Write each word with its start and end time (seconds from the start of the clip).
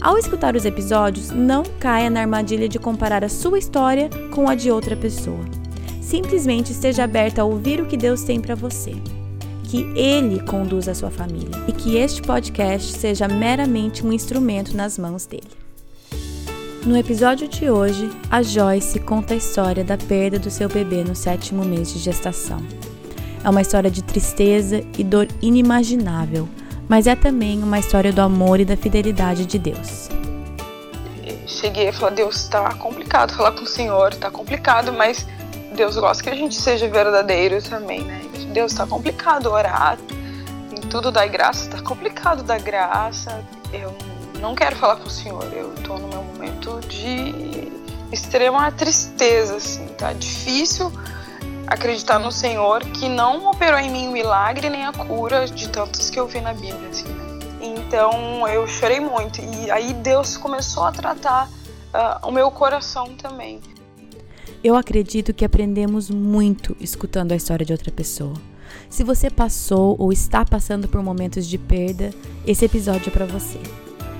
Ao 0.00 0.16
escutar 0.16 0.54
os 0.54 0.64
episódios, 0.64 1.30
não 1.30 1.64
caia 1.80 2.08
na 2.08 2.20
armadilha 2.20 2.68
de 2.68 2.78
comparar 2.78 3.24
a 3.24 3.28
sua 3.28 3.58
história 3.58 4.08
com 4.32 4.48
a 4.48 4.54
de 4.54 4.70
outra 4.70 4.96
pessoa. 4.96 5.44
Simplesmente 6.00 6.70
esteja 6.70 7.02
aberta 7.02 7.42
a 7.42 7.44
ouvir 7.44 7.80
o 7.80 7.86
que 7.86 7.96
Deus 7.96 8.22
tem 8.22 8.40
para 8.40 8.54
você. 8.54 8.92
Que 9.64 9.82
Ele 9.98 10.40
conduza 10.44 10.92
a 10.92 10.94
sua 10.94 11.10
família 11.10 11.50
e 11.66 11.72
que 11.72 11.96
este 11.96 12.22
podcast 12.22 12.92
seja 12.92 13.26
meramente 13.26 14.06
um 14.06 14.12
instrumento 14.12 14.76
nas 14.76 14.96
mãos 14.96 15.26
dele. 15.26 15.50
No 16.86 16.96
episódio 16.96 17.48
de 17.48 17.68
hoje, 17.68 18.08
a 18.30 18.40
Joyce 18.40 19.00
conta 19.00 19.34
a 19.34 19.36
história 19.36 19.82
da 19.82 19.98
perda 19.98 20.38
do 20.38 20.48
seu 20.48 20.68
bebê 20.68 21.02
no 21.02 21.16
sétimo 21.16 21.64
mês 21.64 21.92
de 21.92 21.98
gestação. 21.98 22.62
É 23.44 23.50
uma 23.50 23.62
história 23.62 23.90
de 23.90 24.02
tristeza 24.04 24.82
e 24.96 25.02
dor 25.02 25.26
inimaginável 25.42 26.48
mas 26.88 27.06
é 27.06 27.14
também 27.14 27.62
uma 27.62 27.78
história 27.78 28.12
do 28.12 28.20
amor 28.20 28.60
e 28.60 28.64
da 28.64 28.76
fidelidade 28.76 29.44
de 29.44 29.58
Deus. 29.58 30.08
Cheguei 31.46 31.88
e 31.88 31.92
falei: 31.92 32.16
Deus, 32.16 32.36
está 32.36 32.72
complicado 32.74 33.34
falar 33.34 33.52
com 33.52 33.62
o 33.62 33.66
Senhor, 33.66 34.12
está 34.12 34.30
complicado, 34.30 34.92
mas 34.92 35.26
Deus 35.76 35.96
gosta 35.96 36.22
que 36.22 36.30
a 36.30 36.34
gente 36.34 36.54
seja 36.54 36.88
verdadeiro 36.88 37.62
também, 37.62 38.02
né? 38.02 38.22
Deus, 38.52 38.72
está 38.72 38.86
complicado 38.86 39.46
orar, 39.50 39.98
em 40.72 40.80
tudo 40.88 41.12
dar 41.12 41.26
graça, 41.28 41.68
está 41.68 41.82
complicado 41.82 42.42
dar 42.42 42.60
graça. 42.60 43.44
Eu 43.72 43.94
não 44.40 44.54
quero 44.54 44.76
falar 44.76 44.96
com 44.96 45.06
o 45.06 45.10
Senhor, 45.10 45.44
eu 45.52 45.74
estou 45.74 45.98
no 45.98 46.08
meu 46.08 46.22
momento 46.22 46.80
de 46.88 47.70
extrema 48.10 48.70
tristeza, 48.72 49.56
assim, 49.56 49.86
tá 49.98 50.12
difícil 50.12 50.90
acreditar 51.68 52.18
no 52.18 52.32
Senhor 52.32 52.80
que 52.80 53.08
não 53.08 53.50
operou 53.50 53.78
em 53.78 53.90
mim 53.90 54.08
o 54.08 54.12
milagre 54.12 54.70
nem 54.70 54.86
a 54.86 54.92
cura 54.92 55.46
de 55.46 55.68
tantos 55.68 56.08
que 56.08 56.18
eu 56.18 56.26
vi 56.26 56.40
na 56.40 56.54
Bíblia, 56.54 56.88
assim, 56.88 57.08
né? 57.08 57.38
Então 57.60 58.48
eu 58.48 58.66
chorei 58.66 59.00
muito 59.00 59.40
e 59.40 59.70
aí 59.70 59.92
Deus 59.92 60.36
começou 60.36 60.84
a 60.84 60.92
tratar 60.92 61.48
uh, 61.48 62.26
o 62.26 62.30
meu 62.30 62.50
coração 62.50 63.14
também. 63.14 63.60
Eu 64.64 64.74
acredito 64.74 65.34
que 65.34 65.44
aprendemos 65.44 66.08
muito 66.08 66.76
escutando 66.80 67.32
a 67.32 67.36
história 67.36 67.64
de 67.64 67.72
outra 67.72 67.92
pessoa. 67.92 68.34
Se 68.88 69.04
você 69.04 69.30
passou 69.30 69.94
ou 69.98 70.12
está 70.12 70.44
passando 70.44 70.88
por 70.88 71.02
momentos 71.02 71.46
de 71.46 71.58
perda, 71.58 72.10
esse 72.46 72.64
episódio 72.64 73.08
é 73.08 73.10
para 73.10 73.26
você. 73.26 73.60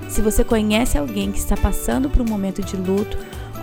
Se 0.08 0.20
você 0.20 0.44
conhece 0.44 0.96
alguém 0.96 1.32
que 1.32 1.38
está 1.38 1.56
passando 1.56 2.08
por 2.08 2.22
um 2.22 2.28
momento 2.28 2.62
de 2.62 2.76
luto, 2.76 3.18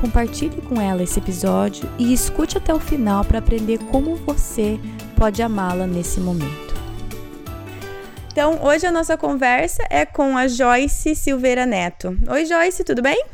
compartilhe 0.05 0.61
com 0.61 0.79
ela 0.79 1.01
esse 1.01 1.17
episódio 1.17 1.91
e 1.97 2.13
escute 2.13 2.59
até 2.59 2.71
o 2.71 2.79
final 2.79 3.25
para 3.25 3.39
aprender 3.39 3.79
como 3.91 4.15
você 4.17 4.79
pode 5.17 5.41
amá-la 5.41 5.87
nesse 5.87 6.19
momento. 6.19 6.75
Então, 8.31 8.63
hoje 8.63 8.85
a 8.85 8.91
nossa 8.91 9.17
conversa 9.17 9.83
é 9.89 10.05
com 10.05 10.37
a 10.37 10.47
Joyce 10.47 11.15
Silveira 11.15 11.65
Neto. 11.65 12.15
Oi, 12.29 12.45
Joyce, 12.45 12.83
tudo 12.83 13.01
bem? 13.01 13.25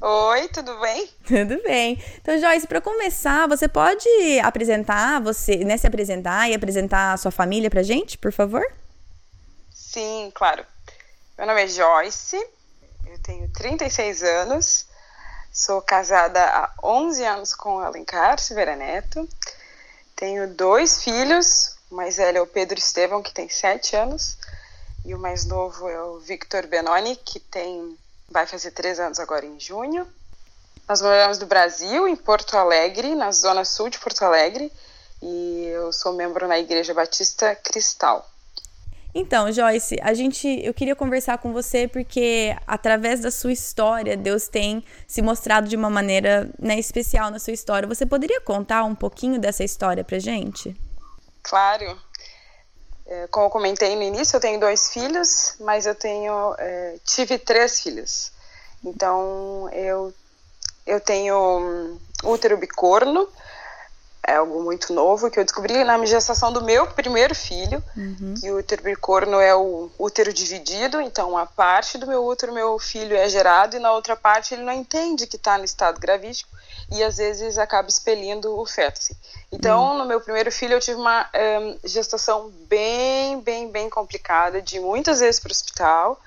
Oi, 0.00 0.48
tudo 0.48 0.80
bem? 0.80 1.10
Tudo 1.26 1.62
bem. 1.62 2.02
Então, 2.22 2.38
Joyce, 2.38 2.66
para 2.66 2.80
começar, 2.80 3.46
você 3.46 3.68
pode 3.68 4.08
apresentar 4.42 5.20
você, 5.20 5.56
né, 5.56 5.76
se 5.76 5.86
apresentar 5.86 6.48
e 6.48 6.54
apresentar 6.54 7.12
a 7.12 7.16
sua 7.18 7.30
família 7.30 7.68
pra 7.68 7.82
gente, 7.82 8.16
por 8.16 8.32
favor? 8.32 8.64
Sim, 9.70 10.30
claro. 10.34 10.64
Meu 11.36 11.46
nome 11.46 11.64
é 11.64 11.68
Joyce, 11.68 12.36
eu 13.06 13.18
tenho 13.22 13.46
36 13.52 14.22
anos, 14.22 14.87
Sou 15.58 15.82
casada 15.82 16.40
há 16.40 16.72
11 16.84 17.24
anos 17.24 17.52
com 17.52 17.80
Alencar 17.80 18.38
Silveira 18.38 18.76
Neto. 18.76 19.28
Tenho 20.14 20.54
dois 20.54 21.02
filhos. 21.02 21.74
O 21.90 21.96
mais 21.96 22.16
velho 22.16 22.38
é 22.38 22.40
o 22.40 22.46
Pedro 22.46 22.78
Estevão, 22.78 23.20
que 23.20 23.34
tem 23.34 23.48
7 23.48 23.96
anos. 23.96 24.38
E 25.04 25.12
o 25.16 25.18
mais 25.18 25.46
novo 25.46 25.88
é 25.88 26.00
o 26.00 26.20
Victor 26.20 26.68
Benoni, 26.68 27.16
que 27.16 27.40
tem 27.40 27.98
vai 28.30 28.46
fazer 28.46 28.70
3 28.70 29.00
anos 29.00 29.18
agora 29.18 29.44
em 29.44 29.58
junho. 29.58 30.06
Nós 30.88 31.02
moramos 31.02 31.40
no 31.40 31.46
Brasil, 31.46 32.06
em 32.06 32.14
Porto 32.14 32.56
Alegre, 32.56 33.16
na 33.16 33.32
zona 33.32 33.64
sul 33.64 33.90
de 33.90 33.98
Porto 33.98 34.22
Alegre. 34.22 34.72
E 35.20 35.64
eu 35.72 35.92
sou 35.92 36.12
membro 36.12 36.46
na 36.46 36.60
Igreja 36.60 36.94
Batista 36.94 37.56
Cristal. 37.56 38.30
Então, 39.14 39.50
Joyce, 39.50 39.96
a 40.02 40.12
gente, 40.12 40.46
eu 40.62 40.72
queria 40.74 40.94
conversar 40.94 41.38
com 41.38 41.52
você 41.52 41.88
porque 41.88 42.56
através 42.66 43.20
da 43.20 43.30
sua 43.30 43.52
história, 43.52 44.16
Deus 44.16 44.48
tem 44.48 44.84
se 45.06 45.22
mostrado 45.22 45.68
de 45.68 45.76
uma 45.76 45.88
maneira 45.88 46.50
né, 46.58 46.78
especial 46.78 47.30
na 47.30 47.38
sua 47.38 47.52
história. 47.52 47.88
Você 47.88 48.04
poderia 48.04 48.40
contar 48.40 48.84
um 48.84 48.94
pouquinho 48.94 49.40
dessa 49.40 49.64
história 49.64 50.04
pra 50.04 50.18
gente? 50.18 50.76
Claro. 51.42 51.98
É, 53.06 53.26
como 53.28 53.46
eu 53.46 53.50
comentei 53.50 53.96
no 53.96 54.02
início, 54.02 54.36
eu 54.36 54.40
tenho 54.40 54.60
dois 54.60 54.90
filhos, 54.90 55.56
mas 55.60 55.86
eu 55.86 55.94
tenho 55.94 56.54
é, 56.58 56.96
tive 57.04 57.38
três 57.38 57.80
filhos. 57.80 58.30
Então 58.84 59.68
eu 59.72 60.12
eu 60.86 61.00
tenho 61.00 61.36
um, 61.36 61.98
útero 62.24 62.56
bicorno, 62.56 63.28
é 64.28 64.36
algo 64.36 64.62
muito 64.62 64.92
novo 64.92 65.30
que 65.30 65.40
eu 65.40 65.44
descobri 65.44 65.82
na 65.84 66.04
gestação 66.04 66.52
do 66.52 66.62
meu 66.62 66.86
primeiro 66.86 67.34
filho, 67.34 67.82
uhum. 67.96 68.34
que 68.38 68.50
o 68.50 68.58
útero 68.58 68.82
bicorno 68.82 69.40
é 69.40 69.54
o 69.54 69.90
útero 69.98 70.32
dividido, 70.34 71.00
então 71.00 71.30
uma 71.30 71.46
parte 71.46 71.96
do 71.96 72.06
meu 72.06 72.22
útero 72.22 72.52
meu 72.52 72.78
filho 72.78 73.16
é 73.16 73.26
gerado 73.28 73.76
e 73.76 73.80
na 73.80 73.90
outra 73.90 74.14
parte 74.14 74.52
ele 74.52 74.62
não 74.62 74.72
entende 74.72 75.26
que 75.26 75.36
está 75.36 75.56
no 75.56 75.64
estado 75.64 75.98
gravídico 75.98 76.50
e 76.90 77.02
às 77.02 77.16
vezes 77.16 77.56
acaba 77.56 77.88
expelindo 77.88 78.54
o 78.58 78.66
feto. 78.66 78.98
Assim. 78.98 79.14
Então, 79.50 79.92
uhum. 79.92 79.98
no 79.98 80.04
meu 80.04 80.20
primeiro 80.20 80.52
filho 80.52 80.74
eu 80.74 80.80
tive 80.80 81.00
uma 81.00 81.26
um, 81.34 81.78
gestação 81.82 82.50
bem, 82.68 83.40
bem, 83.40 83.70
bem 83.70 83.88
complicada, 83.88 84.60
de 84.60 84.78
muitas 84.78 85.20
vezes 85.20 85.40
para 85.40 85.48
o 85.48 85.52
hospital, 85.52 86.20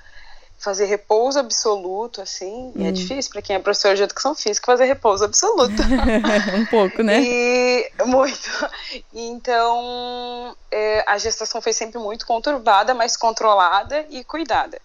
fazer 0.61 0.85
repouso 0.85 1.39
absoluto, 1.39 2.21
assim, 2.21 2.71
e 2.75 2.85
é 2.85 2.89
hum. 2.89 2.93
difícil 2.93 3.31
para 3.31 3.41
quem 3.41 3.55
é 3.55 3.59
professor 3.59 3.95
de 3.95 4.03
educação 4.03 4.35
física 4.35 4.67
fazer 4.67 4.85
repouso 4.85 5.25
absoluto. 5.25 5.73
um 6.55 6.65
pouco, 6.67 7.01
né? 7.01 7.19
E 7.21 7.91
muito. 8.05 8.49
Então, 9.13 10.55
é, 10.69 11.03
a 11.07 11.17
gestação 11.17 11.61
foi 11.61 11.73
sempre 11.73 11.97
muito 11.97 12.25
conturbada, 12.25 12.93
mas 12.93 13.17
controlada 13.17 14.05
e 14.09 14.23
cuidada. 14.23 14.79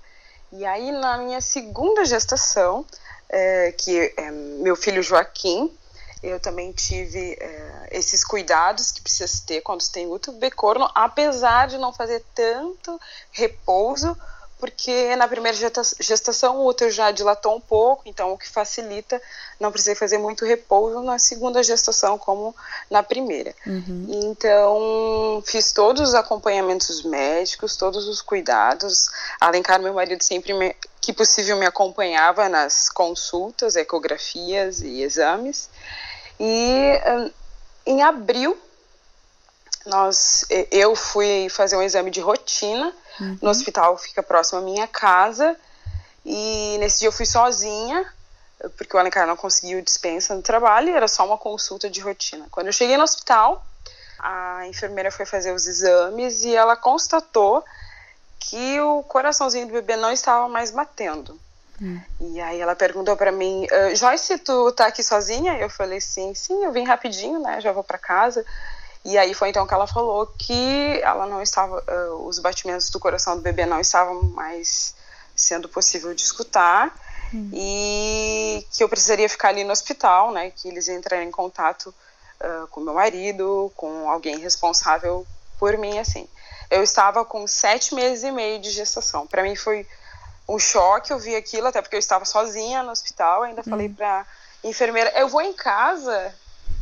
E 0.52 0.64
aí, 0.64 0.92
na 0.92 1.18
minha 1.18 1.40
segunda 1.40 2.04
gestação, 2.04 2.84
é, 3.28 3.72
que 3.72 4.14
é 4.16 4.30
meu 4.30 4.76
filho 4.76 5.02
Joaquim, 5.02 5.70
eu 6.22 6.40
também 6.40 6.72
tive 6.72 7.36
é, 7.40 7.88
esses 7.90 8.24
cuidados 8.24 8.92
que 8.92 9.02
precisa 9.02 9.42
ter 9.46 9.60
quando 9.60 9.82
você 9.82 9.92
tem 9.92 10.06
útero 10.06 10.36
becorno, 10.38 10.88
apesar 10.94 11.66
de 11.68 11.78
não 11.78 11.92
fazer 11.92 12.24
tanto 12.34 12.98
repouso, 13.32 14.16
porque 14.58 15.14
na 15.16 15.28
primeira 15.28 15.56
gestação 16.00 16.56
o 16.56 16.66
útero 16.66 16.90
já 16.90 17.10
dilatou 17.10 17.54
um 17.54 17.60
pouco, 17.60 18.02
então 18.06 18.32
o 18.32 18.38
que 18.38 18.48
facilita, 18.48 19.20
não 19.60 19.70
precisei 19.70 19.94
fazer 19.94 20.16
muito 20.16 20.46
repouso 20.46 21.02
na 21.02 21.18
segunda 21.18 21.62
gestação 21.62 22.16
como 22.16 22.54
na 22.90 23.02
primeira. 23.02 23.54
Uhum. 23.66 24.06
Então 24.08 25.42
fiz 25.44 25.72
todos 25.72 26.08
os 26.08 26.14
acompanhamentos 26.14 27.02
médicos, 27.02 27.76
todos 27.76 28.08
os 28.08 28.22
cuidados. 28.22 29.10
Alencar, 29.38 29.80
meu 29.80 29.92
marido, 29.92 30.22
sempre 30.22 30.54
me, 30.54 30.74
que 31.02 31.12
possível 31.12 31.56
me 31.58 31.66
acompanhava 31.66 32.48
nas 32.48 32.88
consultas, 32.88 33.76
ecografias 33.76 34.80
e 34.80 35.02
exames. 35.02 35.68
E 36.40 36.98
hum, 37.06 37.30
em 37.84 38.02
abril 38.02 38.56
nós, 39.84 40.44
eu 40.72 40.96
fui 40.96 41.48
fazer 41.48 41.76
um 41.76 41.82
exame 41.82 42.10
de 42.10 42.20
rotina 42.20 42.92
Uhum. 43.20 43.38
No 43.42 43.50
hospital 43.50 43.96
fica 43.98 44.22
próximo 44.22 44.58
à 44.60 44.62
minha 44.62 44.86
casa. 44.86 45.56
E 46.24 46.76
nesse 46.78 47.00
dia 47.00 47.08
eu 47.08 47.12
fui 47.12 47.26
sozinha, 47.26 48.04
porque 48.76 48.96
o 48.96 48.98
Alencar 48.98 49.26
não 49.26 49.36
conseguiu 49.36 49.80
dispensa 49.80 50.34
no 50.34 50.42
trabalho, 50.42 50.94
era 50.94 51.06
só 51.06 51.24
uma 51.24 51.38
consulta 51.38 51.88
de 51.88 52.00
rotina. 52.00 52.46
Quando 52.50 52.66
eu 52.66 52.72
cheguei 52.72 52.96
no 52.96 53.04
hospital, 53.04 53.64
a 54.18 54.66
enfermeira 54.66 55.10
foi 55.10 55.24
fazer 55.24 55.52
os 55.52 55.66
exames 55.66 56.42
e 56.42 56.54
ela 56.54 56.76
constatou 56.76 57.64
que 58.38 58.80
o 58.80 59.02
coraçãozinho 59.04 59.66
do 59.66 59.72
bebê 59.72 59.96
não 59.96 60.10
estava 60.10 60.48
mais 60.48 60.70
batendo. 60.70 61.38
Hum. 61.80 62.00
E 62.20 62.40
aí 62.40 62.60
ela 62.60 62.74
perguntou 62.74 63.16
para 63.16 63.30
mim, 63.30 63.66
uh, 63.66 63.94
Joyce, 63.94 64.38
tu 64.38 64.72
tá 64.72 64.86
aqui 64.86 65.02
sozinha? 65.02 65.58
Eu 65.58 65.68
falei, 65.68 66.00
sim, 66.00 66.34
sim, 66.34 66.64
eu 66.64 66.72
vim 66.72 66.84
rapidinho, 66.84 67.38
né, 67.38 67.60
já 67.60 67.72
vou 67.72 67.84
para 67.84 67.98
casa. 67.98 68.44
E 69.06 69.16
aí 69.16 69.34
foi 69.34 69.50
então 69.50 69.64
que 69.64 69.72
ela 69.72 69.86
falou 69.86 70.26
que 70.26 71.00
ela 71.00 71.26
não 71.26 71.40
estava, 71.40 71.78
uh, 71.78 72.26
os 72.26 72.40
batimentos 72.40 72.90
do 72.90 72.98
coração 72.98 73.36
do 73.36 73.42
bebê 73.42 73.64
não 73.64 73.78
estavam 73.80 74.20
mais 74.24 74.96
sendo 75.34 75.68
possível 75.68 76.12
de 76.12 76.22
escutar 76.22 76.92
hum. 77.32 77.48
e 77.52 78.66
que 78.72 78.82
eu 78.82 78.88
precisaria 78.88 79.28
ficar 79.28 79.50
ali 79.50 79.62
no 79.62 79.70
hospital, 79.70 80.32
né? 80.32 80.50
Que 80.50 80.66
eles 80.66 80.88
entrariam 80.88 81.28
em 81.28 81.30
contato 81.30 81.94
uh, 82.40 82.66
com 82.66 82.80
meu 82.80 82.94
marido, 82.94 83.70
com 83.76 84.10
alguém 84.10 84.40
responsável 84.40 85.24
por 85.56 85.78
mim, 85.78 86.00
assim. 86.00 86.26
Eu 86.68 86.82
estava 86.82 87.24
com 87.24 87.46
sete 87.46 87.94
meses 87.94 88.24
e 88.24 88.32
meio 88.32 88.58
de 88.58 88.70
gestação. 88.70 89.24
Para 89.24 89.44
mim 89.44 89.54
foi 89.54 89.86
um 90.48 90.58
choque 90.58 91.12
eu 91.12 91.18
vi 91.20 91.36
aquilo, 91.36 91.68
até 91.68 91.80
porque 91.80 91.94
eu 91.94 92.00
estava 92.00 92.24
sozinha 92.24 92.82
no 92.82 92.90
hospital. 92.90 93.44
Ainda 93.44 93.60
hum. 93.60 93.70
falei 93.70 93.88
para 93.88 94.26
enfermeira: 94.64 95.12
eu 95.16 95.28
vou 95.28 95.42
em 95.42 95.52
casa 95.52 96.34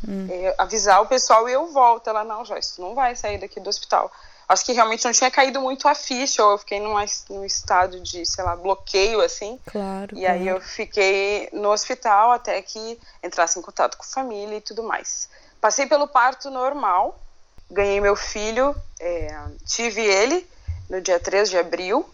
hum. 0.06 0.28
é, 0.30 0.54
avisar 0.58 1.02
o 1.02 1.06
pessoal 1.06 1.48
e 1.48 1.52
eu 1.52 1.72
volto. 1.72 2.08
Ela: 2.08 2.24
não, 2.24 2.44
Joyce, 2.44 2.76
tu 2.76 2.82
não 2.82 2.94
vai 2.94 3.16
sair 3.16 3.38
daqui 3.38 3.60
do 3.60 3.68
hospital. 3.68 4.10
Acho 4.46 4.64
que 4.64 4.72
realmente 4.72 5.04
não 5.04 5.12
tinha 5.12 5.30
caído 5.30 5.60
muito 5.60 5.88
a 5.88 5.94
ficha, 5.94 6.44
ou 6.44 6.52
eu 6.52 6.58
fiquei 6.58 6.78
num, 6.78 6.94
num 7.30 7.44
estado 7.44 7.98
de, 8.00 8.26
sei 8.26 8.44
lá, 8.44 8.54
bloqueio, 8.54 9.20
assim. 9.22 9.58
Claro. 9.66 10.16
E 10.16 10.20
claro. 10.20 10.34
aí 10.34 10.46
eu 10.46 10.60
fiquei 10.60 11.48
no 11.52 11.70
hospital 11.70 12.32
até 12.32 12.60
que 12.60 12.98
entrasse 13.22 13.58
em 13.58 13.62
contato 13.62 13.96
com 13.96 14.04
a 14.04 14.06
família 14.06 14.56
e 14.56 14.60
tudo 14.60 14.82
mais. 14.82 15.30
Passei 15.60 15.86
pelo 15.86 16.06
parto 16.06 16.50
normal, 16.50 17.18
ganhei 17.70 18.00
meu 18.00 18.14
filho, 18.14 18.76
é, 19.00 19.34
tive 19.64 20.02
ele 20.02 20.46
no 20.90 21.00
dia 21.00 21.18
3 21.18 21.48
de 21.48 21.56
abril. 21.56 22.06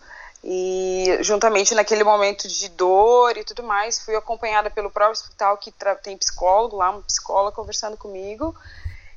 E 0.42 1.18
juntamente 1.20 1.74
naquele 1.74 2.02
momento 2.02 2.48
de 2.48 2.68
dor 2.70 3.36
e 3.36 3.44
tudo 3.44 3.62
mais, 3.62 3.98
fui 3.98 4.16
acompanhada 4.16 4.70
pelo 4.70 4.90
próprio 4.90 5.12
hospital 5.12 5.58
que 5.58 5.72
tem 6.02 6.16
psicólogo 6.16 6.76
lá, 6.76 6.90
uma 6.90 7.02
psicóloga 7.02 7.54
conversando 7.54 7.96
comigo. 7.96 8.54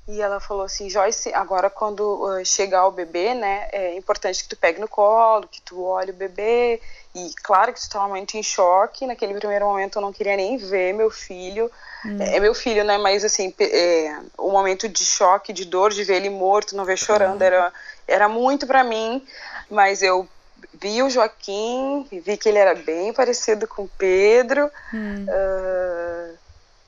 E 0.06 0.22
ela 0.22 0.42
falou 0.42 0.66
assim, 0.66 0.90
Joyce, 0.90 1.34
agora 1.34 1.70
quando 1.70 2.02
uh, 2.02 2.46
chegar 2.46 2.86
o 2.88 2.92
bebê, 2.92 3.34
né, 3.34 3.70
é 3.72 3.96
importante 3.96 4.44
que 4.44 4.50
tu 4.50 4.58
pegue 4.58 4.81
no 4.81 4.88
colo, 4.88 5.48
que 5.48 5.62
tu 5.62 5.81
olhe 5.81 6.12
o 6.12 6.14
bebê. 6.14 6.81
E 7.16 7.31
claro 7.42 7.72
que 7.72 7.80
tu 7.80 7.84
estava 7.84 8.10
muito 8.10 8.36
em 8.36 8.44
choque. 8.44 9.08
Naquele 9.08 9.34
primeiro 9.36 9.66
momento 9.66 9.98
eu 9.98 10.02
não 10.02 10.12
queria 10.12 10.36
nem 10.36 10.58
ver 10.58 10.94
meu 10.94 11.10
filho. 11.10 11.72
Hum. 12.06 12.18
É, 12.20 12.36
é 12.36 12.40
meu 12.42 12.54
filho, 12.54 12.84
né? 12.84 12.98
Mas 12.98 13.24
assim, 13.24 13.54
é, 13.58 14.20
o 14.38 14.52
momento 14.52 14.90
de 14.90 15.06
choque, 15.06 15.54
de 15.54 15.64
dor, 15.64 15.94
de 15.94 16.04
ver 16.04 16.16
ele 16.16 16.30
morto, 16.30 16.75
não 16.75 16.84
ver 16.84 16.98
chorando, 16.98 17.42
hum. 17.42 17.46
era, 17.46 17.74
era 18.06 18.28
muito 18.28 18.68
para 18.68 18.84
mim. 18.84 19.25
Mas 19.70 20.02
eu 20.02 20.28
vi 20.74 21.01
o 21.04 21.10
Joaquim, 21.10 22.07
vi 22.12 22.38
que 22.38 22.50
ele 22.50 22.57
era 22.57 22.75
bem 22.75 23.13
parecido 23.13 23.68
com 23.68 23.83
o 23.83 23.89
Pedro. 23.89 24.69
Hum. 24.94 25.25
Uh, 25.25 26.38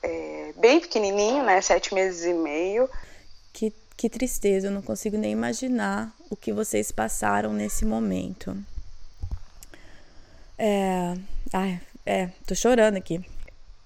é, 0.03 0.53
bem 0.57 0.79
pequenininho, 0.79 1.43
né? 1.43 1.61
Sete 1.61 1.93
meses 1.93 2.25
e 2.25 2.33
meio. 2.33 2.89
Que, 3.53 3.73
que 3.97 4.09
tristeza, 4.09 4.67
eu 4.67 4.71
não 4.71 4.81
consigo 4.81 5.17
nem 5.17 5.31
imaginar 5.31 6.13
o 6.29 6.35
que 6.35 6.53
vocês 6.53 6.91
passaram 6.91 7.53
nesse 7.53 7.85
momento. 7.85 8.55
É. 10.57 11.13
Ai, 11.53 11.81
é, 12.05 12.29
tô 12.45 12.55
chorando 12.55 12.97
aqui. 12.97 13.23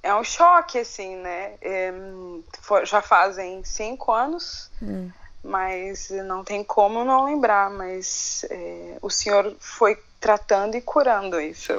É 0.01 0.15
um 0.15 0.23
choque, 0.23 0.79
assim, 0.79 1.17
né? 1.17 1.53
É, 1.61 1.91
já 2.85 3.01
fazem 3.01 3.63
cinco 3.63 4.11
anos. 4.11 4.69
Hum 4.81 5.09
mas 5.43 6.09
não 6.09 6.43
tem 6.43 6.63
como 6.63 7.03
não 7.03 7.25
lembrar, 7.25 7.69
mas 7.69 8.45
é, 8.49 8.97
o 9.01 9.09
senhor 9.09 9.55
foi 9.59 9.97
tratando 10.19 10.75
e 10.75 10.81
curando 10.81 11.39
isso. 11.39 11.73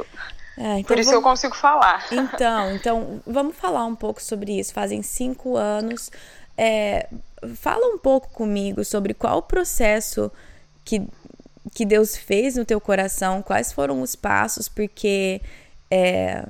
É, 0.57 0.79
então 0.79 0.85
Por 0.85 0.99
isso 0.99 1.11
vamos... 1.11 1.13
eu 1.13 1.23
consigo 1.23 1.57
falar. 1.57 2.07
Então, 2.11 2.73
então, 2.77 3.23
vamos 3.27 3.57
falar 3.57 3.85
um 3.85 3.95
pouco 3.95 4.23
sobre 4.23 4.59
isso. 4.59 4.73
Fazem 4.73 5.03
cinco 5.03 5.57
anos. 5.57 6.11
É, 6.57 7.09
fala 7.57 7.87
um 7.87 7.99
pouco 7.99 8.29
comigo 8.31 8.85
sobre 8.85 9.15
qual 9.15 9.39
o 9.39 9.43
processo 9.43 10.31
que, 10.85 11.07
que 11.75 11.85
Deus 11.85 12.17
fez 12.17 12.57
no 12.57 12.65
teu 12.65 12.81
coração, 12.81 13.43
quais 13.43 13.73
foram 13.73 14.03
os 14.03 14.15
passos, 14.15 14.69
porque 14.69 15.41
é, 15.91 16.45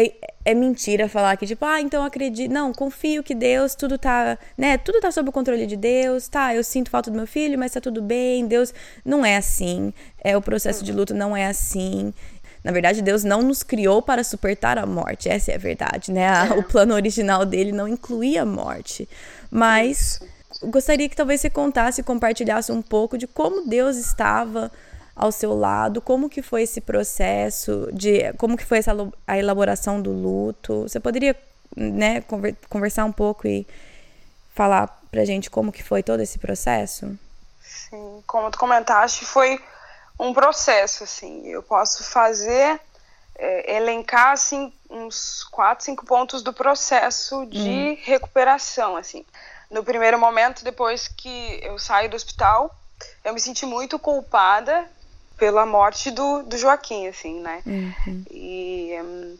é, 0.00 0.14
é, 0.44 0.54
mentira 0.54 1.08
falar 1.08 1.36
que, 1.36 1.46
tipo, 1.46 1.64
ah, 1.64 1.80
então 1.80 2.04
acredito. 2.04 2.52
Não, 2.52 2.72
confio 2.72 3.22
que 3.22 3.34
Deus, 3.34 3.74
tudo 3.74 3.98
tá, 3.98 4.38
né? 4.56 4.78
Tudo 4.78 5.00
tá 5.00 5.10
sob 5.10 5.28
o 5.28 5.32
controle 5.32 5.66
de 5.66 5.76
Deus, 5.76 6.28
tá? 6.28 6.54
Eu 6.54 6.62
sinto 6.62 6.88
falta 6.90 7.10
do 7.10 7.16
meu 7.16 7.26
filho, 7.26 7.58
mas 7.58 7.72
tá 7.72 7.80
tudo 7.80 8.00
bem. 8.00 8.46
Deus 8.46 8.72
não 9.04 9.26
é 9.26 9.36
assim. 9.36 9.92
É 10.22 10.36
o 10.36 10.42
processo 10.42 10.84
de 10.84 10.92
luto 10.92 11.12
não 11.12 11.36
é 11.36 11.46
assim. 11.46 12.14
Na 12.62 12.70
verdade, 12.70 13.02
Deus 13.02 13.24
não 13.24 13.42
nos 13.42 13.64
criou 13.64 14.00
para 14.00 14.22
suportar 14.22 14.78
a 14.78 14.86
morte. 14.86 15.28
Essa 15.28 15.50
é 15.52 15.54
a 15.56 15.58
verdade, 15.58 16.12
né? 16.12 16.28
A, 16.28 16.54
o 16.54 16.62
plano 16.62 16.94
original 16.94 17.44
dele 17.44 17.72
não 17.72 17.88
incluía 17.88 18.42
a 18.42 18.46
morte. 18.46 19.08
Mas 19.50 20.20
gostaria 20.62 21.08
que 21.08 21.16
talvez 21.16 21.40
você 21.40 21.50
contasse 21.50 22.00
e 22.00 22.04
compartilhasse 22.04 22.70
um 22.70 22.82
pouco 22.82 23.18
de 23.18 23.26
como 23.26 23.66
Deus 23.66 23.96
estava 23.96 24.70
ao 25.18 25.32
seu 25.32 25.52
lado, 25.52 26.00
como 26.00 26.30
que 26.30 26.40
foi 26.40 26.62
esse 26.62 26.80
processo 26.80 27.88
de 27.92 28.32
como 28.34 28.56
que 28.56 28.64
foi 28.64 28.78
essa 28.78 28.92
a 29.26 29.36
elaboração 29.36 30.00
do 30.00 30.12
luto? 30.12 30.82
Você 30.82 31.00
poderia, 31.00 31.36
né, 31.76 32.22
conversar 32.70 33.04
um 33.04 33.10
pouco 33.10 33.48
e 33.48 33.66
falar 34.54 34.86
pra 35.10 35.24
gente 35.24 35.50
como 35.50 35.72
que 35.72 35.82
foi 35.82 36.04
todo 36.04 36.20
esse 36.20 36.38
processo? 36.38 37.18
Sim, 37.60 38.22
como 38.28 38.48
tu 38.48 38.58
comentaste, 38.58 39.24
foi 39.24 39.60
um 40.20 40.32
processo, 40.32 41.02
assim. 41.02 41.48
Eu 41.48 41.64
posso 41.64 42.04
fazer, 42.04 42.80
é, 43.36 43.76
elencar, 43.76 44.32
assim, 44.32 44.72
uns 44.88 45.42
quatro, 45.50 45.84
cinco 45.84 46.06
pontos 46.06 46.42
do 46.42 46.52
processo 46.52 47.44
de 47.46 47.58
hum. 47.58 47.98
recuperação, 48.04 48.96
assim. 48.96 49.24
No 49.68 49.82
primeiro 49.82 50.18
momento, 50.18 50.62
depois 50.62 51.08
que 51.08 51.60
eu 51.62 51.76
saio 51.76 52.08
do 52.08 52.16
hospital, 52.16 52.72
eu 53.24 53.34
me 53.34 53.40
senti 53.40 53.66
muito 53.66 53.98
culpada 53.98 54.88
pela 55.38 55.64
morte 55.64 56.10
do, 56.10 56.42
do 56.42 56.58
Joaquim, 56.58 57.06
assim, 57.06 57.40
né? 57.40 57.62
Uhum. 57.64 58.24
E 58.30 58.90
um, 59.00 59.38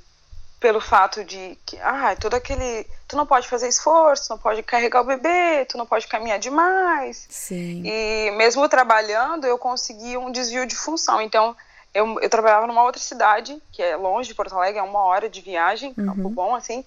pelo 0.60 0.80
fato 0.80 1.24
de 1.24 1.58
que, 1.66 1.78
ah, 1.80 2.16
todo 2.16 2.34
aquele. 2.34 2.86
Tu 3.06 3.16
não 3.16 3.26
pode 3.26 3.48
fazer 3.48 3.68
esforço, 3.68 4.30
não 4.30 4.38
pode 4.38 4.62
carregar 4.62 5.00
o 5.00 5.04
bebê, 5.04 5.64
tu 5.66 5.76
não 5.76 5.86
pode 5.86 6.06
caminhar 6.06 6.38
demais. 6.38 7.26
Sim. 7.28 7.82
E 7.84 8.30
mesmo 8.32 8.68
trabalhando, 8.68 9.46
eu 9.46 9.58
consegui 9.58 10.16
um 10.16 10.30
desvio 10.30 10.66
de 10.66 10.76
função. 10.76 11.20
Então, 11.20 11.56
eu, 11.94 12.20
eu 12.20 12.30
trabalhava 12.30 12.66
numa 12.66 12.82
outra 12.82 13.00
cidade, 13.00 13.60
que 13.72 13.82
é 13.82 13.96
longe 13.96 14.28
de 14.28 14.34
Porto 14.34 14.54
Alegre, 14.54 14.78
é 14.78 14.82
uma 14.82 15.04
hora 15.04 15.28
de 15.28 15.40
viagem, 15.40 15.94
uhum. 15.96 16.06
Campo 16.06 16.28
Bom, 16.28 16.54
assim. 16.54 16.84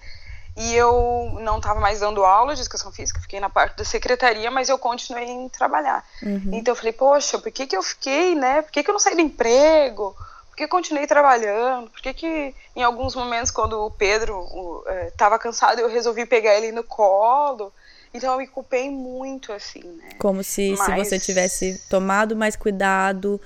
E 0.57 0.75
eu 0.75 1.37
não 1.41 1.57
estava 1.57 1.79
mais 1.79 2.01
dando 2.01 2.25
aula 2.25 2.53
de 2.53 2.61
educação 2.61 2.91
física, 2.91 3.21
fiquei 3.21 3.39
na 3.39 3.49
parte 3.49 3.77
da 3.77 3.85
secretaria, 3.85 4.51
mas 4.51 4.67
eu 4.67 4.77
continuei 4.77 5.25
em 5.25 5.47
trabalhar. 5.47 6.05
Uhum. 6.21 6.49
Então 6.51 6.73
eu 6.73 6.75
falei, 6.75 6.91
poxa, 6.91 7.39
por 7.39 7.51
que, 7.51 7.65
que 7.65 7.75
eu 7.75 7.81
fiquei, 7.81 8.35
né? 8.35 8.61
Por 8.61 8.71
que, 8.71 8.83
que 8.83 8.89
eu 8.89 8.93
não 8.93 8.99
saí 8.99 9.15
do 9.15 9.21
emprego? 9.21 10.15
Por 10.49 10.57
que 10.57 10.65
eu 10.65 10.69
continuei 10.69 11.07
trabalhando? 11.07 11.89
Por 11.89 12.01
que, 12.01 12.13
que 12.13 12.53
em 12.75 12.83
alguns 12.83 13.15
momentos, 13.15 13.49
quando 13.49 13.79
o 13.79 13.89
Pedro 13.89 14.83
estava 15.07 15.35
é, 15.35 15.39
cansado, 15.39 15.79
eu 15.79 15.89
resolvi 15.89 16.25
pegar 16.25 16.55
ele 16.55 16.73
no 16.73 16.83
colo? 16.83 17.71
Então 18.13 18.33
eu 18.33 18.37
me 18.37 18.47
culpei 18.47 18.89
muito, 18.89 19.53
assim, 19.53 19.81
né? 19.83 20.09
Como 20.19 20.43
se, 20.43 20.75
mas... 20.77 21.07
se 21.07 21.09
você 21.15 21.19
tivesse 21.19 21.81
tomado 21.89 22.35
mais 22.35 22.57
cuidado, 22.57 23.39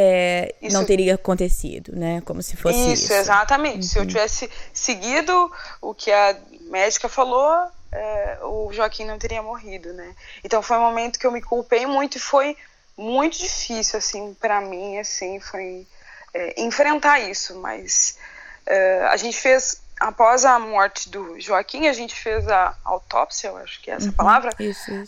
é, 0.00 0.54
isso, 0.62 0.78
não 0.78 0.84
teria 0.84 1.16
acontecido, 1.16 1.90
né? 1.96 2.20
Como 2.24 2.40
se 2.40 2.56
fosse 2.56 2.78
isso. 2.92 3.04
Isso, 3.06 3.12
exatamente. 3.14 3.78
Uhum. 3.78 3.82
Se 3.82 3.98
eu 3.98 4.02
uhum. 4.02 4.08
tivesse 4.08 4.48
seguido 4.72 5.52
o 5.80 5.92
que 5.92 6.12
a 6.12 6.36
médica 6.70 7.08
falou, 7.08 7.68
é, 7.90 8.38
o 8.42 8.72
Joaquim 8.72 9.04
não 9.04 9.18
teria 9.18 9.42
morrido, 9.42 9.92
né? 9.92 10.14
Então 10.44 10.62
foi 10.62 10.76
um 10.76 10.82
momento 10.82 11.18
que 11.18 11.26
eu 11.26 11.32
me 11.32 11.42
culpei 11.42 11.84
muito 11.84 12.16
e 12.16 12.20
foi 12.20 12.56
muito 12.96 13.38
difícil, 13.38 13.98
assim, 13.98 14.36
para 14.40 14.60
mim, 14.60 14.98
assim, 14.98 15.40
foi 15.40 15.84
é, 16.32 16.62
enfrentar 16.62 17.18
isso. 17.18 17.56
Mas 17.56 18.18
é, 18.66 19.04
a 19.10 19.16
gente 19.16 19.36
fez 19.36 19.82
após 19.98 20.44
a 20.44 20.60
morte 20.60 21.10
do 21.10 21.40
Joaquim, 21.40 21.88
a 21.88 21.92
gente 21.92 22.14
fez 22.14 22.46
a 22.46 22.72
autópsia, 22.84 23.48
eu 23.48 23.56
acho 23.56 23.82
que 23.82 23.90
é 23.90 23.94
essa 23.94 24.06
uhum, 24.06 24.12
palavra, 24.12 24.52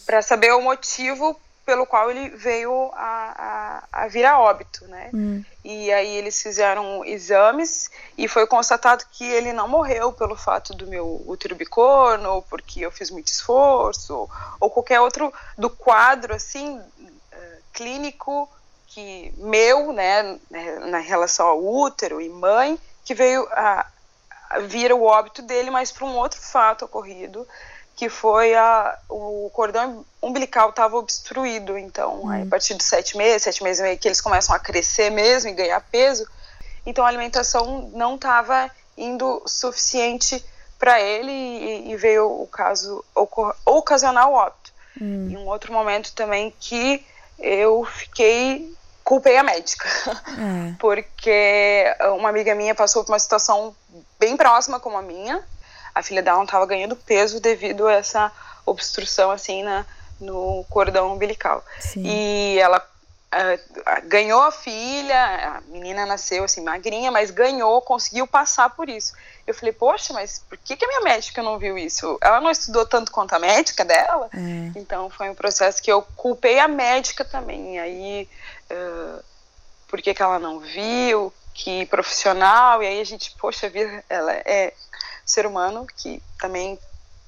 para 0.05 0.21
saber 0.21 0.53
o 0.53 0.61
motivo 0.61 1.41
pelo 1.71 1.87
qual 1.87 2.11
ele 2.11 2.31
veio 2.31 2.91
a, 2.95 3.85
a, 3.93 4.03
a 4.03 4.09
vir 4.09 4.27
a 4.27 4.41
óbito, 4.41 4.89
né? 4.89 5.09
Hum. 5.15 5.45
E 5.65 5.93
aí 5.93 6.17
eles 6.17 6.43
fizeram 6.43 7.05
exames 7.05 7.89
e 8.19 8.27
foi 8.27 8.45
constatado 8.45 9.05
que 9.13 9.25
ele 9.25 9.53
não 9.53 9.69
morreu 9.69 10.13
pelo 10.13 10.35
fato 10.35 10.75
do 10.75 10.89
meu 10.89 11.23
útero 11.29 11.55
bicorno, 11.55 12.29
ou 12.29 12.43
porque 12.43 12.81
eu 12.81 12.91
fiz 12.91 13.09
muito 13.09 13.29
esforço, 13.29 14.29
ou 14.59 14.69
qualquer 14.69 15.01
outro 15.01 15.33
do 15.57 15.71
quadro, 15.71 16.35
assim, 16.35 16.83
eh, 17.31 17.59
clínico 17.73 18.51
que 18.89 19.33
meu, 19.37 19.93
né, 19.93 20.41
na 20.89 20.99
relação 20.99 21.47
ao 21.47 21.65
útero 21.65 22.21
e 22.21 22.29
mãe, 22.29 22.77
que 23.05 23.15
veio 23.15 23.47
a, 23.53 23.87
a 24.51 24.59
vir 24.59 24.93
o 24.93 25.05
óbito 25.05 25.41
dele, 25.41 25.71
mas 25.71 25.93
por 25.93 26.03
um 26.03 26.17
outro 26.17 26.41
fato 26.41 26.85
ocorrido 26.85 27.47
que 28.01 28.09
foi 28.09 28.55
a, 28.55 28.99
o 29.11 29.51
cordão 29.53 30.07
umbilical 30.23 30.71
estava 30.71 30.97
obstruído. 30.97 31.77
Então, 31.77 32.25
hum. 32.25 32.31
aí, 32.31 32.45
a 32.45 32.47
partir 32.47 32.75
de 32.75 32.83
sete 32.83 33.15
meses, 33.15 33.43
sete 33.43 33.63
meses 33.63 33.81
e 33.81 33.83
meio, 33.83 33.99
que 33.99 34.09
eles 34.09 34.23
começam 34.23 34.57
a 34.57 34.59
crescer 34.59 35.11
mesmo 35.11 35.51
e 35.51 35.53
ganhar 35.53 35.79
peso, 35.83 36.27
então 36.87 37.05
a 37.05 37.09
alimentação 37.09 37.91
não 37.93 38.15
estava 38.15 38.71
indo 38.97 39.43
suficiente 39.47 40.43
para 40.79 40.99
ele 40.99 41.31
e, 41.31 41.93
e, 41.93 41.97
veio 41.97 42.25
o 42.25 42.47
caso 42.47 43.05
ocasionar 43.67 44.31
o 44.31 44.33
óbito. 44.33 44.73
Hum. 44.99 45.29
Em 45.31 45.37
um 45.37 45.47
outro 45.47 45.71
momento 45.71 46.15
também 46.15 46.55
que 46.59 47.05
eu 47.39 47.85
fiquei 47.85 48.75
culpei 49.05 49.37
a 49.37 49.43
médica, 49.43 49.87
é. 50.09 50.75
porque 50.79 51.85
uma 52.17 52.31
amiga 52.31 52.55
minha 52.55 52.75
passou 52.75 53.05
por 53.05 53.13
uma 53.13 53.19
situação 53.19 53.77
bem 54.19 54.39
próxima 54.39 54.81
como 54.81 54.97
a 54.97 55.03
minha. 55.03 55.45
A 55.95 56.03
filha 56.03 56.23
dela 56.23 56.39
não 56.39 56.45
estava 56.45 56.67
ganhando 56.67 56.97
peso 56.97 57.41
devido 57.41 57.87
a 57.87 57.93
essa 57.93 58.33
obstrução 58.67 59.31
assim 59.31 59.63
na, 59.63 59.85
no 60.21 60.65
cordão 60.71 61.13
umbilical. 61.13 61.65
Sim. 61.81 62.03
E 62.05 62.59
ela 62.59 62.87
Uh, 63.33 64.09
ganhou 64.09 64.43
a 64.43 64.51
filha, 64.51 65.15
a 65.15 65.61
menina 65.69 66.05
nasceu 66.05 66.43
assim 66.43 66.65
magrinha, 66.65 67.13
mas 67.13 67.31
ganhou, 67.31 67.81
conseguiu 67.81 68.27
passar 68.27 68.71
por 68.71 68.89
isso. 68.89 69.13
Eu 69.47 69.55
falei, 69.55 69.73
poxa, 69.73 70.13
mas 70.13 70.45
por 70.49 70.59
que, 70.59 70.75
que 70.75 70.85
a 70.85 70.89
minha 70.89 71.03
médica 71.03 71.41
não 71.41 71.57
viu 71.57 71.79
isso? 71.79 72.19
Ela 72.21 72.41
não 72.41 72.51
estudou 72.51 72.85
tanto 72.85 73.13
quanto 73.13 73.33
a 73.33 73.39
médica 73.39 73.85
dela? 73.85 74.29
É. 74.35 74.77
Então 74.77 75.09
foi 75.11 75.31
um 75.31 75.35
processo 75.37 75.81
que 75.81 75.93
eu 75.93 76.03
culpei 76.17 76.59
a 76.59 76.67
médica 76.67 77.25
também. 77.25 77.77
E 77.77 77.79
aí, 77.79 78.29
uh, 78.69 79.23
por 79.87 80.03
que, 80.03 80.13
que 80.13 80.23
ela 80.23 80.41
não 80.41 80.59
viu? 80.59 81.33
Que 81.55 81.87
profissional? 81.87 82.83
E 82.83 82.87
aí 82.89 83.01
a 83.01 83.05
gente, 83.05 83.37
poxa 83.39 83.69
vida, 83.69 84.05
ela 84.09 84.33
é 84.33 84.73
ser 85.31 85.47
humano 85.47 85.87
que 85.97 86.23
também 86.39 86.79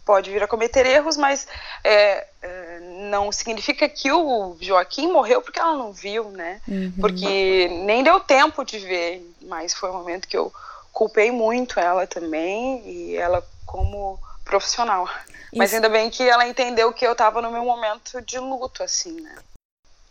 pode 0.04 0.30
vir 0.30 0.42
a 0.42 0.48
cometer 0.48 0.84
erros, 0.84 1.16
mas 1.16 1.46
é, 1.84 2.26
é, 2.42 2.80
não 3.08 3.30
significa 3.30 3.88
que 3.88 4.10
o 4.10 4.56
Joaquim 4.60 5.10
morreu 5.10 5.40
porque 5.40 5.60
ela 5.60 5.76
não 5.76 5.92
viu, 5.92 6.24
né? 6.30 6.60
Uhum. 6.66 6.92
Porque 7.00 7.68
nem 7.84 8.02
deu 8.02 8.18
tempo 8.20 8.64
de 8.64 8.78
ver, 8.78 9.34
mas 9.42 9.72
foi 9.72 9.90
um 9.90 9.94
momento 9.94 10.28
que 10.28 10.36
eu 10.36 10.52
culpei 10.92 11.30
muito 11.30 11.78
ela 11.78 12.06
também 12.06 12.82
e 12.84 13.16
ela 13.16 13.46
como 13.64 14.18
profissional. 14.44 15.08
Isso. 15.28 15.48
Mas 15.56 15.72
ainda 15.72 15.88
bem 15.88 16.10
que 16.10 16.28
ela 16.28 16.46
entendeu 16.46 16.92
que 16.92 17.06
eu 17.06 17.12
estava 17.12 17.40
no 17.40 17.50
meu 17.50 17.64
momento 17.64 18.20
de 18.22 18.38
luto, 18.38 18.82
assim, 18.82 19.20
né? 19.20 19.36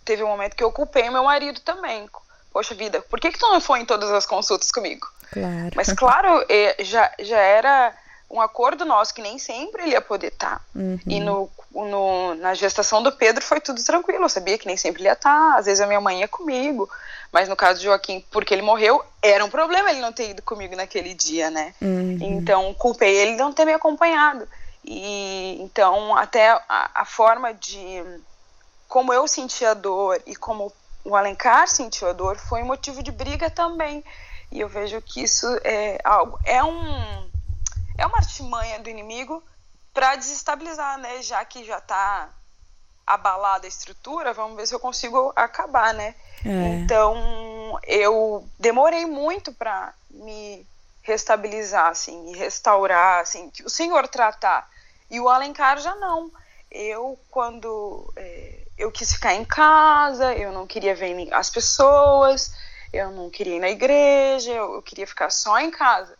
Teve 0.06 0.24
um 0.24 0.28
momento 0.28 0.56
que 0.56 0.64
eu 0.64 0.72
culpei 0.72 1.10
meu 1.10 1.24
marido 1.24 1.60
também. 1.62 2.10
Poxa 2.52 2.76
vida, 2.76 3.02
por 3.02 3.20
que, 3.20 3.32
que 3.32 3.40
tu 3.40 3.48
não 3.48 3.62
foi 3.62 3.80
em 3.80 3.86
todas 3.86 4.10
as 4.12 4.26
consultas 4.26 4.72
comigo? 4.72 5.08
Claro. 5.32 5.72
Mas 5.76 5.94
claro, 5.94 6.46
é, 6.50 6.84
já, 6.84 7.12
já 7.20 7.38
era 7.38 7.94
um 8.32 8.40
acordo 8.40 8.86
nosso 8.86 9.14
que 9.14 9.22
nem 9.22 9.38
sempre 9.38 9.84
ele 9.84 9.92
ia 9.92 10.02
poder 10.02 10.28
estar. 10.28 10.58
Tá. 10.58 10.62
Uhum. 10.74 11.00
E 11.06 11.20
no, 11.20 11.50
no, 11.72 12.36
na 12.36 12.54
gestação 12.54 13.04
do 13.04 13.12
Pedro 13.12 13.44
foi 13.44 13.60
tudo 13.60 13.84
tranquilo, 13.84 14.24
eu 14.24 14.30
sabia 14.30 14.58
que 14.58 14.68
nem 14.68 14.78
sempre 14.78 15.02
ele 15.02 15.10
ia 15.10 15.14
estar, 15.14 15.52
tá. 15.52 15.58
às 15.58 15.66
vezes 15.66 15.82
a 15.82 15.88
minha 15.88 16.00
mãe 16.00 16.22
ia 16.22 16.28
comigo, 16.28 16.90
mas 17.32 17.50
no 17.50 17.56
caso 17.56 17.80
de 17.80 17.86
Joaquim, 17.86 18.24
porque 18.32 18.54
ele 18.54 18.62
morreu, 18.62 19.04
era 19.22 19.44
um 19.44 19.50
problema 19.50 19.92
ele 19.92 20.02
não 20.02 20.14
ter 20.14 20.30
ido 20.30 20.42
comigo 20.42 20.76
naquele 20.76 21.14
dia, 21.14 21.50
né? 21.50 21.74
Uhum. 21.82 22.18
Então 22.22 22.74
culpei 22.74 23.16
ele 23.16 23.36
não 23.36 23.52
ter 23.52 23.66
me 23.66 23.74
acompanhado. 23.74 24.48
E 24.84 25.62
então 25.62 26.16
até 26.16 26.50
a, 26.50 26.90
a 26.96 27.06
forma 27.06 27.54
de 27.54 28.04
como 28.88 29.14
eu 29.14 29.28
sentia 29.28 29.72
a 29.72 29.74
dor 29.74 30.22
e 30.26 30.36
como 30.36 30.72
o 31.04 31.16
Alencar 31.16 31.68
sentiu 31.68 32.10
a 32.10 32.14
dor 32.14 32.38
foi 32.38 32.64
motivo 32.64 33.04
de 33.04 33.12
briga 33.12 33.50
também. 33.50 34.04
E 34.52 34.60
eu 34.60 34.68
vejo 34.68 35.02
que 35.02 35.22
isso 35.24 35.48
é 35.64 36.00
algo 36.04 36.40
é 36.44 36.64
um 36.64 37.30
é 37.98 38.06
uma 38.06 38.18
artimanha 38.18 38.80
do 38.80 38.90
inimigo 38.90 39.44
para 39.94 40.16
desestabilizar, 40.16 40.98
né? 40.98 41.22
Já 41.22 41.44
que 41.46 41.64
já 41.64 41.78
está 41.78 42.30
abalada 43.06 43.66
a 43.66 43.70
estrutura, 43.70 44.34
vamos 44.34 44.58
ver 44.58 44.68
se 44.68 44.74
eu 44.74 44.80
consigo 44.80 45.32
acabar, 45.36 45.94
né? 45.94 46.16
É. 46.46 46.50
Então 46.50 47.80
eu 47.84 48.48
demorei 48.60 49.06
muito 49.06 49.54
para 49.54 49.94
me 50.10 50.66
restabilizar, 51.02 51.88
assim, 51.88 52.22
me 52.24 52.38
restaurar, 52.38 53.22
assim, 53.22 53.52
o 53.66 53.70
Senhor 53.70 54.08
tratar. 54.08 54.70
E 55.10 55.20
o 55.20 55.30
Alencar 55.30 55.80
já 55.80 55.96
não. 55.96 56.32
Eu 56.70 57.20
quando 57.30 58.12
é, 58.16 58.60
eu 58.78 58.92
quis 58.92 59.14
ficar 59.14 59.34
em 59.34 59.46
casa, 59.46 60.34
eu 60.34 60.52
não 60.52 60.66
queria 60.66 60.96
ver 60.96 61.32
as 61.34 61.50
pessoas, 61.50 62.54
eu 62.94 63.12
não 63.12 63.30
queria 63.30 63.56
ir 63.56 63.60
na 63.60 63.70
igreja, 63.70 64.52
eu 64.52 64.82
queria 64.82 65.08
ficar 65.08 65.30
só 65.30 65.60
em 65.60 65.72
casa. 65.72 66.16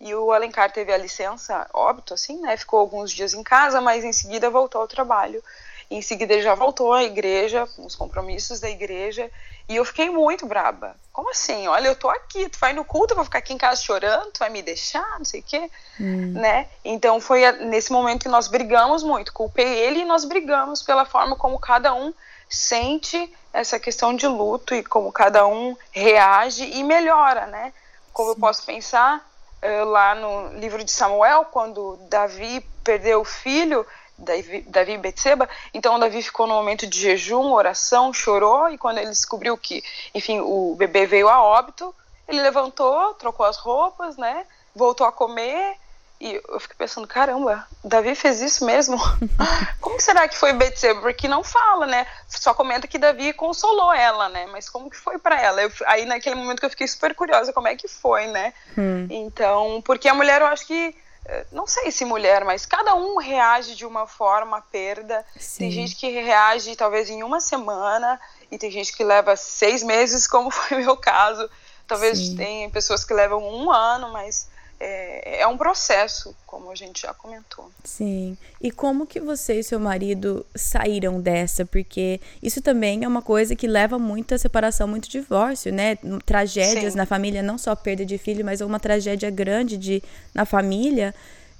E 0.00 0.14
o 0.14 0.32
Alencar 0.32 0.72
teve 0.72 0.92
a 0.92 0.96
licença 0.96 1.68
óbito, 1.72 2.12
assim, 2.12 2.40
né? 2.40 2.56
Ficou 2.56 2.80
alguns 2.80 3.12
dias 3.12 3.34
em 3.34 3.42
casa, 3.42 3.80
mas 3.80 4.04
em 4.04 4.12
seguida 4.12 4.50
voltou 4.50 4.80
ao 4.80 4.88
trabalho. 4.88 5.42
Em 5.88 6.02
seguida 6.02 6.32
ele 6.32 6.42
já 6.42 6.54
voltou 6.54 6.92
à 6.92 7.04
igreja, 7.04 7.68
com 7.76 7.86
os 7.86 7.94
compromissos 7.94 8.58
da 8.58 8.68
igreja. 8.68 9.30
E 9.68 9.76
eu 9.76 9.84
fiquei 9.84 10.10
muito 10.10 10.44
braba. 10.44 10.96
Como 11.12 11.30
assim? 11.30 11.68
Olha, 11.68 11.86
eu 11.86 11.94
tô 11.94 12.08
aqui, 12.08 12.48
tu 12.48 12.58
vai 12.58 12.72
no 12.72 12.84
culto, 12.84 13.14
pra 13.14 13.24
ficar 13.24 13.38
aqui 13.38 13.52
em 13.52 13.58
casa 13.58 13.80
chorando, 13.80 14.32
tu 14.32 14.38
vai 14.40 14.50
me 14.50 14.62
deixar, 14.62 15.18
não 15.18 15.24
sei 15.24 15.40
o 15.40 15.44
quê, 15.44 15.70
hum. 16.00 16.32
né? 16.32 16.66
Então 16.84 17.20
foi 17.20 17.50
nesse 17.52 17.92
momento 17.92 18.22
que 18.22 18.28
nós 18.28 18.48
brigamos 18.48 19.04
muito. 19.04 19.32
Culpei 19.32 19.78
ele 19.78 20.00
e 20.00 20.04
nós 20.04 20.24
brigamos 20.24 20.82
pela 20.82 21.04
forma 21.04 21.36
como 21.36 21.60
cada 21.60 21.94
um 21.94 22.12
sente 22.54 23.32
essa 23.52 23.78
questão 23.78 24.14
de 24.14 24.26
luto 24.26 24.74
e 24.74 24.84
como 24.84 25.10
cada 25.10 25.46
um 25.46 25.76
reage 25.90 26.64
e 26.64 26.84
melhora, 26.84 27.46
né? 27.46 27.72
Como 28.12 28.30
Sim. 28.30 28.36
eu 28.36 28.40
posso 28.40 28.64
pensar, 28.64 29.26
eh, 29.62 29.84
lá 29.84 30.14
no 30.14 30.58
livro 30.58 30.84
de 30.84 30.90
Samuel, 30.90 31.46
quando 31.46 31.98
Davi 32.08 32.60
perdeu 32.84 33.20
o 33.20 33.24
filho, 33.24 33.86
Davi, 34.18 34.62
Davi 34.62 34.92
e 34.92 34.98
Betseba, 34.98 35.48
então 35.72 35.98
Davi 35.98 36.22
ficou 36.22 36.46
no 36.46 36.54
momento 36.54 36.86
de 36.86 37.00
jejum, 37.00 37.52
oração, 37.52 38.12
chorou, 38.12 38.68
e 38.68 38.76
quando 38.76 38.98
ele 38.98 39.08
descobriu 39.08 39.56
que, 39.56 39.82
enfim, 40.14 40.40
o 40.40 40.74
bebê 40.76 41.06
veio 41.06 41.28
a 41.28 41.42
óbito, 41.42 41.94
ele 42.28 42.42
levantou, 42.42 43.14
trocou 43.14 43.46
as 43.46 43.56
roupas, 43.56 44.16
né, 44.16 44.46
voltou 44.74 45.06
a 45.06 45.12
comer, 45.12 45.76
e 46.22 46.40
eu 46.48 46.60
fiquei 46.60 46.76
pensando, 46.76 47.04
caramba, 47.04 47.66
Davi 47.82 48.14
fez 48.14 48.40
isso 48.40 48.64
mesmo? 48.64 48.96
como 49.82 50.00
será 50.00 50.28
que 50.28 50.36
foi 50.36 50.52
Betseba? 50.52 51.00
Porque 51.00 51.26
não 51.26 51.42
fala, 51.42 51.84
né? 51.84 52.06
Só 52.28 52.54
comenta 52.54 52.86
que 52.86 52.96
Davi 52.96 53.32
consolou 53.32 53.92
ela, 53.92 54.28
né? 54.28 54.46
Mas 54.46 54.68
como 54.68 54.88
que 54.88 54.96
foi 54.96 55.18
para 55.18 55.42
ela? 55.42 55.60
Eu, 55.60 55.72
aí 55.84 56.04
naquele 56.04 56.36
momento 56.36 56.60
que 56.60 56.66
eu 56.66 56.70
fiquei 56.70 56.86
super 56.86 57.12
curiosa, 57.12 57.52
como 57.52 57.66
é 57.66 57.74
que 57.74 57.88
foi, 57.88 58.28
né? 58.28 58.54
Hum. 58.78 59.08
Então, 59.10 59.82
porque 59.84 60.08
a 60.08 60.14
mulher, 60.14 60.42
eu 60.42 60.46
acho 60.46 60.64
que 60.64 60.94
eh, 61.26 61.44
não 61.50 61.66
sei 61.66 61.90
se 61.90 62.04
mulher, 62.04 62.44
mas 62.44 62.64
cada 62.66 62.94
um 62.94 63.16
reage 63.16 63.74
de 63.74 63.84
uma 63.84 64.06
forma 64.06 64.58
à 64.58 64.60
perda. 64.60 65.26
Sim. 65.36 65.58
Tem 65.58 65.70
gente 65.72 65.96
que 65.96 66.08
reage 66.08 66.76
talvez 66.76 67.10
em 67.10 67.24
uma 67.24 67.40
semana 67.40 68.20
e 68.48 68.56
tem 68.56 68.70
gente 68.70 68.96
que 68.96 69.02
leva 69.02 69.34
seis 69.34 69.82
meses, 69.82 70.28
como 70.28 70.52
foi 70.54 70.76
o 70.76 70.84
meu 70.84 70.96
caso. 70.96 71.50
Talvez 71.84 72.16
Sim. 72.16 72.36
tem 72.36 72.70
pessoas 72.70 73.04
que 73.04 73.12
levam 73.12 73.42
um 73.42 73.72
ano, 73.72 74.12
mas 74.12 74.51
é, 74.84 75.42
é, 75.42 75.46
um 75.46 75.56
processo, 75.56 76.34
como 76.44 76.68
a 76.68 76.74
gente 76.74 77.02
já 77.02 77.14
comentou. 77.14 77.70
Sim. 77.84 78.36
E 78.60 78.68
como 78.68 79.06
que 79.06 79.20
você 79.20 79.60
e 79.60 79.62
seu 79.62 79.78
marido 79.78 80.44
saíram 80.56 81.20
dessa? 81.20 81.64
Porque 81.64 82.20
isso 82.42 82.60
também 82.60 83.04
é 83.04 83.08
uma 83.08 83.22
coisa 83.22 83.54
que 83.54 83.68
leva 83.68 83.96
muito 83.96 84.34
a 84.34 84.38
separação, 84.38 84.88
muito 84.88 85.08
divórcio, 85.08 85.72
né? 85.72 85.96
Tragédias 86.26 86.94
Sim. 86.94 86.98
na 86.98 87.06
família, 87.06 87.44
não 87.44 87.56
só 87.56 87.76
perda 87.76 88.04
de 88.04 88.18
filho, 88.18 88.44
mas 88.44 88.60
uma 88.60 88.80
tragédia 88.80 89.30
grande 89.30 89.76
de, 89.76 90.02
na 90.34 90.44
família 90.44 91.14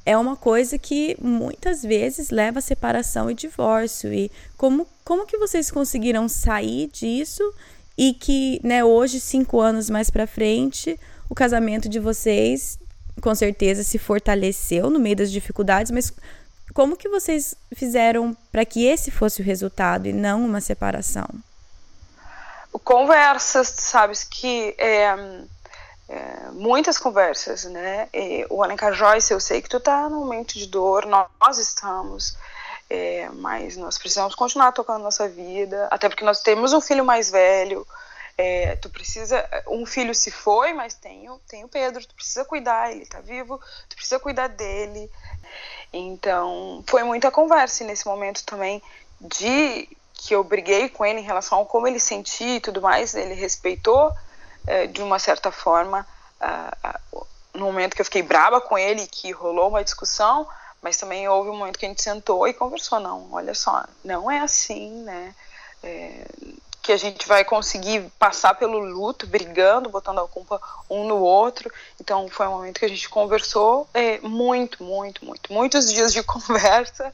é 0.05 0.19
uma 0.19 0.35
coisa 0.35 0.77
que 0.77 1.17
muitas 1.21 1.81
vezes 1.81 2.31
leva 2.31 2.59
a 2.59 2.63
separação 2.63 3.31
e 3.31 3.35
divórcio. 3.35 4.13
E 4.13 4.33
como, 4.57 4.85
como 5.05 5.27
que 5.27 5.39
vocês 5.39 5.71
conseguiram 5.71 6.29
sair 6.29 6.89
disso 6.89 7.55
e 7.97 8.15
que, 8.15 8.61
né, 8.65 8.85
hoje, 8.85 9.21
cinco 9.21 9.61
anos 9.61 9.89
mais 9.89 10.11
para 10.11 10.27
frente, 10.27 10.99
o 11.31 11.37
casamento 11.37 11.89
de 11.89 12.01
vocês 12.01 12.79
com 13.21 13.35
certeza 13.35 13.83
se 13.83 13.99
fortaleceu 13.99 14.89
no 14.91 14.99
meio 14.99 15.17
das 15.17 15.31
dificuldades, 15.31 15.91
mas 15.91 16.13
como 16.75 16.97
que 16.97 17.09
vocês 17.09 17.55
fizeram 17.75 18.37
para 18.51 18.65
que 18.65 18.87
esse 18.87 19.11
fosse 19.11 19.43
o 19.43 19.45
resultado 19.45 20.07
e 20.07 20.13
não 20.13 20.45
uma 20.45 20.61
separação? 20.61 21.27
Conversas, 22.85 23.69
sabes 23.69 24.25
que 24.25 24.75
é, 24.79 25.15
é, 26.09 26.51
muitas 26.53 26.97
conversas, 26.99 27.65
né? 27.65 28.09
E 28.13 28.47
o 28.49 28.63
Alencar 28.63 28.95
Joyce, 28.95 29.33
eu 29.33 29.41
sei 29.41 29.61
que 29.61 29.69
tu 29.69 29.79
tá 29.79 30.09
num 30.09 30.21
momento 30.21 30.55
de 30.55 30.67
dor, 30.67 31.05
nós, 31.05 31.29
nós 31.39 31.59
estamos, 31.59 32.37
é, 32.89 33.29
mas 33.35 33.77
nós 33.77 33.99
precisamos 33.99 34.35
continuar 34.35 34.73
tocando 34.73 35.03
nossa 35.03 35.29
vida, 35.29 35.87
até 35.91 36.09
porque 36.09 36.25
nós 36.25 36.41
temos 36.41 36.73
um 36.73 36.81
filho 36.81 37.05
mais 37.05 37.31
velho, 37.31 37.87
é, 38.37 38.77
tu 38.77 38.89
precisa. 38.89 39.49
Um 39.69 39.85
filho 39.87 40.15
se 40.15 40.31
foi, 40.31 40.73
mas 40.73 40.95
tem, 40.95 41.29
tem 41.49 41.65
o 41.65 41.69
Pedro, 41.69 42.05
tu 42.07 42.15
precisa 42.15 42.45
cuidar, 42.45 42.91
ele 42.91 43.07
tá 43.07 43.21
vivo, 43.21 43.61
tu 43.89 43.97
precisa 43.97 44.19
cuidar 44.19 44.49
dele. 44.49 45.11
Então, 45.93 46.83
foi 46.87 47.03
muita 47.03 47.31
conversa 47.31 47.85
nesse 47.85 48.07
momento 48.07 48.45
também 48.45 48.83
de 49.21 49.89
que 50.15 50.35
eu 50.35 50.45
briguei 50.45 50.89
com 50.89 51.05
ele 51.05 51.21
em 51.21 51.25
relação 51.25 51.61
a 51.61 51.67
como 51.67 51.87
ele 51.87 51.99
sentia 51.99 52.57
e 52.57 52.61
tudo 52.61 52.81
mais, 52.81 53.15
ele 53.15 53.35
respeitou 53.35 54.13
é, 54.67 54.87
de 54.87 55.03
uma 55.03 55.19
certa 55.19 55.51
forma. 55.51 56.07
no 57.55 57.67
momento 57.67 57.95
que 57.95 58.01
eu 58.01 58.05
fiquei 58.07 58.23
braba 58.23 58.61
com 58.61 58.79
ele, 58.79 59.07
que 59.07 59.31
rolou 59.31 59.69
uma 59.69 59.85
discussão, 59.85 60.49
mas 60.81 60.97
também 60.97 61.29
houve 61.29 61.51
um 61.51 61.57
momento 61.57 61.79
que 61.79 61.87
a 61.87 61.89
gente 61.89 62.03
sentou 62.03 62.49
e 62.49 62.55
conversou. 62.55 62.99
Não, 62.99 63.33
olha 63.33 63.55
só, 63.55 63.85
não 64.05 64.31
é 64.31 64.41
assim, 64.41 64.91
né? 65.03 65.35
É, 65.83 66.25
que 66.83 66.91
a 66.91 66.97
gente 66.97 67.29
vai 67.29 67.45
conseguir 67.45 68.11
passar 68.19 68.55
pelo 68.55 68.81
luto, 68.81 69.25
brigando, 69.25 69.89
botando 69.89 70.19
a 70.19 70.27
culpa 70.27 70.61
um 70.91 71.07
no 71.07 71.19
outro. 71.19 71.73
Então 72.01 72.29
foi 72.29 72.49
um 72.49 72.51
momento 72.51 72.81
que 72.81 72.85
a 72.85 72.89
gente 72.89 73.09
conversou 73.09 73.89
é, 73.95 74.19
muito, 74.19 74.83
muito, 74.83 75.25
muito, 75.25 75.53
muitos 75.53 75.93
dias 75.93 76.13
de 76.13 76.23
conversa 76.25 77.13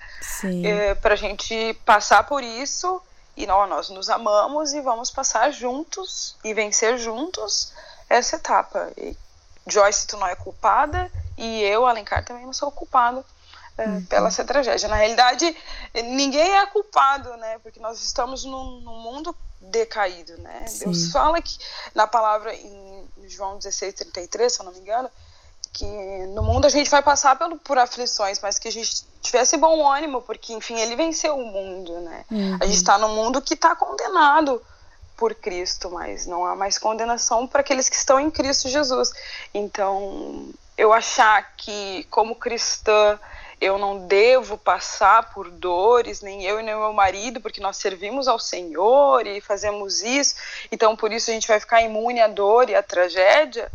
é, 0.64 0.94
para 0.94 1.12
a 1.12 1.16
gente 1.16 1.74
passar 1.84 2.24
por 2.24 2.42
isso. 2.42 3.00
E 3.36 3.46
não, 3.46 3.66
nós 3.66 3.90
nos 3.90 4.08
amamos 4.08 4.72
e 4.72 4.80
vamos 4.80 5.10
passar 5.10 5.52
juntos 5.52 6.34
e 6.42 6.54
vencer 6.54 6.96
juntos 6.96 7.72
essa 8.08 8.36
etapa. 8.36 8.90
E 8.96 9.14
Joyce, 9.66 10.06
tu 10.06 10.16
não 10.16 10.26
é 10.26 10.34
culpada 10.34 11.12
e 11.36 11.62
eu, 11.62 11.86
Alencar, 11.86 12.24
também 12.24 12.46
não 12.46 12.54
sou 12.54 12.70
culpado 12.70 13.22
é, 13.76 13.86
uhum. 13.86 14.04
pela 14.06 14.28
essa 14.28 14.44
tragédia. 14.44 14.88
Na 14.88 14.96
realidade, 14.96 15.54
ninguém 15.94 16.56
é 16.56 16.66
culpado, 16.66 17.36
né? 17.36 17.58
Porque 17.62 17.78
nós 17.78 18.02
estamos 18.02 18.44
num, 18.44 18.80
num 18.80 18.98
mundo 18.98 19.36
decaído, 19.60 20.36
né? 20.38 20.66
Sim. 20.66 20.84
Deus 20.84 21.10
fala 21.10 21.40
que 21.42 21.58
na 21.94 22.06
palavra 22.06 22.54
em 22.54 23.06
João 23.26 23.58
16, 23.58 23.94
33, 23.94 24.52
se 24.52 24.60
eu 24.60 24.64
não 24.64 24.72
me 24.72 24.78
engano, 24.78 25.10
que 25.72 25.86
no 26.34 26.42
mundo 26.42 26.66
a 26.66 26.68
gente 26.68 26.90
vai 26.90 27.02
passar 27.02 27.36
por, 27.36 27.56
por 27.58 27.78
aflições, 27.78 28.40
mas 28.40 28.58
que 28.58 28.68
a 28.68 28.72
gente 28.72 29.04
tivesse 29.22 29.56
bom 29.56 29.86
ânimo, 29.86 30.22
porque 30.22 30.52
enfim, 30.52 30.78
ele 30.78 30.96
venceu 30.96 31.36
o 31.36 31.44
mundo, 31.44 32.00
né? 32.00 32.24
Uhum. 32.30 32.58
A 32.60 32.66
gente 32.66 32.76
está 32.76 32.98
num 32.98 33.14
mundo 33.14 33.42
que 33.42 33.54
está 33.54 33.76
condenado 33.76 34.62
por 35.16 35.34
Cristo, 35.34 35.90
mas 35.90 36.26
não 36.26 36.44
há 36.44 36.54
mais 36.54 36.78
condenação 36.78 37.46
para 37.46 37.60
aqueles 37.60 37.88
que 37.88 37.96
estão 37.96 38.20
em 38.20 38.30
Cristo 38.30 38.68
Jesus. 38.68 39.12
Então, 39.52 40.48
eu 40.76 40.92
achar 40.92 41.56
que 41.56 42.04
como 42.04 42.36
cristã 42.36 43.18
eu 43.60 43.78
não 43.78 44.06
devo 44.06 44.56
passar 44.56 45.32
por 45.32 45.50
dores, 45.50 46.20
nem 46.20 46.44
eu 46.44 46.60
e 46.60 46.62
nem 46.62 46.74
meu 46.74 46.92
marido, 46.92 47.40
porque 47.40 47.60
nós 47.60 47.76
servimos 47.76 48.28
ao 48.28 48.38
Senhor 48.38 49.26
e 49.26 49.40
fazemos 49.40 50.02
isso, 50.02 50.36
então 50.70 50.96
por 50.96 51.12
isso 51.12 51.30
a 51.30 51.34
gente 51.34 51.48
vai 51.48 51.58
ficar 51.58 51.82
imune 51.82 52.20
à 52.20 52.28
dor 52.28 52.70
e 52.70 52.74
à 52.74 52.82
tragédia, 52.82 53.70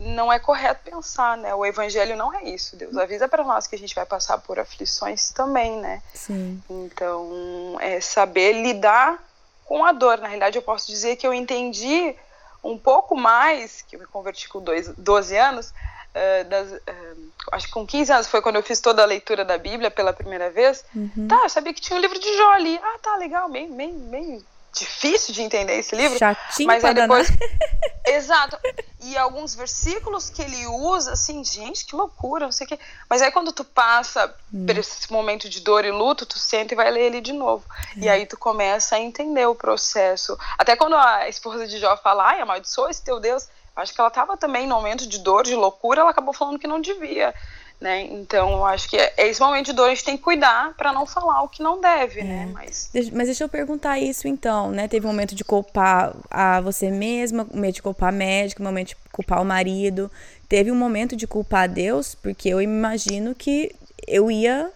não 0.00 0.32
é 0.32 0.38
correto 0.38 0.82
pensar, 0.84 1.36
né? 1.36 1.54
O 1.54 1.66
evangelho 1.66 2.16
não 2.16 2.32
é 2.32 2.44
isso. 2.44 2.76
Deus 2.76 2.96
avisa 2.96 3.26
para 3.26 3.42
nós 3.42 3.66
que 3.66 3.74
a 3.74 3.78
gente 3.78 3.94
vai 3.94 4.06
passar 4.06 4.38
por 4.38 4.58
aflições 4.58 5.30
também, 5.30 5.76
né? 5.80 6.00
Sim. 6.14 6.62
Então, 6.70 7.76
é 7.80 8.00
saber 8.00 8.52
lidar 8.52 9.22
com 9.64 9.84
a 9.84 9.90
dor. 9.90 10.18
Na 10.18 10.28
realidade, 10.28 10.56
eu 10.56 10.62
posso 10.62 10.86
dizer 10.86 11.16
que 11.16 11.26
eu 11.26 11.34
entendi 11.34 12.14
um 12.62 12.78
pouco 12.78 13.16
mais, 13.16 13.82
que 13.82 13.96
eu 13.96 14.00
me 14.00 14.06
converti 14.06 14.48
com 14.48 14.60
dois, 14.60 14.88
12 14.96 15.36
anos, 15.36 15.74
uh, 16.14 16.48
das, 16.48 16.72
uh, 16.72 17.32
acho 17.52 17.66
que 17.66 17.72
com 17.72 17.86
15 17.86 18.12
anos 18.12 18.26
foi 18.26 18.42
quando 18.42 18.56
eu 18.56 18.62
fiz 18.62 18.80
toda 18.80 19.02
a 19.02 19.06
leitura 19.06 19.44
da 19.44 19.58
Bíblia 19.58 19.90
pela 19.90 20.12
primeira 20.12 20.50
vez. 20.50 20.84
Uhum. 20.94 21.28
Tá, 21.28 21.40
eu 21.42 21.48
sabia 21.48 21.72
que 21.72 21.80
tinha 21.80 21.98
um 21.98 22.02
livro 22.02 22.18
de 22.18 22.36
Jó 22.36 22.52
ali. 22.52 22.78
Ah, 22.82 22.98
tá, 23.02 23.16
legal, 23.16 23.48
bem, 23.48 23.70
bem, 23.70 23.92
bem 23.92 24.44
difícil 24.72 25.34
de 25.34 25.42
entender 25.42 25.78
esse 25.78 25.94
livro. 25.96 26.18
Chatinho 26.18 26.66
mas 26.66 26.84
aí 26.84 26.94
depois. 26.94 27.28
Exato. 28.06 28.58
E 29.00 29.16
alguns 29.16 29.54
versículos 29.54 30.30
que 30.30 30.40
ele 30.40 30.66
usa, 30.66 31.12
assim, 31.12 31.44
gente, 31.44 31.84
que 31.84 31.94
loucura, 31.94 32.46
não 32.46 32.52
sei 32.52 32.66
o 32.66 32.68
quê. 32.68 32.78
Mas 33.08 33.20
aí 33.20 33.30
quando 33.30 33.52
tu 33.52 33.64
passa 33.64 34.34
hum. 34.52 34.66
por 34.66 34.78
esse 34.78 35.10
momento 35.12 35.48
de 35.48 35.60
dor 35.60 35.84
e 35.84 35.90
luto, 35.90 36.24
tu 36.24 36.38
senta 36.38 36.74
e 36.74 36.76
vai 36.76 36.90
ler 36.90 37.06
ele 37.06 37.20
de 37.20 37.32
novo. 37.32 37.64
É. 37.96 38.00
E 38.00 38.08
aí 38.08 38.26
tu 38.26 38.38
começa 38.38 38.96
a 38.96 39.00
entender 39.00 39.46
o 39.46 39.54
processo. 39.54 40.38
Até 40.56 40.76
quando 40.76 40.96
a 40.96 41.28
esposa 41.28 41.66
de 41.66 41.78
Jó 41.78 41.96
fala, 41.96 42.28
ai, 42.28 42.40
amaldiçoa 42.40 42.90
esse 42.90 43.02
teu 43.02 43.20
Deus. 43.20 43.48
Acho 43.78 43.94
que 43.94 44.00
ela 44.00 44.08
estava 44.08 44.36
também 44.36 44.66
no 44.66 44.74
momento 44.74 45.06
de 45.06 45.18
dor, 45.18 45.44
de 45.44 45.54
loucura, 45.54 46.00
ela 46.00 46.10
acabou 46.10 46.34
falando 46.34 46.58
que 46.58 46.66
não 46.66 46.80
devia. 46.80 47.32
Né? 47.80 48.02
Então, 48.02 48.50
eu 48.50 48.66
acho 48.66 48.88
que 48.90 48.96
é, 48.96 49.14
esse 49.18 49.40
momento 49.40 49.66
de 49.66 49.72
dor 49.72 49.86
a 49.86 49.90
gente 49.90 50.02
tem 50.02 50.16
que 50.16 50.22
cuidar 50.22 50.74
para 50.76 50.92
não 50.92 51.06
falar 51.06 51.42
o 51.42 51.48
que 51.48 51.62
não 51.62 51.80
deve, 51.80 52.24
né? 52.24 52.42
é. 52.42 52.46
né? 52.46 52.52
Mas... 52.52 52.90
mas 53.12 53.28
deixa 53.28 53.44
eu 53.44 53.48
perguntar 53.48 54.00
isso 54.00 54.26
então, 54.26 54.72
né? 54.72 54.88
Teve 54.88 55.06
um 55.06 55.10
momento 55.10 55.32
de 55.32 55.44
culpar 55.44 56.12
a 56.28 56.60
você 56.60 56.90
mesma, 56.90 57.44
um 57.44 57.54
momento 57.54 57.76
de 57.76 57.82
culpar 57.82 58.08
a 58.08 58.12
médica, 58.12 58.60
um 58.60 58.66
momento 58.66 58.88
de 58.88 58.96
culpar 59.12 59.40
o 59.40 59.44
marido. 59.44 60.10
Teve 60.48 60.72
um 60.72 60.76
momento 60.76 61.14
de 61.14 61.28
culpar 61.28 61.62
a 61.62 61.66
Deus, 61.68 62.16
porque 62.16 62.48
eu 62.48 62.60
imagino 62.60 63.32
que 63.32 63.72
eu 64.08 64.28
ia 64.28 64.72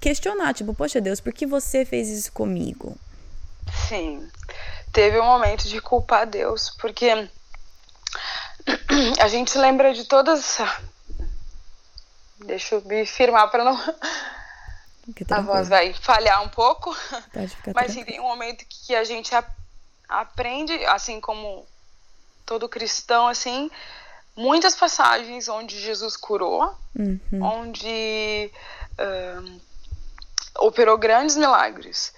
questionar, 0.00 0.54
tipo, 0.54 0.72
poxa 0.74 1.00
Deus, 1.00 1.18
por 1.18 1.32
que 1.32 1.44
você 1.44 1.84
fez 1.84 2.08
isso 2.08 2.30
comigo? 2.30 2.96
Sim, 3.88 4.28
teve 4.92 5.18
um 5.18 5.24
momento 5.24 5.66
de 5.66 5.80
culpar 5.80 6.22
a 6.22 6.24
Deus, 6.24 6.70
porque 6.78 7.28
a 9.20 9.28
gente 9.28 9.56
lembra 9.56 9.92
de 9.94 10.04
todas 10.04 10.60
Deixa 12.44 12.76
eu 12.76 12.82
me 12.82 13.04
firmar 13.04 13.50
para 13.50 13.64
não. 13.64 13.76
A 15.30 15.40
voz 15.40 15.68
vai 15.68 15.92
falhar 15.94 16.42
um 16.42 16.48
pouco. 16.48 16.94
Mas 17.74 17.92
sim, 17.92 18.04
tem 18.04 18.20
um 18.20 18.24
momento 18.24 18.64
que 18.68 18.94
a 18.94 19.04
gente 19.04 19.34
aprende, 20.08 20.72
assim 20.86 21.20
como 21.20 21.66
todo 22.46 22.68
cristão, 22.68 23.26
assim, 23.26 23.70
muitas 24.36 24.76
passagens 24.76 25.48
onde 25.48 25.80
Jesus 25.80 26.16
curou, 26.16 26.74
uhum. 26.96 27.42
onde 27.42 28.50
um, 28.98 29.60
operou 30.58 30.96
grandes 30.96 31.36
milagres. 31.36 32.12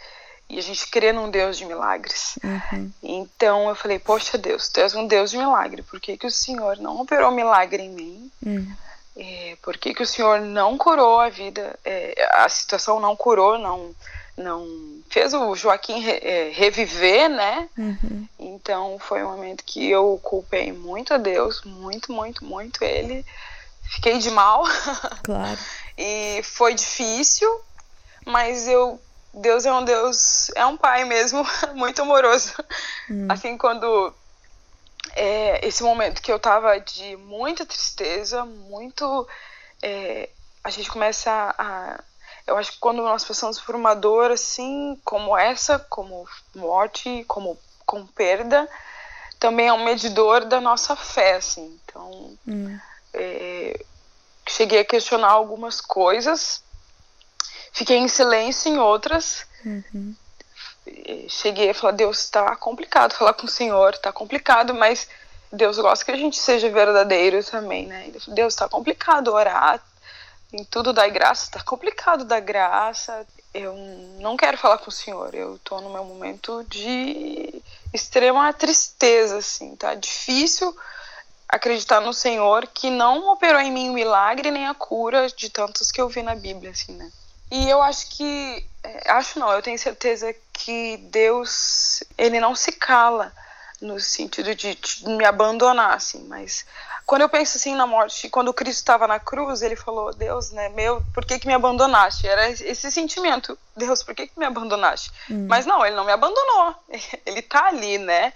E 0.51 0.59
a 0.59 0.63
gente 0.63 0.87
crê 0.89 1.13
num 1.13 1.31
Deus 1.31 1.57
de 1.57 1.65
milagres. 1.65 2.39
Uhum. 2.43 2.91
Então 3.03 3.69
eu 3.69 3.75
falei, 3.75 3.99
poxa 3.99 4.37
Deus, 4.37 4.69
tu 4.69 4.81
és 4.81 4.95
um 4.95 5.07
Deus 5.07 5.31
de 5.31 5.39
milagre. 5.39 5.83
Por 5.83 6.01
que, 6.01 6.17
que 6.17 6.27
o 6.27 6.31
Senhor 6.31 6.77
não 6.79 7.01
operou 7.01 7.31
milagre 7.31 7.85
em 7.85 7.91
mim? 7.91 8.31
Uhum. 8.45 8.77
É, 9.17 9.57
por 9.63 9.77
que, 9.77 9.93
que 9.93 10.03
o 10.03 10.07
senhor 10.07 10.41
não 10.41 10.79
curou 10.79 11.21
a 11.21 11.29
vida, 11.29 11.79
é, 11.85 12.31
a 12.33 12.49
situação 12.49 13.01
não 13.01 13.17
curou, 13.17 13.59
não, 13.59 13.95
não 14.37 14.67
fez 15.11 15.35
o 15.35 15.55
Joaquim 15.55 16.01
re, 16.01 16.13
é, 16.23 16.51
reviver, 16.55 17.29
né? 17.29 17.69
Uhum. 17.77 18.27
Então 18.39 18.99
foi 18.99 19.23
um 19.23 19.33
momento 19.33 19.65
que 19.65 19.91
eu 19.91 20.19
culpei 20.23 20.73
muito 20.73 21.13
a 21.13 21.19
Deus, 21.19 21.63
muito, 21.65 22.13
muito, 22.13 22.45
muito 22.45 22.83
ele. 22.83 23.25
Fiquei 23.83 24.19
de 24.19 24.31
mal. 24.31 24.65
Claro. 25.23 25.59
e 25.99 26.41
foi 26.43 26.75
difícil, 26.75 27.61
mas 28.25 28.67
eu 28.69 29.01
Deus 29.33 29.65
é 29.65 29.73
um 29.73 29.85
Deus, 29.85 30.51
é 30.57 30.67
um 30.67 30.77
pai 30.77 31.05
mesmo, 31.05 31.47
muito 31.75 32.03
amoroso. 32.03 32.55
Uhum. 33.09 33.29
Assim, 33.31 33.57
quando 33.57 34.13
é, 35.15 35.67
esse 35.67 35.83
momento 35.83 36.23
que 36.23 36.33
eu 36.33 36.39
tava 36.39 36.79
de 36.81 37.17
muita 37.17 37.65
tristeza, 37.67 38.45
muito. 38.45 39.29
É, 39.83 40.29
a 40.63 40.71
gente 40.71 40.91
começa 40.91 41.31
a, 41.31 41.55
a, 41.59 42.01
Eu 42.47 42.57
acho 42.57 42.73
que 42.73 42.79
quando 42.79 43.03
nós 43.03 43.25
passamos 43.25 43.59
por 43.59 43.75
uma 43.75 43.95
dor 43.95 44.31
assim, 44.31 45.01
como 45.05 45.37
essa, 45.37 45.79
como 45.79 46.29
morte, 46.55 47.25
como 47.27 47.59
com 47.87 48.07
perda, 48.07 48.69
também 49.39 49.69
é 49.69 49.73
um 49.73 49.85
medidor 49.85 50.45
da 50.45 50.61
nossa 50.61 50.95
fé, 50.95 51.37
assim. 51.37 51.79
Então, 51.85 52.37
hum. 52.47 52.79
é, 53.15 53.85
cheguei 54.47 54.81
a 54.81 54.85
questionar 54.85 55.31
algumas 55.31 55.81
coisas, 55.81 56.63
fiquei 57.73 57.99
em 57.99 58.09
silêncio 58.09 58.73
em 58.73 58.79
outras. 58.79 59.47
Uhum 59.65 60.15
cheguei 61.29 61.71
a 61.71 61.75
falar, 61.75 61.93
Deus, 61.93 62.21
está 62.21 62.55
complicado 62.57 63.15
falar 63.15 63.35
com 63.35 63.47
o 63.47 63.51
Senhor, 63.51 63.95
está 63.95 64.13
complicado, 64.13 64.75
mas 64.75 65.09
Deus 65.53 65.79
gosta 65.79 66.05
que 66.05 66.11
a 66.11 66.17
gente 66.17 66.39
seja 66.39 66.71
verdadeiro 66.71 67.43
também, 67.45 67.87
né? 67.87 68.11
Deus, 68.29 68.55
está 68.55 68.69
complicado 68.69 69.33
orar, 69.33 69.83
em 70.53 70.65
tudo 70.65 70.93
dar 70.93 71.09
graça, 71.09 71.45
está 71.45 71.61
complicado 71.63 72.25
dar 72.25 72.41
graça. 72.41 73.27
Eu 73.53 73.75
não 74.21 74.37
quero 74.37 74.57
falar 74.57 74.79
com 74.79 74.91
o 74.91 74.93
Senhor, 74.93 75.35
eu 75.35 75.57
estou 75.57 75.81
no 75.81 75.91
meu 75.91 76.05
momento 76.05 76.65
de 76.69 77.63
extrema 77.93 78.53
tristeza, 78.53 79.39
assim, 79.39 79.75
tá 79.77 79.95
difícil 79.95 80.77
acreditar 81.49 82.01
no 82.01 82.15
Senhor 82.15 82.69
que 82.69 82.91
não 82.91 83.29
operou 83.33 83.61
em 83.61 83.73
mim 83.73 83.91
o 83.91 83.93
milagre 83.93 84.53
nem 84.53 84.69
a 84.69 84.75
cura 84.75 85.27
de 85.29 85.51
tantos 85.51 85.91
que 85.91 86.01
eu 86.01 86.09
vi 86.09 86.23
na 86.23 86.37
Bíblia, 86.37 86.71
assim, 86.71 86.93
né? 86.93 87.11
E 87.51 87.69
eu 87.69 87.83
acho 87.83 88.11
que, 88.11 88.67
é, 88.83 89.11
acho 89.11 89.39
não, 89.39 89.51
eu 89.51 89.63
tenho 89.63 89.79
certeza 89.79 90.35
que 90.53 90.97
Deus, 91.11 92.03
ele 92.17 92.39
não 92.39 92.55
se 92.55 92.73
cala 92.73 93.33
no 93.81 93.99
sentido 93.99 94.55
de, 94.55 94.75
de 94.75 95.09
me 95.09 95.25
abandonar, 95.25 95.95
assim, 95.95 96.23
mas 96.29 96.67
quando 97.07 97.23
eu 97.23 97.29
penso 97.29 97.57
assim 97.57 97.75
na 97.75 97.87
morte, 97.87 98.29
quando 98.29 98.55
Cristo 98.55 98.79
estava 98.79 99.09
na 99.09 99.19
cruz, 99.19 99.63
ele 99.63 99.75
falou, 99.75 100.15
Deus, 100.15 100.53
né, 100.53 100.69
meu, 100.69 101.03
por 101.13 101.25
que 101.25 101.39
que 101.41 101.47
me 101.47 101.55
abandonaste? 101.55 102.29
Era 102.29 102.49
esse 102.51 102.89
sentimento, 102.91 103.59
Deus, 103.75 104.03
por 104.03 104.15
que 104.15 104.29
que 104.29 104.39
me 104.39 104.45
abandonaste? 104.45 105.11
Hum. 105.29 105.47
Mas 105.49 105.67
não, 105.67 105.85
ele 105.85 105.97
não 105.97 106.05
me 106.05 106.13
abandonou, 106.13 106.75
ele 107.27 107.43
tá 107.43 107.67
ali, 107.67 107.99
né? 107.99 108.33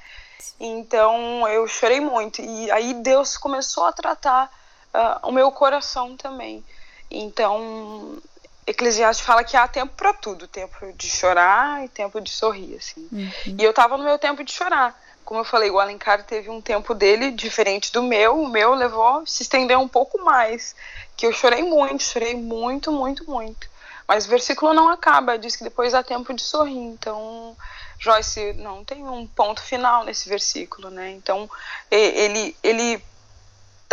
Então 0.59 1.47
eu 1.49 1.67
chorei 1.69 2.01
muito 2.01 2.43
e 2.43 2.71
aí 2.71 2.95
Deus 2.95 3.37
começou 3.37 3.85
a 3.85 3.93
tratar 3.93 4.51
uh, 4.93 5.29
o 5.29 5.33
meu 5.33 5.51
coração 5.53 6.17
também. 6.17 6.65
Então 7.11 8.19
Eclesiastes 8.67 9.25
fala 9.25 9.45
que 9.45 9.57
há 9.57 9.69
tempo 9.69 9.93
para 9.97 10.13
tudo, 10.15 10.49
tempo 10.49 10.93
de 10.95 11.11
chorar 11.11 11.85
e 11.85 11.89
tempo 11.89 12.21
de 12.21 12.31
sorrir, 12.31 12.77
assim. 12.77 13.09
Uhum. 13.13 13.57
E 13.59 13.63
eu 13.63 13.73
tava 13.73 13.97
no 13.97 14.05
meu 14.05 14.19
tempo 14.19 14.43
de 14.43 14.53
chorar. 14.53 14.99
Como 15.25 15.41
eu 15.41 15.45
falei, 15.45 15.71
o 15.71 15.81
Alencar 15.81 16.23
teve 16.25 16.51
um 16.51 16.61
tempo 16.61 16.95
dele 16.95 17.31
diferente 17.31 17.93
do 17.93 18.03
meu, 18.03 18.43
o 18.43 18.49
meu 18.49 18.75
levou 18.75 19.27
se 19.27 19.43
estendeu 19.43 19.81
um 19.81 19.89
pouco 19.89 20.23
mais, 20.23 20.75
que 21.17 21.27
eu 21.27 21.33
chorei 21.33 21.63
muito, 21.63 22.03
chorei 22.03 22.35
muito, 22.35 22.93
muito, 22.93 23.31
muito. 23.31 23.69
Mas 24.07 24.27
o 24.27 24.29
versículo 24.29 24.75
não 24.75 24.91
acaba, 24.91 25.39
diz 25.39 25.57
que 25.57 25.65
depois 25.65 25.95
há 25.95 26.03
tempo 26.03 26.35
de 26.35 26.43
sorrir. 26.43 26.77
Então, 26.77 27.57
Joyce 27.99 28.53
não 28.55 28.85
tem 28.85 29.03
um 29.03 29.27
ponto 29.27 29.63
final 29.63 30.05
nesse 30.05 30.29
versículo, 30.29 30.91
né? 30.91 31.11
Então, 31.13 31.49
ele 31.91 32.55
ele 32.63 33.03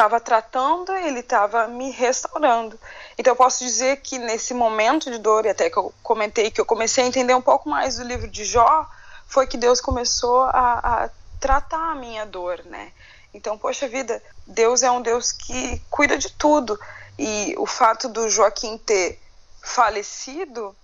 estava 0.01 0.19
tratando, 0.19 0.91
ele 0.93 1.19
estava 1.19 1.67
me 1.67 1.91
restaurando. 1.91 2.79
Então 3.17 3.33
eu 3.33 3.35
posso 3.35 3.63
dizer 3.63 3.97
que 3.97 4.17
nesse 4.17 4.51
momento 4.51 5.11
de 5.11 5.19
dor, 5.19 5.45
e 5.45 5.49
até 5.49 5.69
que 5.69 5.77
eu 5.77 5.93
comentei 6.01 6.49
que 6.49 6.59
eu 6.59 6.65
comecei 6.65 7.03
a 7.03 7.07
entender 7.07 7.35
um 7.35 7.41
pouco 7.41 7.69
mais 7.69 7.97
do 7.97 8.03
livro 8.03 8.27
de 8.27 8.43
Jó, 8.43 8.89
foi 9.27 9.45
que 9.45 9.57
Deus 9.57 9.79
começou 9.79 10.41
a, 10.41 11.03
a 11.03 11.09
tratar 11.39 11.91
a 11.91 11.95
minha 11.95 12.25
dor, 12.25 12.63
né? 12.65 12.91
Então, 13.31 13.57
poxa 13.57 13.87
vida, 13.87 14.21
Deus 14.47 14.81
é 14.81 14.89
um 14.89 15.01
Deus 15.01 15.31
que 15.31 15.79
cuida 15.89 16.17
de 16.17 16.31
tudo. 16.31 16.79
E 17.17 17.53
o 17.57 17.67
fato 17.67 18.09
do 18.09 18.27
Joaquim 18.27 18.79
ter 18.79 19.19
falecido, 19.61 20.75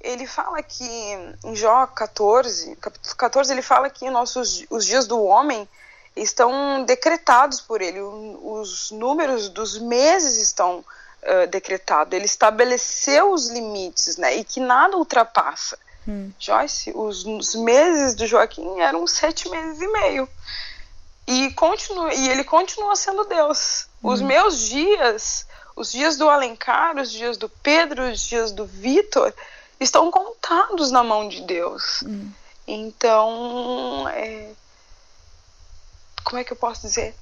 ele 0.00 0.26
fala 0.26 0.60
que 0.62 0.84
em 1.44 1.54
Jó 1.54 1.86
14, 1.86 2.74
capítulo 2.76 3.14
14, 3.14 3.52
ele 3.52 3.62
fala 3.62 3.88
que 3.88 4.10
nossos, 4.10 4.66
os 4.68 4.84
dias 4.84 5.06
do 5.06 5.22
homem 5.22 5.68
estão 6.16 6.84
decretados 6.84 7.60
por 7.60 7.82
ele, 7.82 8.00
os 8.00 8.90
números 8.90 9.48
dos 9.48 9.78
meses 9.78 10.36
estão 10.36 10.78
uh, 10.78 11.46
decretados, 11.48 12.12
ele 12.12 12.26
estabeleceu 12.26 13.32
os 13.32 13.48
limites, 13.48 14.16
né, 14.16 14.36
e 14.36 14.44
que 14.44 14.60
nada 14.60 14.96
ultrapassa. 14.96 15.78
Hum. 16.06 16.30
Joyce, 16.38 16.92
os, 16.94 17.24
os, 17.24 17.54
meses 17.54 18.14
do 18.14 18.26
Joaquim 18.26 18.80
eram 18.80 19.06
sete 19.06 19.48
meses 19.48 19.80
e 19.80 19.88
meio. 19.88 20.28
E, 21.26 21.50
continua, 21.54 22.12
e 22.12 22.28
ele 22.28 22.44
continua 22.44 22.94
sendo 22.94 23.24
Deus. 23.24 23.86
Hum. 24.02 24.10
Os 24.10 24.20
meus 24.20 24.68
dias, 24.68 25.46
os 25.74 25.90
dias 25.90 26.18
do 26.18 26.28
Alencar, 26.28 26.96
os 26.96 27.10
dias 27.10 27.38
do 27.38 27.48
Pedro, 27.48 28.10
os 28.10 28.20
dias 28.20 28.52
do 28.52 28.66
Vitor, 28.66 29.32
estão 29.80 30.10
contados 30.10 30.90
na 30.90 31.02
mão 31.02 31.26
de 31.26 31.40
Deus. 31.40 32.02
Hum. 32.02 32.30
Então, 32.66 34.06
é, 34.08 34.50
como 36.34 36.40
é 36.40 36.44
que 36.44 36.52
eu 36.52 36.56
posso 36.56 36.80
dizer? 36.80 37.14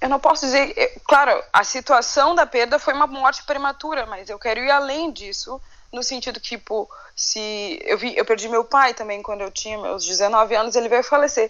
Eu 0.00 0.08
não 0.08 0.18
posso 0.18 0.44
dizer, 0.44 0.74
claro, 1.06 1.40
a 1.52 1.62
situação 1.62 2.34
da 2.34 2.44
perda 2.44 2.80
foi 2.80 2.92
uma 2.92 3.06
morte 3.06 3.44
prematura, 3.44 4.04
mas 4.06 4.28
eu 4.28 4.40
quero 4.40 4.58
ir 4.58 4.72
além 4.72 5.12
disso, 5.12 5.62
no 5.92 6.02
sentido 6.02 6.40
que, 6.40 6.56
tipo, 6.56 6.90
se 7.14 7.78
eu 7.84 7.96
vi, 7.96 8.16
eu 8.16 8.24
perdi 8.24 8.48
meu 8.48 8.64
pai 8.64 8.92
também 8.92 9.22
quando 9.22 9.42
eu 9.42 9.52
tinha 9.52 9.78
meus 9.78 10.04
19 10.04 10.52
anos, 10.56 10.74
ele 10.74 10.88
veio 10.88 11.04
falecer. 11.04 11.48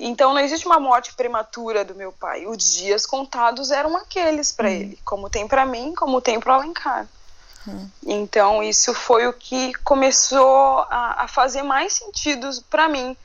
Então 0.00 0.34
não 0.34 0.40
existe 0.40 0.66
uma 0.66 0.80
morte 0.80 1.14
prematura 1.14 1.84
do 1.84 1.94
meu 1.94 2.10
pai. 2.10 2.44
Os 2.44 2.74
dias 2.74 3.06
contados 3.06 3.70
eram 3.70 3.96
aqueles 3.96 4.50
para 4.50 4.68
hum. 4.68 4.72
ele, 4.72 4.98
como 5.04 5.30
tem 5.30 5.46
para 5.46 5.64
mim, 5.64 5.94
como 5.94 6.20
tem 6.20 6.40
para 6.40 6.54
Alencar. 6.54 7.06
Hum. 7.68 7.88
Então 8.04 8.64
isso 8.64 8.92
foi 8.92 9.28
o 9.28 9.32
que 9.32 9.72
começou 9.84 10.80
a, 10.90 11.22
a 11.22 11.28
fazer 11.28 11.62
mais 11.62 11.92
sentido 11.92 12.50
para 12.68 12.88
mim. 12.88 13.16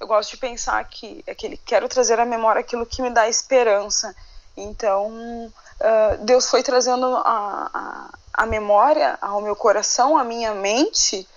Eu 0.00 0.06
gosto 0.06 0.30
de 0.30 0.36
pensar 0.36 0.82
que 0.84 1.24
aquele 1.28 1.56
quero 1.56 1.88
trazer 1.88 2.20
à 2.20 2.24
memória 2.24 2.60
aquilo 2.60 2.86
que 2.86 3.02
me 3.02 3.10
dá 3.10 3.28
esperança. 3.28 4.14
Então 4.56 5.52
uh, 5.80 6.24
Deus 6.24 6.48
foi 6.48 6.62
trazendo 6.62 7.06
a, 7.16 7.70
a, 7.72 8.10
a 8.42 8.46
memória 8.46 9.18
ao 9.20 9.40
meu 9.40 9.56
coração, 9.56 10.16
à 10.16 10.24
minha 10.24 10.54
mente, 10.54 11.28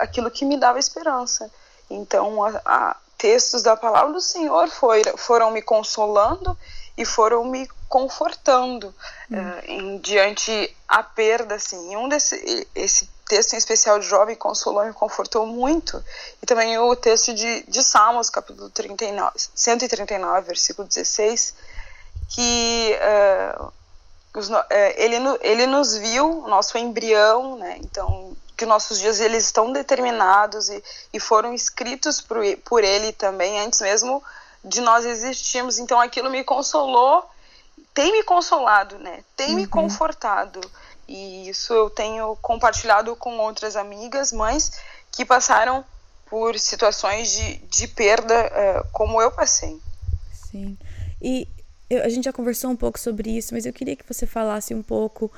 aquilo 0.00 0.30
que 0.30 0.44
me 0.44 0.58
dava 0.58 0.78
esperança. 0.78 1.50
Então, 1.88 2.42
a, 2.44 2.60
a, 2.64 2.96
textos 3.16 3.62
da 3.62 3.76
palavra 3.76 4.12
do 4.12 4.20
Senhor 4.20 4.68
foi, 4.68 5.02
foram 5.16 5.50
me 5.50 5.62
consolando 5.62 6.58
e 6.96 7.04
foram 7.04 7.44
me 7.44 7.68
confortando 7.88 8.94
hum. 9.30 9.36
uh, 9.36 9.60
em, 9.64 9.98
diante 9.98 10.76
a 10.88 11.02
perda, 11.02 11.54
assim. 11.54 11.92
E 11.92 11.96
um 11.96 12.08
desse 12.08 12.66
esse 12.74 13.08
texto 13.32 13.54
em 13.54 13.56
especial 13.56 13.98
de 13.98 14.06
Jó 14.06 14.26
me 14.26 14.36
consolou, 14.36 14.84
me 14.84 14.92
confortou 14.92 15.46
muito. 15.46 16.04
E 16.42 16.44
também 16.44 16.78
o 16.78 16.94
texto 16.94 17.32
de, 17.32 17.62
de 17.66 17.82
Salmos, 17.82 18.28
capítulo 18.28 18.68
39, 18.68 19.32
139, 19.54 20.46
versículo 20.46 20.86
16, 20.86 21.54
que 22.28 22.94
uh, 23.58 23.72
os, 24.34 24.50
é, 24.68 25.02
ele, 25.02 25.16
ele 25.40 25.66
nos 25.66 25.96
viu, 25.96 26.44
nosso 26.46 26.76
embrião, 26.76 27.56
né? 27.56 27.78
Então, 27.80 28.36
que 28.54 28.66
nossos 28.66 28.98
dias 28.98 29.18
eles 29.18 29.46
estão 29.46 29.72
determinados 29.72 30.68
e, 30.68 30.84
e 31.10 31.18
foram 31.18 31.54
escritos 31.54 32.20
por, 32.20 32.44
por 32.66 32.84
ele 32.84 33.12
também, 33.12 33.60
antes 33.60 33.80
mesmo 33.80 34.22
de 34.62 34.82
nós 34.82 35.06
existirmos. 35.06 35.78
Então, 35.78 35.98
aquilo 35.98 36.28
me 36.28 36.44
consolou, 36.44 37.24
tem 37.94 38.12
me 38.12 38.22
consolado, 38.24 38.98
né? 38.98 39.24
Tem 39.34 39.50
uhum. 39.50 39.56
me 39.56 39.66
confortado. 39.66 40.60
E 41.12 41.50
isso 41.50 41.74
eu 41.74 41.90
tenho 41.90 42.34
compartilhado 42.36 43.14
com 43.16 43.36
outras 43.36 43.76
amigas, 43.76 44.32
mães, 44.32 44.72
que 45.10 45.26
passaram 45.26 45.84
por 46.24 46.58
situações 46.58 47.30
de, 47.30 47.56
de 47.56 47.86
perda 47.86 48.34
uh, 48.46 48.88
como 48.92 49.20
eu 49.20 49.30
passei. 49.30 49.78
Sim. 50.50 50.78
E 51.20 51.46
eu, 51.90 52.02
a 52.02 52.08
gente 52.08 52.24
já 52.24 52.32
conversou 52.32 52.70
um 52.70 52.76
pouco 52.76 52.98
sobre 52.98 53.28
isso, 53.30 53.52
mas 53.52 53.66
eu 53.66 53.74
queria 53.74 53.94
que 53.94 54.08
você 54.08 54.26
falasse 54.26 54.72
um 54.72 54.82
pouco 54.82 55.30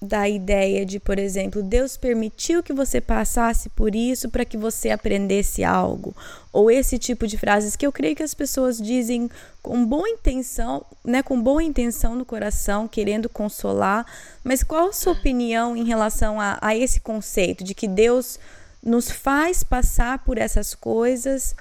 da 0.00 0.28
ideia 0.28 0.84
de, 0.84 1.00
por 1.00 1.18
exemplo, 1.18 1.62
Deus 1.62 1.96
permitiu 1.96 2.62
que 2.62 2.72
você 2.72 3.00
passasse 3.00 3.68
por 3.70 3.94
isso 3.94 4.28
para 4.28 4.44
que 4.44 4.56
você 4.56 4.90
aprendesse 4.90 5.64
algo, 5.64 6.14
ou 6.52 6.70
esse 6.70 6.98
tipo 6.98 7.26
de 7.26 7.38
frases 7.38 7.76
que 7.76 7.86
eu 7.86 7.92
creio 7.92 8.14
que 8.14 8.22
as 8.22 8.34
pessoas 8.34 8.78
dizem 8.78 9.30
com 9.62 9.84
boa 9.84 10.08
intenção, 10.08 10.84
né, 11.04 11.22
com 11.22 11.40
boa 11.40 11.62
intenção 11.62 12.14
no 12.14 12.24
coração, 12.24 12.86
querendo 12.86 13.28
consolar, 13.28 14.04
mas 14.44 14.62
qual 14.62 14.88
a 14.88 14.92
sua 14.92 15.14
opinião 15.14 15.76
em 15.76 15.84
relação 15.84 16.40
a, 16.40 16.58
a 16.60 16.76
esse 16.76 17.00
conceito 17.00 17.64
de 17.64 17.74
que 17.74 17.88
Deus 17.88 18.38
nos 18.82 19.10
faz 19.10 19.62
passar 19.62 20.18
por 20.18 20.38
essas 20.38 20.74
coisas 20.74 21.54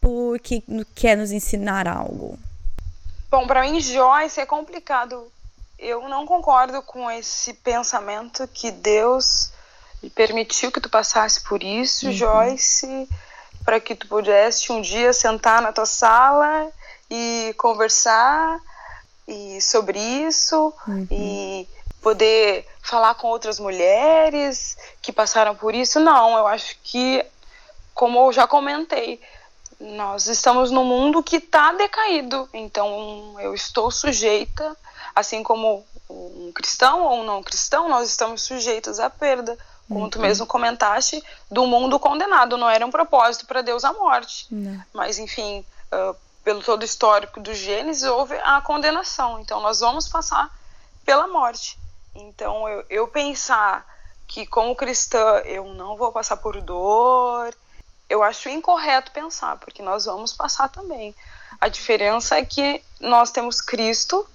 porque 0.00 0.62
quer 0.94 1.16
nos 1.16 1.32
ensinar 1.32 1.88
algo? 1.88 2.38
Bom, 3.30 3.46
para 3.46 3.62
mim, 3.62 3.80
Joyce 3.80 4.40
é 4.40 4.46
complicado. 4.46 5.26
Eu 5.78 6.08
não 6.08 6.26
concordo 6.26 6.80
com 6.82 7.10
esse 7.10 7.54
pensamento 7.54 8.46
que 8.48 8.70
Deus 8.70 9.52
permitiu 10.14 10.70
que 10.70 10.80
tu 10.80 10.88
passasse 10.88 11.42
por 11.42 11.62
isso, 11.62 12.06
uhum. 12.06 12.12
Joyce, 12.12 13.08
para 13.64 13.80
que 13.80 13.94
tu 13.94 14.06
pudesse 14.06 14.70
um 14.70 14.80
dia 14.80 15.12
sentar 15.12 15.62
na 15.62 15.72
tua 15.72 15.86
sala 15.86 16.70
e 17.10 17.54
conversar 17.56 18.60
e 19.26 19.60
sobre 19.60 19.98
isso 19.98 20.72
uhum. 20.86 21.06
e 21.10 21.68
poder 22.02 22.66
falar 22.82 23.14
com 23.14 23.28
outras 23.28 23.58
mulheres 23.58 24.76
que 25.00 25.10
passaram 25.10 25.54
por 25.56 25.74
isso. 25.74 25.98
Não, 25.98 26.36
eu 26.36 26.46
acho 26.46 26.76
que, 26.82 27.24
como 27.94 28.18
eu 28.18 28.32
já 28.32 28.46
comentei, 28.46 29.20
nós 29.80 30.26
estamos 30.26 30.70
num 30.70 30.84
mundo 30.84 31.22
que 31.22 31.36
está 31.36 31.72
decaído, 31.72 32.48
então 32.52 33.34
eu 33.40 33.54
estou 33.54 33.90
sujeita, 33.90 34.76
assim 35.14 35.42
como 35.42 35.84
um 36.08 36.52
cristão 36.52 37.02
ou 37.02 37.20
um 37.20 37.24
não 37.24 37.42
cristão, 37.42 37.88
nós 37.88 38.08
estamos 38.08 38.42
sujeitos 38.42 38.98
à 38.98 39.08
perda, 39.08 39.56
como 39.88 40.04
uhum. 40.04 40.10
tu 40.10 40.18
mesmo 40.18 40.46
comentaste, 40.46 41.22
do 41.50 41.66
mundo 41.66 41.98
condenado. 41.98 42.56
Não 42.56 42.68
era 42.68 42.84
um 42.84 42.90
propósito 42.90 43.46
para 43.46 43.62
Deus 43.62 43.84
a 43.84 43.92
morte, 43.92 44.46
mas 44.92 45.18
enfim, 45.18 45.64
uh, 45.92 46.16
pelo 46.42 46.62
todo 46.62 46.82
o 46.82 46.84
histórico 46.84 47.40
do 47.40 47.54
Gênesis, 47.54 48.04
houve 48.04 48.34
a 48.44 48.60
condenação. 48.60 49.40
Então 49.40 49.60
nós 49.60 49.80
vamos 49.80 50.08
passar 50.08 50.50
pela 51.04 51.26
morte. 51.26 51.78
Então 52.14 52.68
eu, 52.68 52.84
eu 52.88 53.08
pensar 53.08 53.86
que 54.26 54.46
como 54.46 54.74
cristã 54.74 55.42
eu 55.44 55.64
não 55.74 55.96
vou 55.96 56.12
passar 56.12 56.36
por 56.36 56.60
dor, 56.60 57.54
eu 58.08 58.22
acho 58.22 58.48
incorreto 58.48 59.10
pensar, 59.10 59.56
porque 59.58 59.82
nós 59.82 60.04
vamos 60.04 60.32
passar 60.32 60.68
também. 60.68 61.14
A 61.60 61.68
diferença 61.68 62.36
é 62.36 62.44
que 62.44 62.82
nós 63.00 63.30
temos 63.30 63.60
Cristo, 63.60 64.26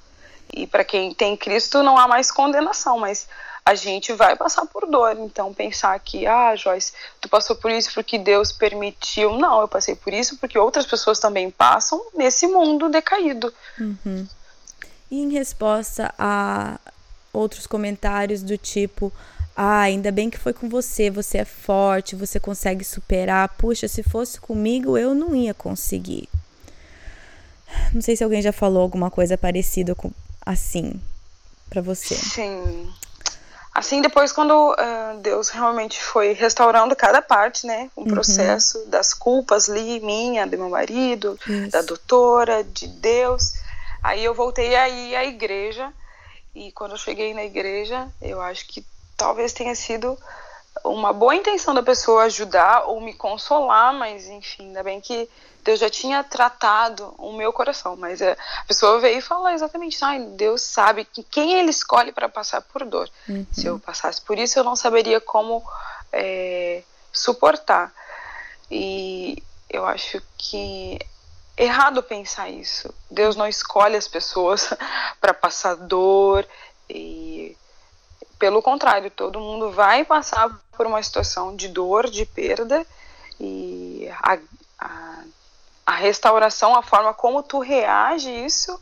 e 0.54 0.68
para 0.68 0.84
quem 0.84 1.14
tem 1.14 1.36
Cristo 1.38 1.84
não 1.84 1.98
há 1.98 2.08
mais 2.08 2.32
condenação, 2.32 3.00
mas 3.00 3.28
a 3.66 3.76
gente 3.76 4.14
vai 4.14 4.36
passar 4.36 4.66
por 4.66 4.88
dor. 4.88 5.16
Então, 5.20 5.54
pensar 5.54 6.00
que, 6.00 6.26
ah, 6.26 6.56
Joyce, 6.56 6.94
tu 7.22 7.30
passou 7.30 7.56
por 7.56 7.70
isso 7.70 7.94
porque 7.94 8.18
Deus 8.18 8.52
permitiu. 8.52 9.38
Não, 9.38 9.62
eu 9.62 9.68
passei 9.68 9.96
por 9.96 10.12
isso 10.12 10.38
porque 10.38 10.58
outras 10.58 10.86
pessoas 10.86 11.20
também 11.20 11.52
passam 11.52 12.02
nesse 12.16 12.48
mundo 12.48 12.90
decaído. 12.90 13.54
Uhum. 13.80 14.28
E 15.12 15.22
em 15.22 15.32
resposta 15.32 16.14
a 16.18 16.80
outros 17.32 17.68
comentários 17.68 18.42
do 18.42 18.58
tipo, 18.58 19.14
ah, 19.56 19.82
ainda 19.82 20.12
bem 20.12 20.30
que 20.30 20.38
foi 20.38 20.54
com 20.54 20.68
você, 20.68 21.12
você 21.12 21.40
é 21.40 21.46
forte, 21.46 22.16
você 22.16 22.40
consegue 22.40 22.84
superar. 22.84 23.50
Puxa, 23.50 23.88
se 23.88 24.02
fosse 24.02 24.40
comigo, 24.40 24.98
eu 24.98 25.14
não 25.14 25.36
ia 25.36 25.54
conseguir. 25.54 26.28
Não 27.94 28.02
sei 28.02 28.16
se 28.16 28.24
alguém 28.24 28.42
já 28.42 28.52
falou 28.52 28.82
alguma 28.82 29.12
coisa 29.12 29.38
parecida 29.38 29.94
com 29.94 30.12
assim 30.46 31.00
para 31.70 31.82
você. 31.82 32.16
Sim. 32.16 32.92
Assim, 33.74 34.02
depois 34.02 34.32
quando 34.32 34.72
uh, 34.72 35.20
Deus 35.22 35.50
realmente 35.50 36.02
foi 36.02 36.34
restaurando 36.34 36.96
cada 36.96 37.22
parte, 37.22 37.66
né, 37.66 37.90
o 37.96 38.02
um 38.02 38.04
uhum. 38.04 38.10
processo 38.10 38.86
das 38.88 39.14
culpas 39.14 39.70
ali, 39.70 40.00
minha, 40.00 40.46
do 40.46 40.58
meu 40.58 40.70
marido, 40.70 41.40
Isso. 41.48 41.72
da 41.72 41.82
doutora, 41.82 42.64
de 42.64 42.88
Deus, 42.88 43.54
aí 44.04 44.26
eu 44.26 44.34
voltei 44.34 44.76
aí 44.76 45.16
à 45.16 45.24
igreja 45.24 45.94
e 46.56 46.72
quando 46.72 46.92
eu 46.92 46.98
cheguei 46.98 47.34
na 47.34 47.44
igreja, 47.44 48.08
eu 48.22 48.42
acho 48.42 48.68
que 48.68 48.86
talvez 49.16 49.54
tenha 49.54 49.76
sido 49.76 50.18
uma 50.94 51.14
boa 51.14 51.36
intenção 51.36 51.74
da 51.74 51.84
pessoa 51.84 52.24
ajudar 52.24 52.86
ou 52.86 53.00
me 53.00 53.14
consolar, 53.14 53.94
mas 53.94 54.28
enfim, 54.28 54.68
ainda 54.68 54.84
bem 54.84 55.00
que 55.00 55.30
Deus 55.64 55.80
já 55.80 55.90
tinha 55.90 56.24
tratado 56.24 57.14
o 57.18 57.34
meu 57.34 57.52
coração, 57.52 57.96
mas 57.96 58.22
a 58.22 58.36
pessoa 58.68 59.00
veio 59.00 59.20
e 59.20 59.22
falou 59.22 59.50
exatamente, 59.50 59.98
ah, 60.04 60.18
Deus 60.18 60.62
sabe 60.62 61.06
que 61.06 61.22
quem 61.22 61.54
ele 61.54 61.70
escolhe 61.70 62.12
para 62.12 62.30
passar 62.30 62.62
por 62.62 62.86
dor. 62.86 63.10
Uhum. 63.28 63.46
Se 63.52 63.68
eu 63.68 63.80
passasse 63.80 64.22
por 64.22 64.38
isso, 64.38 64.58
eu 64.58 64.64
não 64.64 64.76
saberia 64.76 65.20
como 65.20 65.64
é, 66.12 66.82
suportar. 67.12 67.94
E 68.72 69.44
eu 69.70 69.86
acho 69.86 70.22
que 70.38 71.00
errado 71.58 72.02
pensar 72.02 72.50
isso. 72.50 72.94
Deus 73.12 73.36
não 73.36 73.48
escolhe 73.48 73.98
as 73.98 74.08
pessoas 74.08 74.74
para 75.20 75.34
passar 75.34 75.76
dor 75.76 76.48
e 76.90 77.56
pelo 78.40 78.62
contrário, 78.62 79.12
todo 79.12 79.40
mundo 79.40 79.70
vai 79.72 80.06
passar 80.06 80.50
por 80.72 80.88
uma 80.88 81.04
situação 81.04 81.56
de 81.56 81.68
dor, 81.68 82.10
de 82.10 82.26
perda 82.26 82.86
e 83.38 84.10
a, 84.24 84.40
a, 84.80 85.24
a 85.86 85.96
restauração, 85.96 86.74
a 86.74 86.82
forma 86.82 87.14
como 87.14 87.44
tu 87.44 87.60
reage 87.60 88.30
isso 88.30 88.80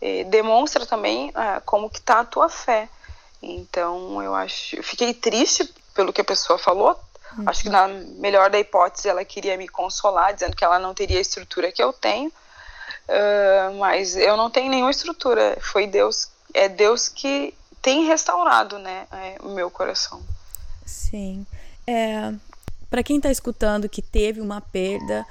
eh, 0.00 0.24
demonstra 0.24 0.86
também 0.86 1.30
ah, 1.34 1.60
como 1.64 1.90
que 1.90 2.00
tá 2.00 2.20
a 2.20 2.24
tua 2.24 2.48
fé. 2.48 2.88
Então 3.42 4.22
eu 4.22 4.34
acho, 4.34 4.76
eu 4.76 4.82
fiquei 4.82 5.12
triste 5.12 5.72
pelo 5.94 6.12
que 6.12 6.20
a 6.20 6.24
pessoa 6.24 6.58
falou. 6.58 6.98
Uhum. 7.36 7.44
Acho 7.48 7.62
que 7.62 7.68
na 7.68 7.88
melhor 7.88 8.50
da 8.50 8.58
hipótese 8.58 9.08
ela 9.08 9.24
queria 9.24 9.56
me 9.56 9.68
consolar, 9.68 10.32
dizendo 10.32 10.56
que 10.56 10.64
ela 10.64 10.78
não 10.78 10.94
teria 10.94 11.18
a 11.18 11.20
estrutura 11.20 11.70
que 11.70 11.82
eu 11.82 11.92
tenho. 11.92 12.32
Uh, 13.08 13.78
mas 13.78 14.16
eu 14.16 14.36
não 14.36 14.50
tenho 14.50 14.70
nenhuma 14.70 14.90
estrutura. 14.90 15.56
Foi 15.60 15.86
Deus, 15.86 16.30
é 16.54 16.68
Deus 16.68 17.08
que 17.08 17.54
tem 17.86 18.04
restaurado, 18.04 18.80
né, 18.80 19.06
é, 19.12 19.36
o 19.44 19.50
meu 19.50 19.70
coração. 19.70 20.20
Sim. 20.84 21.46
É, 21.86 22.34
para 22.90 23.00
quem 23.00 23.18
está 23.18 23.30
escutando 23.30 23.88
que 23.88 24.02
teve 24.02 24.40
uma 24.40 24.60
perda, 24.60 25.24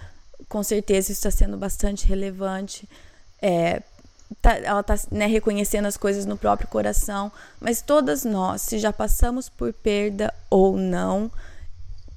com 0.47 0.63
certeza 0.63 1.11
está 1.11 1.29
sendo 1.29 1.57
bastante 1.57 2.07
relevante. 2.07 2.87
É, 3.41 3.81
tá, 4.41 4.55
ela 4.55 4.79
está 4.79 4.97
né, 5.11 5.25
reconhecendo 5.25 5.85
as 5.85 5.97
coisas 5.97 6.25
no 6.25 6.37
próprio 6.37 6.69
coração, 6.69 7.29
mas 7.59 7.81
todas 7.81 8.23
nós, 8.23 8.61
se 8.61 8.79
já 8.79 8.93
passamos 8.93 9.49
por 9.49 9.73
perda 9.73 10.33
ou 10.49 10.77
não, 10.77 11.29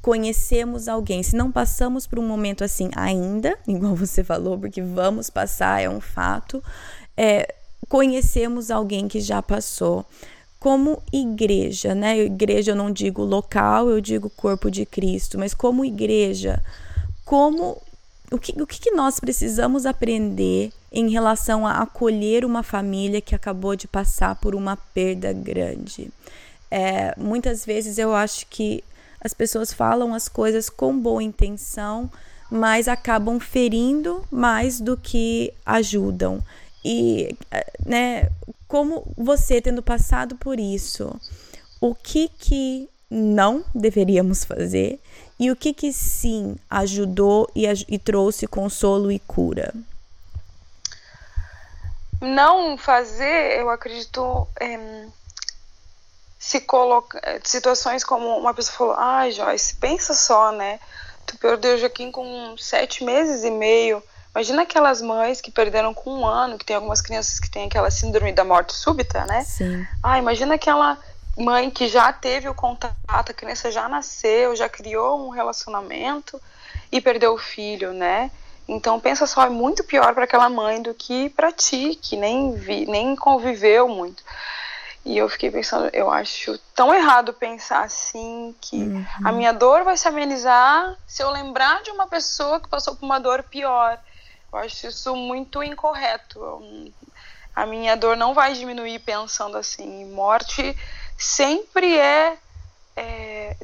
conhecemos 0.01 0.87
alguém. 0.87 1.21
Se 1.21 1.35
não 1.35 1.51
passamos 1.51 2.07
por 2.07 2.21
um 2.21 2.29
momento 2.29 2.63
assim 2.63 2.91
ainda, 2.95 3.59
igual 3.67 3.97
você 3.97 4.23
falou, 4.23 4.57
porque 4.57 4.81
vamos 4.83 5.31
passar, 5.31 5.83
é 5.83 5.91
um 5.91 6.01
fato, 6.01 6.63
é, 7.17 7.57
conhecemos 7.89 8.71
alguém 8.71 9.09
que 9.09 9.21
já 9.21 9.43
passou. 9.43 10.05
Como 10.59 11.03
igreja, 11.13 11.95
né? 11.95 12.19
Igreja 12.19 12.73
eu 12.73 12.77
não 12.77 12.91
digo 12.91 13.23
local, 13.23 13.89
eu 13.89 14.01
digo 14.01 14.29
corpo 14.31 14.71
de 14.71 14.85
Cristo, 14.85 15.39
mas 15.39 15.55
como 15.55 15.85
igreja, 15.85 16.63
como 17.25 17.81
o 18.31 18.39
que, 18.39 18.61
o 18.61 18.67
que 18.67 18.91
nós 18.91 19.21
precisamos 19.21 19.87
aprender 19.87 20.73
em 20.91 21.11
relação 21.11 21.67
a 21.67 21.79
acolher 21.79 22.45
uma 22.45 22.63
família 22.63 23.21
que 23.21 23.35
acabou 23.35 23.77
de 23.77 23.87
passar 23.87 24.35
por 24.37 24.55
uma 24.55 24.77
perda 24.77 25.33
grande? 25.33 26.11
É, 26.71 27.15
muitas 27.17 27.65
vezes 27.65 27.97
eu 27.97 28.15
acho 28.15 28.47
que 28.49 28.83
as 29.21 29.33
pessoas 29.33 29.73
falam 29.73 30.15
as 30.15 30.29
coisas 30.29 30.69
com 30.69 30.97
boa 30.99 31.23
intenção, 31.23 32.11
mas 32.51 32.89
acabam 32.89 33.41
ferindo 33.41 34.25
mais 34.31 34.81
do 34.81 34.97
que 34.97 35.53
ajudam. 35.65 36.43
E, 36.85 37.37
né, 37.85 38.31
como 38.67 39.07
você 39.17 39.61
tendo 39.61 39.83
passado 39.83 40.37
por 40.37 40.61
isso, 40.61 41.19
o 41.81 41.95
que 41.95 42.29
que 42.29 42.89
não 43.11 43.65
deveríamos 43.75 44.45
fazer 44.45 45.01
e 45.39 45.51
o 45.51 45.57
que 45.57 45.73
que 45.73 45.93
sim 45.93 46.57
ajudou 46.69 47.51
e, 47.55 47.65
e 47.89 47.99
trouxe 47.99 48.47
consolo 48.47 49.11
e 49.11 49.19
cura? 49.19 49.73
Não 52.21 52.77
fazer, 52.77 53.59
eu 53.59 53.71
acredito, 53.71 54.47
é, 54.61 55.07
se 56.39 56.61
coloca 56.61 57.21
situações 57.45 58.03
como 58.03 58.37
uma 58.37 58.53
pessoa 58.53 58.77
falou, 58.77 58.95
ai 58.99 59.29
ah, 59.29 59.31
Joyce, 59.31 59.77
pensa 59.77 60.15
só, 60.15 60.51
né? 60.51 60.81
Tu 61.27 61.39
perdeu 61.39 61.77
o 61.77 61.79
Joaquim 61.79 62.11
com 62.11 62.57
sete 62.59 63.05
meses 63.05 63.45
e 63.45 63.51
meio 63.51 64.03
Imagina 64.39 64.63
aquelas 64.63 65.03
mães 65.03 65.41
que 65.41 65.51
perderam 65.51 65.93
com 65.93 66.21
um 66.21 66.25
ano, 66.25 66.57
que 66.57 66.65
tem 66.65 66.77
algumas 66.77 67.01
crianças 67.01 67.41
que 67.41 67.51
têm 67.51 67.67
aquela 67.67 67.91
síndrome 67.91 68.33
da 68.33 68.45
morte 68.45 68.73
súbita, 68.73 69.25
né? 69.25 69.43
Sim. 69.43 69.85
Ah, 70.01 70.17
imagina 70.17 70.55
aquela 70.55 70.97
mãe 71.37 71.69
que 71.69 71.89
já 71.89 72.13
teve 72.13 72.49
o 72.49 72.55
contato, 72.55 72.95
a 73.09 73.35
criança 73.35 73.69
já 73.73 73.89
nasceu, 73.89 74.55
já 74.55 74.69
criou 74.69 75.27
um 75.27 75.31
relacionamento 75.31 76.41
e 76.93 77.01
perdeu 77.01 77.35
o 77.35 77.39
filho, 77.39 77.93
né? 77.93 78.31
Então 78.69 79.01
pensa 79.01 79.27
só, 79.27 79.43
é 79.43 79.49
muito 79.49 79.83
pior 79.83 80.15
para 80.15 80.23
aquela 80.23 80.49
mãe 80.49 80.81
do 80.83 80.95
que 80.95 81.31
para 81.31 81.51
ti, 81.51 81.99
que 82.01 82.17
nem 82.17 82.55
vi, 82.55 82.87
nem 82.87 83.17
conviveu 83.17 83.89
muito. 83.89 84.23
E 85.05 85.19
eu 85.19 85.29
fiquei 85.29 85.51
pensando, 85.51 85.91
eu 85.93 86.13
acho 86.13 86.57
tão 86.77 86.95
errado 86.95 87.33
pensar 87.33 87.83
assim 87.83 88.55
que 88.61 88.77
uhum. 88.77 89.05
a 89.25 89.33
minha 89.33 89.53
dor 89.53 89.83
vai 89.83 89.97
se 89.97 90.07
amenizar 90.07 90.97
se 91.09 91.25
eu 91.25 91.31
lembrar 91.31 91.83
de 91.83 91.91
uma 91.91 92.07
pessoa 92.07 92.61
que 92.61 92.69
passou 92.69 92.95
por 92.95 93.05
uma 93.05 93.19
dor 93.19 93.43
pior. 93.43 93.99
Eu 94.53 94.59
acho 94.59 94.87
isso 94.87 95.15
muito 95.15 95.63
incorreto. 95.63 96.93
A 97.55 97.67
minha 97.67 97.97
dor 97.97 98.17
não 98.17 98.35
vai 98.35 98.55
diminuir 98.55 98.99
pensando 99.01 99.57
assim. 99.57 100.07
Morte 100.13 100.77
sempre 101.17 101.99
é, 101.99 102.39
é, 102.97 103.57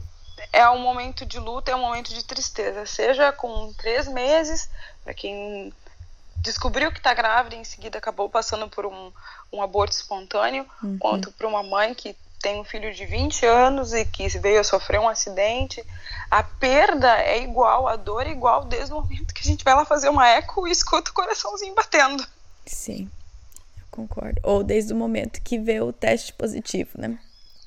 é 0.53 0.69
um 0.71 0.81
momento 0.81 1.25
de 1.25 1.39
luta, 1.39 1.71
é 1.71 1.77
um 1.77 1.81
momento 1.81 2.13
de 2.13 2.25
tristeza. 2.25 2.85
Seja 2.87 3.33
com 3.33 3.73
três 3.75 4.09
meses, 4.09 4.69
para 5.03 5.15
quem 5.15 5.73
descobriu 6.39 6.93
que 6.93 6.99
está 6.99 7.15
grávida 7.15 7.57
e 7.57 7.59
em 7.59 7.65
seguida 7.65 7.97
acabou 7.99 8.29
passando 8.29 8.69
por 8.69 8.85
um, 8.85 9.13
um 9.51 9.63
aborto 9.63 9.97
espontâneo, 9.97 10.67
uhum. 10.83 10.99
quanto 10.99 11.33
para 11.33 11.49
uma 11.49 11.63
mãe 11.63 11.95
que 11.95 12.15
tem 12.45 12.61
um 12.61 12.65
filho 12.65 12.93
de 12.93 13.07
20 13.07 13.47
anos 13.47 13.95
e 13.95 14.05
que 14.05 14.29
veio 14.39 14.61
a 14.61 14.65
sofrer 14.65 15.01
um 15.01 15.09
acidente, 15.09 15.83
a 16.31 16.43
perda 16.43 17.17
é 17.23 17.43
igual, 17.43 17.89
a 17.89 17.97
dor 17.97 18.27
é 18.27 18.31
igual 18.31 18.67
desde 18.67 18.93
o 18.93 18.97
momento 18.97 19.33
que 19.33 19.41
a 19.41 19.51
gente 19.51 19.65
vai 19.65 19.75
lá 19.75 19.87
fazer 19.87 20.11
uma 20.11 20.29
eco 20.29 20.69
e 20.69 20.71
escuta 20.71 21.11
o 21.11 21.15
coraçãozinho 21.15 21.75
batendo. 21.75 22.23
Sim, 22.67 23.11
eu 23.79 23.85
concordo. 23.91 24.39
Ou 24.43 24.63
desde 24.63 24.93
o 24.93 24.97
momento 24.97 25.41
que 25.41 25.59
vê 25.59 25.81
o 25.81 25.91
teste 25.91 26.35
positivo, 26.35 26.91
né? 26.99 27.19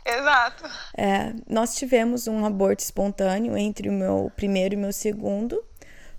Exato. 0.05 0.69
É, 0.95 1.33
nós 1.49 1.75
tivemos 1.75 2.27
um 2.27 2.45
aborto 2.45 2.83
espontâneo 2.83 3.57
entre 3.57 3.89
o 3.89 3.91
meu 3.91 4.31
primeiro 4.35 4.75
e 4.75 4.77
meu 4.77 4.93
segundo. 4.93 5.59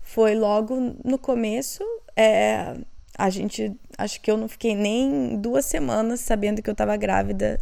Foi 0.03 0.35
logo 0.35 0.97
no 1.05 1.17
começo. 1.17 1.85
É, 2.17 2.75
a 3.17 3.31
gente, 3.31 3.73
acho 3.97 4.21
que 4.21 4.29
eu 4.29 4.37
não 4.37 4.49
fiquei 4.49 4.75
nem 4.75 5.37
duas 5.41 5.65
semanas 5.65 6.21
sabendo 6.21 6.61
que 6.61 6.69
eu 6.69 6.73
estava 6.73 6.97
grávida 6.97 7.61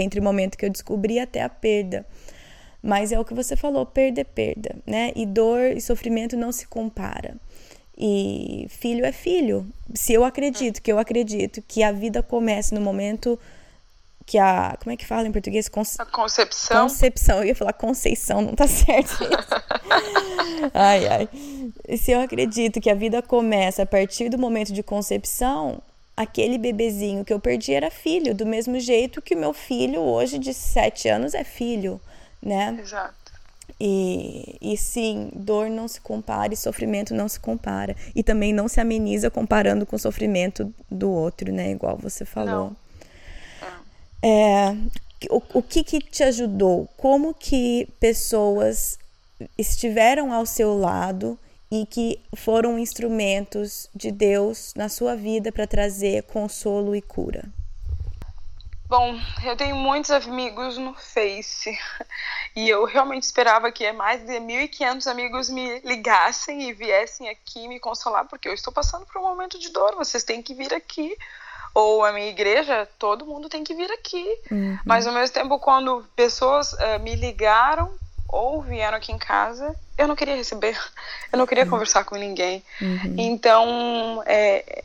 entre 0.00 0.20
o 0.20 0.22
momento 0.22 0.56
que 0.56 0.64
eu 0.64 0.70
descobri 0.70 1.18
até 1.18 1.42
a 1.42 1.48
perda. 1.48 2.06
Mas 2.82 3.10
é 3.10 3.18
o 3.18 3.24
que 3.24 3.34
você 3.34 3.56
falou, 3.56 3.84
perda 3.84 4.20
é 4.20 4.24
perda, 4.24 4.76
né? 4.86 5.12
E 5.16 5.26
dor 5.26 5.60
e 5.76 5.80
sofrimento 5.80 6.36
não 6.36 6.52
se 6.52 6.66
compara. 6.66 7.36
E 7.98 8.66
filho 8.68 9.04
é 9.04 9.12
filho. 9.12 9.66
Se 9.94 10.12
eu 10.12 10.24
acredito, 10.24 10.82
que 10.82 10.92
eu 10.92 10.98
acredito 10.98 11.62
que 11.66 11.82
a 11.82 11.90
vida 11.90 12.22
começa 12.22 12.74
no 12.74 12.80
momento 12.80 13.38
que 14.26 14.36
a. 14.38 14.76
Como 14.82 14.92
é 14.92 14.96
que 14.96 15.06
fala 15.06 15.26
em 15.26 15.32
português? 15.32 15.68
Conce... 15.68 15.96
Concepção. 16.12 16.82
Concepção. 16.82 17.38
Eu 17.38 17.44
ia 17.44 17.54
falar 17.54 17.72
conceição, 17.72 18.42
não 18.42 18.54
tá 18.54 18.66
certo 18.66 19.16
ai, 20.74 21.06
ai. 21.06 21.28
Se 21.96 22.10
eu 22.10 22.20
acredito 22.20 22.80
que 22.80 22.90
a 22.90 22.94
vida 22.94 23.22
começa 23.22 23.84
a 23.84 23.86
partir 23.86 24.28
do 24.28 24.36
momento 24.36 24.72
de 24.72 24.82
concepção, 24.82 25.80
aquele 26.16 26.56
bebezinho 26.56 27.24
que 27.24 27.32
eu 27.32 27.38
perdi 27.38 27.74
era 27.74 27.90
filho, 27.90 28.34
do 28.34 28.46
mesmo 28.46 28.80
jeito 28.80 29.20
que 29.20 29.34
o 29.34 29.38
meu 29.38 29.52
filho 29.52 30.00
hoje 30.00 30.38
de 30.38 30.54
sete 30.54 31.08
anos 31.08 31.34
é 31.34 31.44
filho, 31.44 32.00
né? 32.42 32.76
Exato. 32.80 33.26
E, 33.78 34.56
e 34.60 34.76
sim, 34.76 35.30
dor 35.34 35.68
não 35.68 35.86
se 35.86 36.00
compara 36.00 36.54
e 36.54 36.56
sofrimento 36.56 37.14
não 37.14 37.28
se 37.28 37.38
compara. 37.38 37.94
E 38.14 38.22
também 38.22 38.52
não 38.52 38.68
se 38.68 38.80
ameniza 38.80 39.30
comparando 39.30 39.84
com 39.84 39.96
o 39.96 39.98
sofrimento 39.98 40.72
do 40.90 41.10
outro, 41.10 41.52
né? 41.52 41.72
Igual 41.72 41.98
você 41.98 42.24
falou. 42.24 42.72
É. 44.22 44.28
é 44.28 44.76
o, 45.30 45.42
o 45.54 45.62
que, 45.62 45.84
que 45.84 46.00
te 46.00 46.22
ajudou? 46.22 46.88
Como 46.96 47.34
que 47.34 47.88
pessoas 48.00 48.98
estiveram 49.58 50.32
ao 50.32 50.46
seu 50.46 50.78
lado 50.78 51.38
e 51.70 51.84
que 51.86 52.20
foram 52.34 52.78
instrumentos 52.78 53.88
de 53.94 54.10
Deus 54.10 54.72
na 54.76 54.88
sua 54.88 55.16
vida 55.16 55.50
para 55.50 55.66
trazer 55.66 56.22
consolo 56.24 56.94
e 56.94 57.02
cura? 57.02 57.44
Bom, 58.88 59.18
eu 59.44 59.56
tenho 59.56 59.74
muitos 59.74 60.12
amigos 60.12 60.78
no 60.78 60.94
Face 60.94 61.76
e 62.54 62.68
eu 62.68 62.84
realmente 62.84 63.24
esperava 63.24 63.72
que 63.72 63.90
mais 63.90 64.24
de 64.24 64.34
1.500 64.34 65.10
amigos 65.10 65.50
me 65.50 65.80
ligassem 65.80 66.68
e 66.68 66.72
viessem 66.72 67.28
aqui 67.28 67.66
me 67.66 67.80
consolar, 67.80 68.26
porque 68.28 68.48
eu 68.48 68.54
estou 68.54 68.72
passando 68.72 69.04
por 69.04 69.20
um 69.20 69.24
momento 69.24 69.58
de 69.58 69.70
dor, 69.70 69.96
vocês 69.96 70.22
têm 70.22 70.40
que 70.40 70.54
vir 70.54 70.72
aqui. 70.72 71.16
Ou 71.74 72.02
a 72.06 72.12
minha 72.12 72.28
igreja, 72.28 72.88
todo 72.98 73.26
mundo 73.26 73.50
tem 73.50 73.62
que 73.62 73.74
vir 73.74 73.90
aqui. 73.90 74.24
Uhum. 74.50 74.78
Mas 74.82 75.06
ao 75.06 75.12
mesmo 75.12 75.34
tempo, 75.34 75.58
quando 75.58 76.02
pessoas 76.16 76.72
uh, 76.72 76.98
me 77.02 77.14
ligaram 77.14 77.94
ou 78.28 78.62
vieram 78.62 78.96
aqui 78.96 79.12
em 79.12 79.18
casa, 79.18 79.74
eu 79.96 80.06
não 80.06 80.16
queria 80.16 80.36
receber, 80.36 80.78
eu 81.32 81.38
não 81.38 81.46
queria 81.46 81.64
uhum. 81.64 81.70
conversar 81.70 82.04
com 82.04 82.16
ninguém. 82.16 82.62
Uhum. 82.80 83.14
Então, 83.18 84.22
é, 84.26 84.84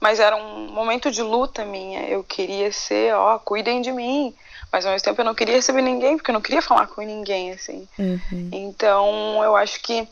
mas 0.00 0.18
era 0.18 0.34
um 0.34 0.72
momento 0.72 1.10
de 1.10 1.22
luta 1.22 1.64
minha. 1.64 2.08
Eu 2.08 2.24
queria 2.24 2.72
ser, 2.72 3.14
ó, 3.14 3.38
cuidem 3.38 3.82
de 3.82 3.92
mim. 3.92 4.34
Mas 4.72 4.86
ao 4.86 4.92
mesmo 4.92 5.04
tempo 5.04 5.20
eu 5.20 5.24
não 5.24 5.34
queria 5.34 5.56
receber 5.56 5.82
ninguém, 5.82 6.16
porque 6.16 6.30
eu 6.30 6.34
não 6.34 6.40
queria 6.40 6.62
falar 6.62 6.86
com 6.86 7.02
ninguém, 7.02 7.50
assim. 7.50 7.88
Uhum. 7.98 8.48
Então, 8.52 9.42
eu 9.42 9.56
acho 9.56 9.80
que 9.82 10.08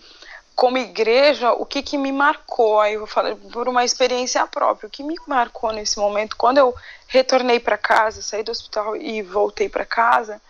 como 0.55 0.77
igreja, 0.77 1.53
o 1.53 1.65
que, 1.65 1.83
que 1.83 1.97
me 1.97 2.11
marcou? 2.11 2.81
Aí 2.81 2.95
eu 2.95 3.07
falei 3.07 3.37
por 3.37 3.69
uma 3.69 3.85
experiência 3.85 4.45
própria. 4.49 4.89
O 4.89 4.91
que 4.91 5.05
me 5.05 5.15
marcou 5.29 5.73
nesse 5.73 6.01
momento, 6.01 6.37
quando 6.37 6.59
eu 6.59 6.75
retornei 7.07 7.61
para 7.61 7.79
casa, 7.79 8.21
saí 8.21 8.43
do 8.43 8.51
hospital 8.51 8.97
e 8.97 9.23
voltei 9.23 9.69
para 9.69 9.85
casa, 9.85 10.43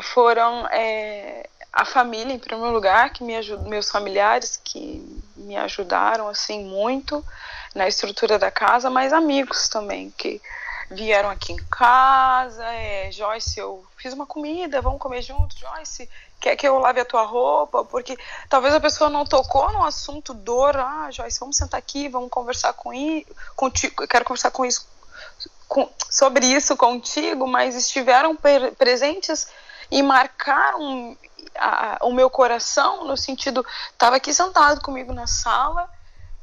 foram 0.00 0.66
é, 0.68 1.48
a 1.72 1.84
família, 1.84 2.32
em 2.32 2.38
primeiro 2.38 2.72
lugar, 2.72 3.10
que 3.10 3.24
me 3.24 3.36
ajudou, 3.36 3.68
meus 3.68 3.90
familiares 3.90 4.60
que 4.62 5.22
me 5.36 5.56
ajudaram 5.56 6.28
assim 6.28 6.64
muito 6.64 7.24
na 7.74 7.88
estrutura 7.88 8.38
da 8.38 8.50
casa, 8.50 8.90
mas 8.90 9.12
amigos 9.12 9.68
também 9.68 10.10
que 10.16 10.40
vieram 10.90 11.30
aqui 11.30 11.52
em 11.52 11.64
casa. 11.70 12.64
É, 12.64 13.10
Joyce, 13.10 13.58
eu 13.58 13.84
fiz 13.96 14.12
uma 14.12 14.26
comida, 14.26 14.80
vamos 14.82 15.00
comer 15.00 15.22
juntos. 15.22 15.58
Joyce, 15.58 16.08
quer 16.40 16.56
que 16.56 16.68
eu 16.68 16.78
lave 16.78 17.00
a 17.00 17.04
tua 17.04 17.24
roupa? 17.24 17.84
Porque 17.84 18.16
talvez 18.48 18.74
a 18.74 18.80
pessoa 18.80 19.08
não 19.08 19.24
tocou 19.24 19.72
no 19.72 19.84
assunto 19.84 20.34
dor. 20.34 20.76
Ah, 20.76 21.08
Joyce, 21.10 21.40
vamos 21.40 21.56
sentar 21.56 21.78
aqui, 21.78 22.08
vamos 22.08 22.30
conversar 22.30 22.72
com 22.74 22.92
i, 22.92 23.26
contigo. 23.56 24.02
Eu 24.02 24.08
quero 24.08 24.24
conversar 24.24 24.50
com 24.50 24.64
isso, 24.64 24.86
com, 25.66 25.88
sobre 26.10 26.46
isso 26.46 26.76
contigo, 26.76 27.46
mas 27.46 27.74
estiveram 27.74 28.36
presentes 28.76 29.48
e 29.92 30.02
marcaram 30.02 31.16
a, 31.54 31.98
o 32.00 32.12
meu 32.12 32.30
coração 32.30 33.04
no 33.04 33.16
sentido 33.16 33.64
estava 33.92 34.16
aqui 34.16 34.32
sentado 34.32 34.80
comigo 34.80 35.12
na 35.12 35.26
sala, 35.26 35.88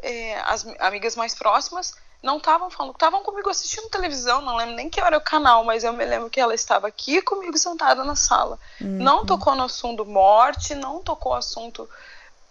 é, 0.02 0.40
as 0.42 0.66
amigas 0.80 1.16
mais 1.16 1.34
próximas 1.34 1.96
não 2.22 2.38
estavam 2.38 2.70
falando, 2.70 2.94
estavam 2.94 3.24
comigo 3.24 3.50
assistindo 3.50 3.90
televisão, 3.90 4.42
não 4.42 4.56
lembro 4.56 4.76
nem 4.76 4.90
que 4.90 5.00
era 5.00 5.18
o 5.18 5.22
canal, 5.22 5.64
mas 5.64 5.84
eu 5.84 5.92
me 5.94 6.06
lembro 6.06 6.30
que 6.30 6.40
ela 6.40 6.54
estava 6.54 6.88
aqui 6.88 7.22
comigo 7.22 7.58
sentada 7.58 8.04
na 8.04 8.16
sala. 8.16 8.60
Uhum. 8.80 8.98
Não 9.00 9.26
tocou 9.26 9.56
no 9.56 9.64
assunto 9.64 10.06
morte, 10.06 10.76
não 10.76 11.02
tocou 11.02 11.34
assunto 11.34 11.90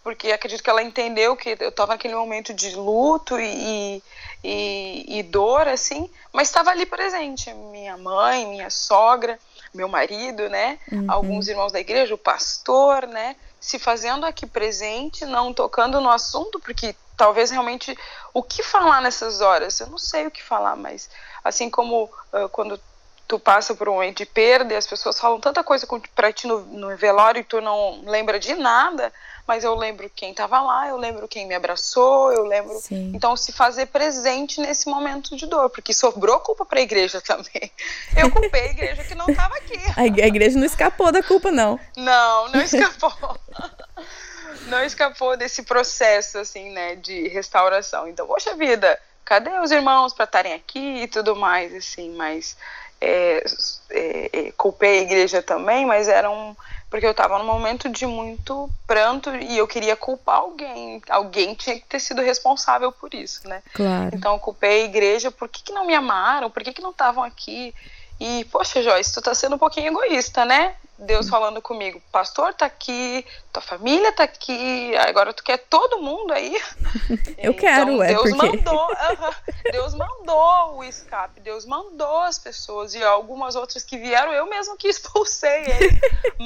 porque 0.03 0.33
acredito 0.33 0.63
que 0.63 0.71
ela 0.71 0.83
entendeu 0.83 1.37
que 1.37 1.55
eu 1.61 1.69
estava 1.69 1.93
naquele 1.93 2.15
momento 2.15 2.55
de 2.55 2.75
luto 2.75 3.39
e, 3.39 4.03
e, 4.43 5.19
e 5.19 5.23
dor, 5.23 5.69
assim, 5.69 6.09
mas 6.33 6.49
estava 6.49 6.71
ali 6.71 6.87
presente. 6.87 7.53
Minha 7.53 7.95
mãe, 7.99 8.47
minha 8.47 8.71
sogra, 8.71 9.39
meu 9.79 9.89
marido, 9.89 10.49
né? 10.49 10.79
Uhum. 10.91 11.07
Alguns 11.09 11.47
irmãos 11.47 11.71
da 11.71 11.79
igreja, 11.79 12.15
o 12.15 12.19
pastor, 12.19 13.07
né? 13.07 13.37
Se 13.61 13.79
fazendo 13.79 14.27
aqui 14.27 14.45
presente, 14.45 15.25
não 15.25 15.55
tocando 15.55 16.01
no 16.01 16.11
assunto, 16.11 16.59
porque 16.59 16.95
talvez 17.17 17.51
realmente 17.51 17.97
o 18.35 18.43
que 18.43 18.63
falar 18.63 19.01
nessas 19.01 19.41
horas, 19.41 19.79
eu 19.79 19.87
não 19.87 19.99
sei 19.99 20.27
o 20.27 20.31
que 20.31 20.43
falar, 20.43 20.77
mas 20.77 21.09
assim 21.45 21.71
como 21.71 22.05
uh, 22.05 22.49
quando 22.51 22.79
tu 23.27 23.39
passa 23.39 23.75
por 23.75 23.89
um 23.89 23.95
momento 23.95 24.19
de 24.19 24.27
perda 24.27 24.73
e 24.73 24.77
as 24.77 24.87
pessoas 24.87 25.21
falam 25.21 25.39
tanta 25.39 25.63
coisa 25.63 25.87
para 26.15 26.33
ti 26.33 26.47
no, 26.47 26.61
no, 26.61 26.97
velório 26.97 27.41
e 27.41 27.45
tu 27.45 27.61
não 27.61 28.03
lembra 28.05 28.41
de 28.41 28.55
nada, 28.55 29.13
mas 29.49 29.65
eu 29.65 29.75
lembro 29.75 30.11
quem 30.15 30.33
estava 30.33 30.61
lá, 30.61 30.89
eu 30.89 30.97
lembro 30.99 31.27
quem 31.27 31.47
me 31.47 31.55
abraçou, 31.55 32.31
eu 32.31 32.45
lembro. 32.45 32.79
Sim. 32.81 33.13
Então, 33.15 33.35
se 33.35 33.51
fazer 33.51 33.87
presente 33.87 34.61
nesse 34.61 34.87
momento 34.89 35.35
de 35.35 35.47
dor, 35.47 35.71
porque 35.71 35.95
sobrou 35.95 36.39
culpa 36.41 36.67
para 36.67 36.81
a 36.81 36.83
igreja 36.83 37.19
também. 37.23 37.73
Eu 38.15 38.31
culpei 38.31 38.61
a 38.61 38.71
igreja 38.71 39.05
que 39.05 39.15
não 39.15 39.27
estava 39.27 39.57
aqui. 39.57 39.79
a 39.97 40.27
igreja 40.27 40.59
não 40.59 40.67
escapou 40.67 41.11
da 41.11 41.23
culpa, 41.23 41.51
não. 41.51 41.81
Não, 41.97 42.49
não 42.51 42.61
escapou. 42.61 43.11
não 44.69 44.85
escapou 44.85 45.35
desse 45.35 45.63
processo, 45.63 46.37
assim, 46.37 46.71
né, 46.71 46.97
de 46.97 47.29
restauração. 47.29 48.07
Então, 48.07 48.27
poxa 48.27 48.55
vida, 48.55 49.01
cadê 49.25 49.51
os 49.61 49.71
irmãos 49.71 50.13
para 50.13 50.25
estarem 50.27 50.53
aqui 50.53 51.03
e 51.03 51.09
tudo 51.09 51.35
mais, 51.35 51.75
assim, 51.75 52.15
mas 52.15 52.55
é, 53.01 53.45
é, 53.91 54.31
é, 54.33 54.53
culpei 54.53 54.99
a 54.99 55.03
igreja 55.03 55.43
também, 55.43 55.87
mas 55.87 56.09
era 56.09 56.31
um. 56.31 56.55
Porque 56.91 57.05
eu 57.05 57.11
estava 57.11 57.39
num 57.39 57.45
momento 57.45 57.89
de 57.89 58.07
muito 58.07 58.71
pranto 58.87 59.35
e 59.35 59.59
eu 59.59 59.67
queria 59.69 59.95
culpar 59.95 60.37
alguém. 60.37 61.03
Alguém 61.09 61.55
tinha 61.55 61.77
que 61.77 61.87
ter 61.87 62.01
sido 62.01 62.23
responsável 62.23 62.91
por 62.91 63.13
isso, 63.13 63.47
né? 63.47 63.63
Claro. 63.75 64.11
Então 64.15 64.33
eu 64.33 64.39
culpei 64.39 64.83
a 64.83 64.85
igreja, 64.87 65.31
por 65.31 65.49
que, 65.49 65.63
que 65.63 65.73
não 65.73 65.87
me 65.87 65.95
amaram? 65.95 66.51
Por 66.51 66.63
que, 66.63 66.73
que 66.73 66.83
não 66.83 66.91
estavam 66.91 67.23
aqui? 67.23 67.75
E, 68.21 68.45
poxa, 68.47 68.83
Joyce, 68.83 69.15
tu 69.15 69.23
tá 69.23 69.35
sendo 69.35 69.55
um 69.55 69.59
pouquinho 69.59 69.89
egoísta, 69.89 70.45
né? 70.45 70.75
Deus 70.99 71.29
falando 71.29 71.63
comigo, 71.63 72.03
pastor 72.11 72.53
tá 72.53 72.67
aqui, 72.67 73.25
tua 73.53 73.63
família 73.63 74.11
tá 74.11 74.25
aqui, 74.25 74.97
agora 74.97 75.33
tu 75.33 75.45
quer 75.45 75.59
todo 75.59 76.03
mundo 76.03 76.33
aí. 76.33 76.61
Eu 77.39 77.53
então, 77.53 77.55
quero, 77.55 78.03
é 78.03 78.09
Deus 78.09 78.31
porque... 78.33 78.57
mandou, 78.57 78.91
uh 78.91 78.97
-huh, 78.97 79.35
Deus 79.71 79.95
mandou 79.95 80.77
o 80.79 80.85
escape, 80.85 81.41
Deus 81.41 81.65
mandou 81.65 82.23
as 82.23 82.41
pessoas 82.41 82.97
e 82.97 83.05
algumas 83.05 83.55
outras 83.55 83.85
que 83.85 83.97
vieram, 83.97 84.33
eu 84.33 84.47
mesmo 84.47 84.77
que 84.77 84.89
expulsei 84.91 85.67
ele, 85.67 86.01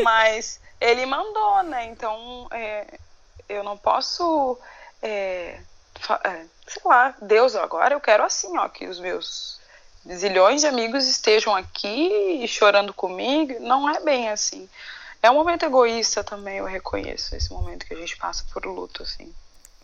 mas 0.05 0.61
ele 0.79 1.07
mandou, 1.07 1.63
né? 1.63 1.87
Então 1.87 2.47
é, 2.51 2.87
eu 3.49 3.65
não 3.65 3.79
posso, 3.79 4.59
é, 5.01 5.61
é, 6.25 6.45
sei 6.67 6.83
lá, 6.85 7.15
Deus, 7.23 7.57
agora 7.57 7.95
eu 7.95 8.01
quero 8.01 8.23
assim, 8.23 8.59
ó, 8.59 8.69
que 8.69 8.87
os 8.87 9.01
meus 9.01 9.62
zilhões 10.11 10.61
de 10.63 10.67
amigos 10.67 11.07
estejam 11.07 11.55
aqui 11.55 12.45
chorando 12.49 12.93
comigo. 12.93 13.61
Não 13.61 13.89
é 13.89 14.01
bem 14.01 14.29
assim. 14.29 14.69
É 15.23 15.31
um 15.31 15.35
momento 15.35 15.65
egoísta 15.65 16.25
também, 16.25 16.59
eu 16.59 16.65
reconheço 16.65 17.37
esse 17.37 17.53
momento 17.53 17.87
que 17.87 17.95
a 17.95 17.97
gente 17.97 18.17
passa 18.17 18.45
por 18.53 18.67
luto, 18.67 19.05
assim. 19.05 19.33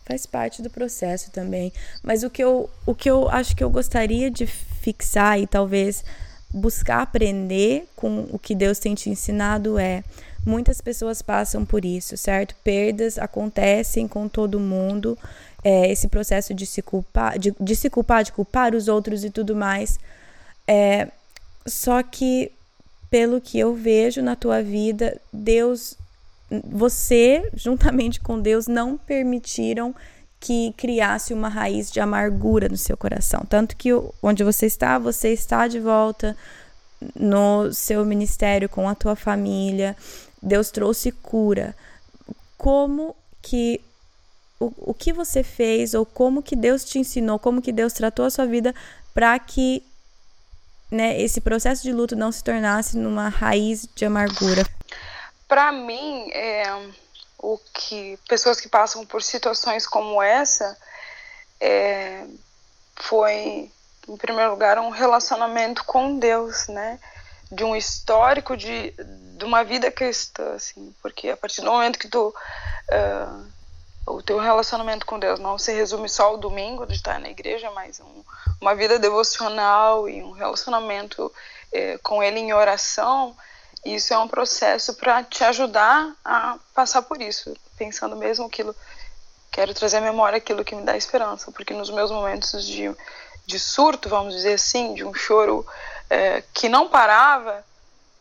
Faz 0.05 0.25
parte 0.25 0.61
do 0.61 0.69
processo 0.69 1.31
também. 1.31 1.71
Mas 2.03 2.23
o 2.23 2.29
que 2.29 2.43
eu, 2.43 2.69
o 2.85 2.93
que 2.93 3.09
eu 3.09 3.29
acho 3.29 3.55
que 3.55 3.63
eu 3.63 3.69
gostaria 3.69 4.29
de 4.29 4.45
fixar 4.45 5.39
e 5.39 5.47
talvez 5.47 6.03
buscar 6.51 7.01
aprender 7.01 7.87
com 7.95 8.27
o 8.31 8.39
que 8.39 8.55
Deus 8.55 8.79
tem 8.79 8.95
te 8.95 9.09
ensinado 9.09 9.77
é 9.77 10.03
muitas 10.45 10.81
pessoas 10.81 11.21
passam 11.21 11.63
por 11.63 11.85
isso, 11.85 12.17
certo? 12.17 12.55
Perdas 12.63 13.17
acontecem 13.17 14.07
com 14.07 14.27
todo 14.27 14.59
mundo 14.59 15.17
é, 15.63 15.91
esse 15.91 16.07
processo 16.07 16.53
de 16.53 16.65
se 16.65 16.81
culpar, 16.81 17.37
de, 17.37 17.53
de, 17.59 17.75
se 17.75 17.89
culpar, 17.89 18.23
de 18.23 18.31
culpar 18.31 18.73
os 18.75 18.87
outros 18.87 19.23
e 19.23 19.29
tudo 19.29 19.55
mais. 19.55 19.99
É, 20.67 21.07
só 21.65 22.01
que, 22.01 22.51
pelo 23.09 23.41
que 23.41 23.59
eu 23.59 23.73
vejo 23.73 24.21
na 24.21 24.35
tua 24.35 24.61
vida, 24.61 25.19
Deus, 25.31 25.95
você, 26.63 27.49
juntamente 27.53 28.19
com 28.19 28.39
Deus, 28.39 28.67
não 28.67 28.97
permitiram 28.97 29.93
que 30.39 30.73
criasse 30.77 31.33
uma 31.33 31.49
raiz 31.49 31.91
de 31.91 31.99
amargura 31.99 32.69
no 32.69 32.77
seu 32.77 32.95
coração. 32.95 33.43
Tanto 33.49 33.75
que 33.75 33.89
onde 34.23 34.43
você 34.43 34.65
está, 34.65 34.97
você 34.97 35.33
está 35.33 35.67
de 35.67 35.79
volta 35.79 36.35
no 37.15 37.73
seu 37.73 38.05
ministério 38.05 38.69
com 38.69 38.87
a 38.87 38.95
tua 38.95 39.15
família. 39.15 39.97
Deus 40.41 40.71
trouxe 40.71 41.11
cura. 41.11 41.75
Como 42.57 43.15
que 43.41 43.81
o, 44.59 44.73
o 44.91 44.93
que 44.93 45.13
você 45.13 45.41
fez 45.41 45.93
ou 45.93 46.05
como 46.05 46.43
que 46.43 46.55
Deus 46.55 46.83
te 46.83 46.99
ensinou, 46.99 47.39
como 47.39 47.61
que 47.61 47.71
Deus 47.71 47.93
tratou 47.93 48.25
a 48.25 48.29
sua 48.29 48.45
vida 48.45 48.75
para 49.13 49.37
que 49.39 49.83
né, 50.91 51.19
esse 51.21 51.39
processo 51.39 51.83
de 51.83 51.93
luto 51.93 52.15
não 52.15 52.31
se 52.31 52.43
tornasse 52.43 52.97
numa 52.97 53.29
raiz 53.29 53.87
de 53.95 54.05
amargura? 54.05 54.65
Para 55.47 55.71
mim, 55.71 56.29
é, 56.31 56.63
o 57.37 57.57
que 57.73 58.19
pessoas 58.27 58.59
que 58.59 58.67
passam 58.67 59.05
por 59.05 59.23
situações 59.23 59.87
como 59.87 60.21
essa 60.21 60.77
é, 61.59 62.25
foi, 62.95 63.71
em 64.07 64.17
primeiro 64.17 64.51
lugar, 64.51 64.77
um 64.79 64.89
relacionamento 64.89 65.83
com 65.85 66.19
Deus, 66.19 66.67
né? 66.67 66.99
De 67.51 67.63
um 67.63 67.75
histórico 67.75 68.55
de, 68.55 68.93
de 69.37 69.45
uma 69.45 69.63
vida 69.63 69.91
cristã, 69.91 70.53
assim, 70.53 70.93
porque 71.01 71.29
a 71.29 71.37
partir 71.37 71.61
do 71.61 71.71
momento 71.71 71.97
que 71.97 72.07
tu 72.07 72.27
uh, 72.27 73.45
o 74.09 74.23
teu 74.23 74.39
relacionamento 74.39 75.05
com 75.05 75.19
Deus 75.19 75.39
não 75.39 75.57
se 75.57 75.71
resume 75.71 76.09
só 76.09 76.25
ao 76.25 76.37
domingo 76.37 76.85
de 76.85 76.93
estar 76.93 77.19
na 77.19 77.29
igreja, 77.29 77.69
mas 77.71 77.99
um, 77.99 78.23
uma 78.59 78.73
vida 78.75 78.97
devocional 78.97 80.09
e 80.09 80.23
um 80.23 80.31
relacionamento 80.31 81.31
é, 81.71 81.97
com 81.99 82.21
Ele 82.23 82.39
em 82.39 82.51
oração, 82.51 83.35
isso 83.85 84.13
é 84.13 84.17
um 84.17 84.27
processo 84.27 84.95
para 84.95 85.23
te 85.23 85.43
ajudar 85.43 86.13
a 86.25 86.57
passar 86.73 87.03
por 87.03 87.21
isso, 87.21 87.55
pensando 87.77 88.15
mesmo 88.15 88.45
aquilo. 88.45 88.75
Quero 89.51 89.73
trazer 89.73 89.97
à 89.97 90.01
memória 90.01 90.37
aquilo 90.37 90.65
que 90.65 90.75
me 90.75 90.83
dá 90.83 90.97
esperança, 90.97 91.51
porque 91.51 91.73
nos 91.73 91.89
meus 91.89 92.11
momentos 92.11 92.65
de, 92.65 92.93
de 93.45 93.59
surto, 93.59 94.09
vamos 94.09 94.33
dizer 94.33 94.53
assim, 94.53 94.93
de 94.93 95.05
um 95.05 95.13
choro 95.13 95.65
é, 96.09 96.43
que 96.53 96.67
não 96.67 96.89
parava, 96.89 97.63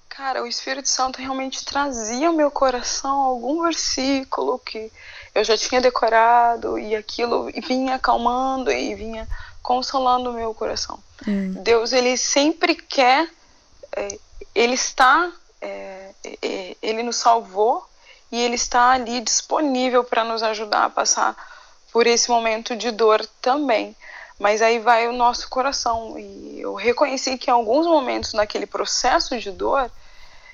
cara, 0.08 0.42
o 0.42 0.46
Espírito 0.46 0.88
Santo 0.88 1.18
realmente 1.18 1.64
trazia 1.64 2.28
ao 2.28 2.34
meu 2.34 2.50
coração 2.50 3.20
algum 3.20 3.62
versículo 3.62 4.58
que 4.58 4.90
eu 5.34 5.44
já 5.44 5.56
tinha 5.56 5.80
decorado 5.80 6.78
e 6.78 6.96
aquilo 6.96 7.50
vinha 7.66 7.96
acalmando 7.96 8.70
e 8.70 8.94
vinha 8.94 9.28
consolando 9.62 10.30
o 10.30 10.32
meu 10.32 10.54
coração. 10.54 10.98
Hum. 11.26 11.52
Deus, 11.62 11.92
ele 11.92 12.16
sempre 12.16 12.74
quer, 12.74 13.28
é, 13.94 14.18
ele 14.54 14.74
está, 14.74 15.30
é, 15.60 16.10
é, 16.42 16.76
ele 16.80 17.02
nos 17.02 17.16
salvou 17.16 17.86
e 18.30 18.40
ele 18.40 18.54
está 18.54 18.90
ali 18.90 19.20
disponível 19.20 20.04
para 20.04 20.24
nos 20.24 20.42
ajudar 20.42 20.84
a 20.84 20.90
passar 20.90 21.36
por 21.92 22.06
esse 22.06 22.30
momento 22.30 22.76
de 22.76 22.90
dor 22.90 23.26
também. 23.40 23.96
Mas 24.38 24.62
aí 24.62 24.78
vai 24.78 25.08
o 25.08 25.12
nosso 25.12 25.48
coração 25.48 26.18
e 26.18 26.60
eu 26.60 26.74
reconheci 26.74 27.36
que 27.36 27.50
em 27.50 27.52
alguns 27.52 27.86
momentos 27.86 28.32
naquele 28.32 28.66
processo 28.66 29.36
de 29.38 29.50
dor 29.50 29.90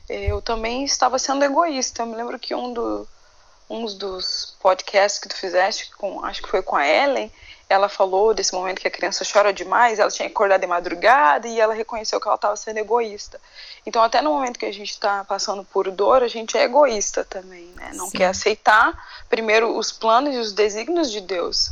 eu 0.08 0.40
também 0.40 0.84
estava 0.84 1.18
sendo 1.18 1.44
egoísta. 1.44 2.02
Eu 2.02 2.06
me 2.06 2.16
lembro 2.16 2.38
que 2.38 2.54
um 2.54 2.72
do, 2.72 3.06
uns 3.68 3.94
dos 3.94 4.56
podcasts 4.60 5.20
que 5.20 5.28
tu 5.28 5.36
fizeste, 5.36 5.90
com, 5.96 6.24
acho 6.24 6.42
que 6.42 6.48
foi 6.48 6.62
com 6.62 6.76
a 6.76 6.86
Ellen, 6.86 7.32
ela 7.68 7.88
falou 7.88 8.34
desse 8.34 8.52
momento 8.52 8.80
que 8.80 8.88
a 8.88 8.90
criança 8.90 9.24
chora 9.30 9.52
demais, 9.52 9.98
ela 9.98 10.10
tinha 10.10 10.28
que 10.28 10.34
acordar 10.34 10.58
de 10.58 10.66
madrugada 10.66 11.48
e 11.48 11.58
ela 11.58 11.72
reconheceu 11.72 12.20
que 12.20 12.28
ela 12.28 12.34
estava 12.36 12.56
sendo 12.56 12.78
egoísta. 12.78 13.40
Então, 13.86 14.02
até 14.02 14.20
no 14.20 14.32
momento 14.32 14.58
que 14.58 14.66
a 14.66 14.72
gente 14.72 14.90
está 14.90 15.24
passando 15.24 15.64
por 15.64 15.90
dor, 15.90 16.22
a 16.22 16.28
gente 16.28 16.56
é 16.56 16.64
egoísta 16.64 17.24
também, 17.24 17.66
né? 17.74 17.90
Não 17.94 18.06
Sim. 18.06 18.18
quer 18.18 18.26
aceitar 18.26 18.94
primeiro 19.28 19.76
os 19.76 19.90
planos 19.90 20.34
e 20.34 20.38
os 20.38 20.52
desígnios 20.52 21.10
de 21.10 21.20
Deus. 21.20 21.70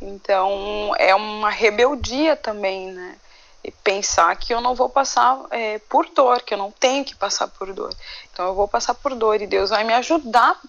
Então, 0.00 0.92
é 0.98 1.14
uma 1.14 1.50
rebeldia 1.50 2.36
também, 2.36 2.92
né? 2.92 3.16
E 3.62 3.70
pensar 3.70 4.34
que 4.36 4.52
eu 4.52 4.60
não 4.60 4.74
vou 4.74 4.88
passar 4.88 5.40
é, 5.50 5.78
por 5.88 6.08
dor, 6.10 6.42
que 6.42 6.54
eu 6.54 6.58
não 6.58 6.70
tenho 6.70 7.04
que 7.04 7.14
passar 7.14 7.48
por 7.48 7.72
dor. 7.72 7.92
Então, 8.32 8.46
eu 8.46 8.54
vou 8.54 8.68
passar 8.68 8.94
por 8.94 9.14
dor 9.14 9.40
e 9.40 9.46
Deus 9.46 9.70
vai 9.70 9.84
me 9.84 9.92
ajudar 9.94 10.60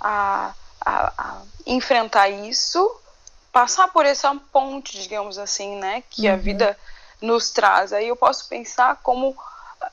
a, 0.00 0.54
a, 0.80 1.12
a 1.16 1.42
enfrentar 1.66 2.28
isso 2.28 3.00
passar 3.52 3.88
por 3.88 4.04
essa 4.04 4.34
ponte, 4.52 5.00
digamos 5.00 5.38
assim, 5.38 5.76
né, 5.76 6.02
que 6.10 6.28
uhum. 6.28 6.34
a 6.34 6.36
vida 6.36 6.78
nos 7.22 7.50
traz. 7.50 7.92
Aí 7.92 8.08
eu 8.08 8.16
posso 8.16 8.46
pensar 8.48 8.96
como 9.02 9.34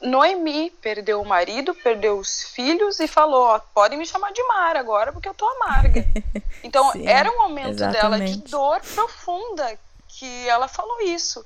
Noemi 0.01 0.69
perdeu 0.69 1.21
o 1.21 1.25
marido, 1.25 1.73
perdeu 1.73 2.17
os 2.17 2.43
filhos 2.43 2.99
e 2.99 3.07
falou: 3.07 3.45
ó, 3.45 3.59
podem 3.73 3.97
me 3.97 4.05
chamar 4.05 4.31
de 4.33 4.43
Mara 4.43 4.79
agora 4.79 5.13
porque 5.13 5.29
eu 5.29 5.33
tô 5.33 5.47
amarga. 5.47 6.05
Então 6.63 6.93
Sim, 6.93 7.05
era 7.05 7.29
um 7.29 7.39
momento 7.39 7.71
exatamente. 7.71 8.01
dela 8.01 8.19
de 8.19 8.37
dor 8.49 8.79
profunda 8.95 9.77
que 10.07 10.47
ela 10.47 10.69
falou 10.69 11.01
isso. 11.01 11.45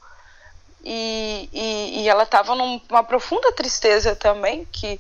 E, 0.83 1.49
e, 1.51 2.01
e 2.01 2.07
ela 2.07 2.21
estava 2.21 2.53
numa 2.53 3.03
profunda 3.03 3.51
tristeza 3.51 4.15
também, 4.15 4.63
que 4.65 4.99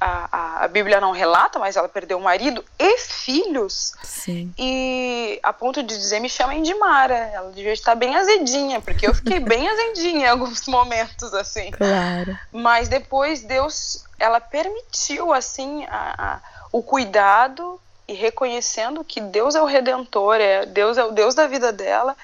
a, 0.00 0.64
a, 0.64 0.68
Bíblia 0.68 1.00
não 1.00 1.10
relata, 1.10 1.58
mas 1.58 1.76
ela 1.76 1.88
perdeu 1.88 2.18
o 2.18 2.22
marido 2.22 2.64
e 2.78 2.98
filhos. 2.98 3.94
Sim. 4.02 4.52
E 4.56 5.40
a 5.42 5.52
ponto 5.52 5.82
de 5.82 5.96
dizer, 5.96 6.20
me 6.20 6.28
chamem 6.28 6.62
de 6.62 6.74
Mara. 6.74 7.16
Ela 7.16 7.50
devia 7.50 7.72
estar 7.72 7.94
bem 7.94 8.14
azedinha, 8.14 8.80
porque 8.80 9.06
eu 9.06 9.14
fiquei 9.14 9.40
bem 9.40 9.66
azedinha 9.68 10.26
em 10.26 10.28
alguns 10.28 10.66
momentos, 10.66 11.34
assim. 11.34 11.70
Claro. 11.72 12.38
Mas 12.52 12.88
depois 12.88 13.42
Deus, 13.42 14.04
ela 14.18 14.40
permitiu, 14.40 15.32
assim, 15.32 15.84
a, 15.86 16.14
a, 16.34 16.40
o 16.70 16.82
cuidado 16.82 17.80
e 18.06 18.14
reconhecendo 18.14 19.04
que 19.04 19.20
Deus 19.20 19.54
é 19.54 19.60
o 19.60 19.66
Redentor, 19.66 20.36
é, 20.36 20.64
Deus 20.64 20.96
é 20.96 21.04
o 21.04 21.10
Deus 21.10 21.34
da 21.34 21.46
vida 21.46 21.72
dela, 21.72 22.16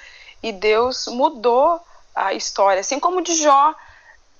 e 0.42 0.52
Deus 0.52 1.06
mudou 1.08 1.80
a 2.14 2.32
história. 2.32 2.80
Assim 2.80 3.00
como 3.00 3.20
de 3.20 3.34
Jó, 3.34 3.74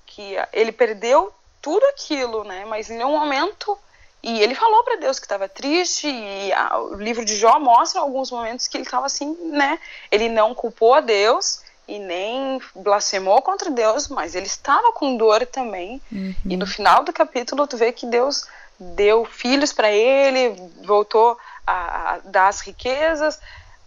que 0.07 0.37
ele 0.53 0.71
perdeu 0.71 1.33
tudo 1.65 1.83
aquilo, 1.87 2.45
né? 2.45 2.67
Mas 2.67 2.91
em 2.91 2.99
nenhum 2.99 3.19
momento. 3.19 3.79
E 4.23 4.41
ele 4.41 4.55
falou 4.55 4.85
para 4.85 4.97
Deus 4.97 5.19
que 5.19 5.25
estava 5.25 5.49
triste, 5.49 6.07
e 6.07 6.53
a, 6.53 6.79
o 6.79 6.95
livro 6.95 7.25
de 7.25 7.37
Jó 7.37 7.59
mostra 7.59 8.01
alguns 8.01 8.31
momentos 8.31 8.69
que 8.69 8.77
ele 8.77 8.85
estava 8.85 9.07
assim, 9.07 9.35
né? 9.51 9.79
Ele 10.11 10.29
não 10.29 10.55
culpou 10.55 10.95
a 10.95 11.01
Deus 11.01 11.63
e 11.87 11.99
nem 11.99 12.61
blasfemou 12.75 13.43
contra 13.43 13.71
Deus, 13.71 14.09
mas 14.09 14.35
ele 14.35 14.47
estava 14.47 14.93
com 14.93 15.17
dor 15.17 15.47
também. 15.47 16.01
Uhum. 16.11 16.35
E 16.49 16.57
no 16.57 16.67
final 16.67 17.03
do 17.03 17.13
capítulo, 17.13 17.67
tu 17.67 17.77
vê 17.77 17.93
que 17.93 18.07
Deus 18.07 18.47
deu 18.79 19.25
filhos 19.25 19.73
para 19.73 19.91
ele, 19.91 20.57
voltou 20.83 21.39
a, 21.67 22.15
a 22.15 22.19
dar 22.25 22.49
as 22.49 22.61
riquezas, 22.61 23.39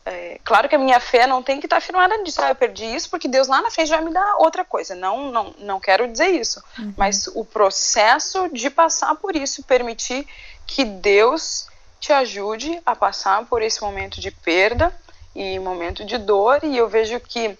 é, 0.09 0.39
claro 0.43 0.69
que 0.69 0.75
a 0.75 0.79
minha 0.79 0.99
fé 0.99 1.27
não 1.27 1.43
tem 1.43 1.59
que 1.59 1.65
estar 1.65 1.77
tá 1.77 1.81
firmada 1.81 2.15
nisso. 2.17 2.41
Ah, 2.41 2.49
eu 2.49 2.55
perdi 2.55 2.85
isso 2.85 3.09
porque 3.09 3.27
Deus 3.27 3.47
lá 3.47 3.61
na 3.61 3.69
frente 3.69 3.89
vai 3.89 4.01
me 4.01 4.11
dar 4.11 4.37
outra 4.37 4.63
coisa. 4.63 4.95
Não, 4.95 5.31
não, 5.31 5.53
não 5.59 5.79
quero 5.79 6.07
dizer 6.07 6.27
isso. 6.27 6.63
Uhum. 6.79 6.93
Mas 6.95 7.27
o 7.27 7.43
processo 7.43 8.49
de 8.49 8.69
passar 8.69 9.15
por 9.15 9.35
isso, 9.35 9.63
permitir 9.63 10.25
que 10.65 10.85
Deus 10.85 11.67
te 11.99 12.13
ajude 12.13 12.81
a 12.85 12.95
passar 12.95 13.45
por 13.45 13.61
esse 13.61 13.81
momento 13.81 14.21
de 14.21 14.31
perda 14.31 14.95
e 15.35 15.59
momento 15.59 16.05
de 16.05 16.17
dor. 16.17 16.63
E 16.63 16.77
eu 16.77 16.87
vejo 16.87 17.19
que, 17.19 17.57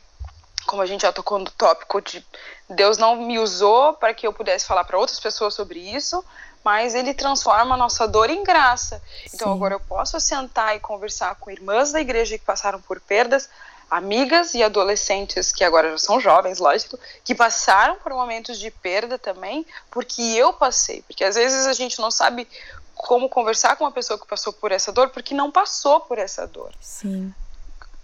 como 0.65 0.81
a 0.81 0.85
gente 0.85 1.01
já 1.01 1.11
tocou 1.11 1.39
no 1.39 1.51
tópico 1.51 2.01
de 2.01 2.25
Deus 2.69 2.97
não 2.97 3.15
me 3.15 3.39
usou 3.39 3.93
para 3.93 4.13
que 4.13 4.25
eu 4.25 4.31
pudesse 4.31 4.65
falar 4.65 4.85
para 4.85 4.97
outras 4.97 5.19
pessoas 5.19 5.53
sobre 5.53 5.79
isso, 5.79 6.23
mas 6.67 6.93
ele 6.93 7.13
transforma 7.13 7.75
a 7.75 7.77
nossa 7.77 8.05
dor 8.05 8.29
em 8.29 8.43
graça. 8.43 9.01
Então 9.33 9.47
Sim. 9.47 9.53
agora 9.53 9.75
eu 9.75 9.79
posso 9.79 10.19
sentar 10.19 10.75
e 10.75 10.81
conversar 10.81 11.33
com 11.35 11.49
irmãs 11.49 11.93
da 11.93 12.01
igreja 12.01 12.37
que 12.37 12.43
passaram 12.43 12.81
por 12.81 12.99
perdas, 12.99 13.49
amigas 13.89 14.53
e 14.53 14.61
adolescentes 14.61 15.53
que 15.53 15.63
agora 15.63 15.91
já 15.91 15.97
são 15.97 16.19
jovens, 16.19 16.59
lógico, 16.59 16.99
que 17.23 17.33
passaram 17.33 17.95
por 17.95 18.11
momentos 18.11 18.59
de 18.59 18.69
perda 18.69 19.17
também, 19.17 19.65
porque 19.89 20.21
eu 20.21 20.51
passei. 20.51 21.01
Porque 21.03 21.23
às 21.23 21.35
vezes 21.35 21.65
a 21.65 21.71
gente 21.71 22.01
não 22.01 22.11
sabe 22.11 22.45
como 22.93 23.29
conversar 23.29 23.77
com 23.77 23.85
uma 23.85 23.91
pessoa 23.93 24.19
que 24.19 24.27
passou 24.27 24.51
por 24.51 24.73
essa 24.73 24.91
dor, 24.91 25.07
porque 25.11 25.33
não 25.33 25.49
passou 25.49 26.01
por 26.01 26.17
essa 26.17 26.45
dor. 26.45 26.73
Sim. 26.81 27.33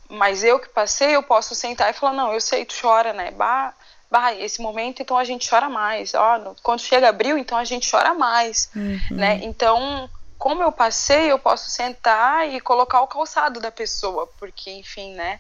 Mas 0.08 0.42
eu 0.42 0.58
que 0.58 0.70
passei, 0.70 1.18
eu 1.18 1.24
posso 1.24 1.54
sentar 1.54 1.90
e 1.90 1.94
falar, 1.94 2.14
não, 2.14 2.32
eu 2.32 2.40
sei, 2.40 2.64
tu 2.64 2.76
chora, 2.82 3.12
né? 3.12 3.30
Bah, 3.32 3.74
bah, 4.14 4.32
esse 4.36 4.62
momento 4.62 5.02
então 5.02 5.18
a 5.18 5.24
gente 5.24 5.50
chora 5.50 5.68
mais. 5.68 6.14
Ó, 6.14 6.54
quando 6.62 6.82
chega 6.82 7.10
abril, 7.10 7.36
então 7.36 7.58
a 7.58 7.64
gente 7.64 7.90
chora 7.90 8.14
mais, 8.14 8.70
uhum. 8.76 9.00
né? 9.10 9.40
Então, 9.42 10.08
como 10.38 10.62
eu 10.62 10.72
passei, 10.72 11.32
eu 11.32 11.40
posso 11.40 11.72
sentar 11.72 12.48
e 12.48 12.62
colocar 12.62 13.02
o 13.02 13.08
calçado 13.08 13.60
da 13.60 13.72
pessoa, 13.72 14.28
porque, 14.38 14.70
enfim, 14.70 15.16
né? 15.16 15.40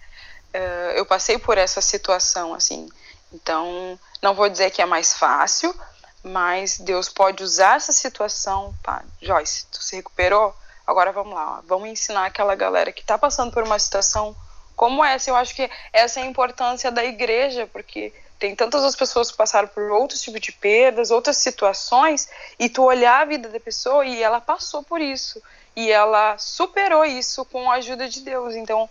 Uh, 0.55 0.91
eu 0.95 1.05
passei 1.05 1.37
por 1.37 1.55
essa 1.55 1.81
situação, 1.81 2.51
assim. 2.55 2.89
Então, 3.31 3.99
não 4.23 4.33
vou 4.33 4.49
dizer 4.49 4.71
que 4.71 4.81
é 4.81 4.85
mais 4.87 5.13
fácil, 5.13 5.71
mas 6.23 6.79
Deus 6.79 7.09
pode 7.09 7.43
usar 7.43 7.75
essa 7.75 7.91
situação. 7.91 8.73
Pá, 8.81 9.03
Joyce, 9.21 9.67
tu 9.71 9.83
se 9.83 9.97
recuperou? 9.97 10.55
Agora 10.87 11.11
vamos 11.11 11.35
lá, 11.35 11.59
ó, 11.59 11.61
vamos 11.67 11.89
ensinar 11.89 12.25
aquela 12.25 12.55
galera 12.55 12.91
que 12.91 13.01
está 13.01 13.19
passando 13.19 13.51
por 13.51 13.63
uma 13.63 13.77
situação 13.77 14.35
como 14.75 15.05
essa. 15.05 15.29
Eu 15.29 15.35
acho 15.35 15.55
que 15.55 15.69
essa 15.91 16.19
é 16.19 16.23
a 16.23 16.25
importância 16.25 16.91
da 16.91 17.05
igreja, 17.05 17.67
porque 17.71 18.11
tem 18.43 18.53
tantas 18.53 18.81
outras 18.81 18.97
pessoas 18.97 19.31
que 19.31 19.37
passaram 19.37 19.69
por 19.69 19.89
outros 19.89 20.21
tipos 20.21 20.41
de 20.41 20.51
perdas, 20.51 21.11
outras 21.11 21.37
situações, 21.37 22.27
e 22.59 22.67
tu 22.67 22.83
olhar 22.83 23.21
a 23.21 23.25
vida 23.25 23.47
da 23.47 23.57
pessoa 23.57 24.05
e 24.05 24.21
ela 24.21 24.41
passou 24.41 24.83
por 24.83 24.99
isso. 24.99 25.41
E 25.73 25.89
ela 25.89 26.37
superou 26.37 27.05
isso 27.05 27.45
com 27.45 27.71
a 27.71 27.75
ajuda 27.75 28.09
de 28.09 28.19
Deus. 28.19 28.53
Então, 28.53 28.89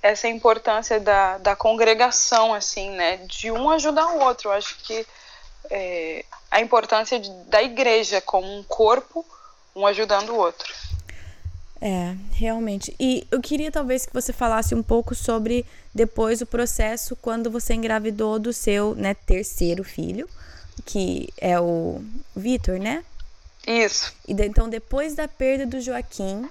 essa 0.00 0.26
importância 0.26 0.98
da, 0.98 1.36
da 1.36 1.54
congregação, 1.54 2.54
assim, 2.54 2.92
né? 2.92 3.18
De 3.26 3.50
um 3.50 3.68
ajudar 3.68 4.06
o 4.06 4.20
outro. 4.20 4.48
Eu 4.48 4.54
acho 4.54 4.78
que 4.78 5.06
é, 5.70 6.24
a 6.50 6.62
importância 6.62 7.20
de, 7.20 7.30
da 7.44 7.62
igreja 7.62 8.22
como 8.22 8.50
um 8.50 8.62
corpo, 8.62 9.22
um 9.76 9.86
ajudando 9.86 10.30
o 10.30 10.36
outro. 10.38 10.72
É, 11.80 12.14
realmente. 12.32 12.94
E 12.98 13.26
eu 13.30 13.40
queria 13.40 13.70
talvez 13.70 14.06
que 14.06 14.14
você 14.14 14.32
falasse 14.32 14.74
um 14.74 14.82
pouco 14.82 15.14
sobre 15.14 15.66
depois 15.94 16.40
o 16.40 16.46
processo 16.46 17.16
quando 17.16 17.50
você 17.50 17.74
engravidou 17.74 18.38
do 18.38 18.52
seu 18.52 18.94
né, 18.94 19.14
terceiro 19.14 19.84
filho, 19.84 20.28
que 20.84 21.28
é 21.38 21.60
o 21.60 22.02
Vitor, 22.34 22.78
né? 22.78 23.04
Isso. 23.66 24.14
E 24.26 24.32
então, 24.32 24.68
depois 24.68 25.14
da 25.14 25.26
perda 25.26 25.66
do 25.66 25.80
Joaquim, 25.80 26.48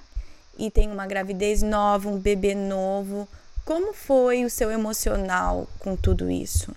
e 0.58 0.70
tem 0.70 0.90
uma 0.90 1.06
gravidez 1.06 1.62
nova, 1.62 2.08
um 2.08 2.18
bebê 2.18 2.54
novo, 2.54 3.28
como 3.64 3.92
foi 3.92 4.44
o 4.44 4.50
seu 4.50 4.70
emocional 4.70 5.66
com 5.78 5.96
tudo 5.96 6.30
isso? 6.30 6.74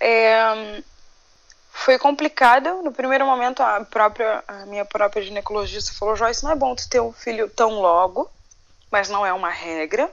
É, 0.00 0.82
foi 1.76 1.98
complicado. 1.98 2.82
No 2.82 2.90
primeiro 2.90 3.26
momento, 3.26 3.62
a 3.62 3.84
própria 3.84 4.42
a 4.48 4.66
minha 4.66 4.84
própria 4.84 5.22
ginecologista 5.22 5.92
falou: 5.92 6.16
Joyce, 6.16 6.42
não 6.42 6.50
é 6.50 6.56
bom 6.56 6.74
tu 6.74 6.88
ter 6.88 7.00
um 7.00 7.12
filho 7.12 7.48
tão 7.50 7.80
logo, 7.80 8.30
mas 8.90 9.08
não 9.08 9.24
é 9.24 9.32
uma 9.32 9.50
regra. 9.50 10.10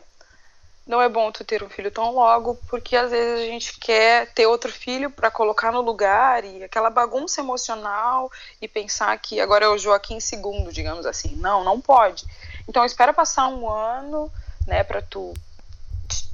Não 0.85 1.01
é 1.01 1.07
bom 1.07 1.31
tu 1.31 1.45
ter 1.45 1.63
um 1.63 1.69
filho 1.69 1.89
tão 1.89 2.11
logo, 2.13 2.59
porque 2.69 2.97
às 2.97 3.09
vezes 3.09 3.41
a 3.41 3.45
gente 3.45 3.79
quer 3.79 4.27
ter 4.33 4.45
outro 4.45 4.69
filho 4.69 5.09
para 5.09 5.31
colocar 5.31 5.71
no 5.71 5.79
lugar 5.79 6.43
e 6.43 6.61
aquela 6.61 6.89
bagunça 6.89 7.39
emocional 7.39 8.29
e 8.61 8.67
pensar 8.67 9.17
que 9.17 9.39
agora 9.39 9.63
é 9.63 9.69
o 9.69 9.77
Joaquim 9.77 10.19
segundo, 10.19 10.73
digamos 10.73 11.05
assim. 11.05 11.37
Não, 11.37 11.63
não 11.63 11.79
pode. 11.79 12.25
Então 12.67 12.83
espera 12.83 13.13
passar 13.13 13.47
um 13.47 13.69
ano, 13.69 14.29
né, 14.67 14.83
para 14.83 15.01
tu 15.01 15.33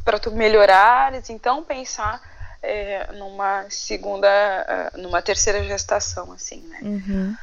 para 0.04 0.18
tu 0.18 0.32
melhorares, 0.32 1.30
então 1.30 1.64
pensar 1.64 2.20
é, 2.62 3.12
numa 3.14 3.70
segunda, 3.70 4.28
é, 4.28 4.98
numa 4.98 5.22
terceira 5.22 5.64
gestação, 5.64 6.32
assim, 6.32 6.62
né? 6.62 6.80
Uhum. 6.82 7.36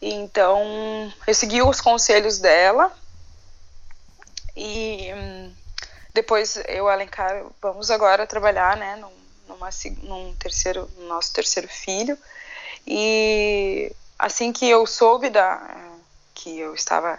Então, 0.00 1.12
eu 1.26 1.34
segui 1.34 1.60
os 1.62 1.80
conselhos 1.80 2.38
dela 2.38 2.90
e 4.56 5.12
hum, 5.14 5.52
depois 6.14 6.58
eu 6.68 6.88
Alencar 6.88 7.44
vamos 7.60 7.90
agora 7.90 8.26
trabalhar, 8.26 8.76
né, 8.76 8.96
num, 8.96 9.12
numa, 9.48 9.68
num 10.02 10.34
terceiro, 10.36 10.90
no 10.96 11.06
nosso 11.06 11.32
terceiro 11.32 11.68
filho 11.68 12.16
e 12.86 13.92
assim 14.18 14.52
que 14.52 14.68
eu 14.68 14.86
soube 14.86 15.28
da 15.28 15.60
que 16.34 16.58
eu 16.58 16.74
estava 16.74 17.18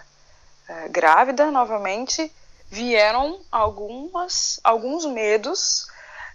uh, 0.68 0.90
grávida 0.90 1.50
novamente 1.52 2.32
vieram 2.68 3.40
algumas 3.50 4.58
alguns 4.64 5.04
medos 5.04 5.86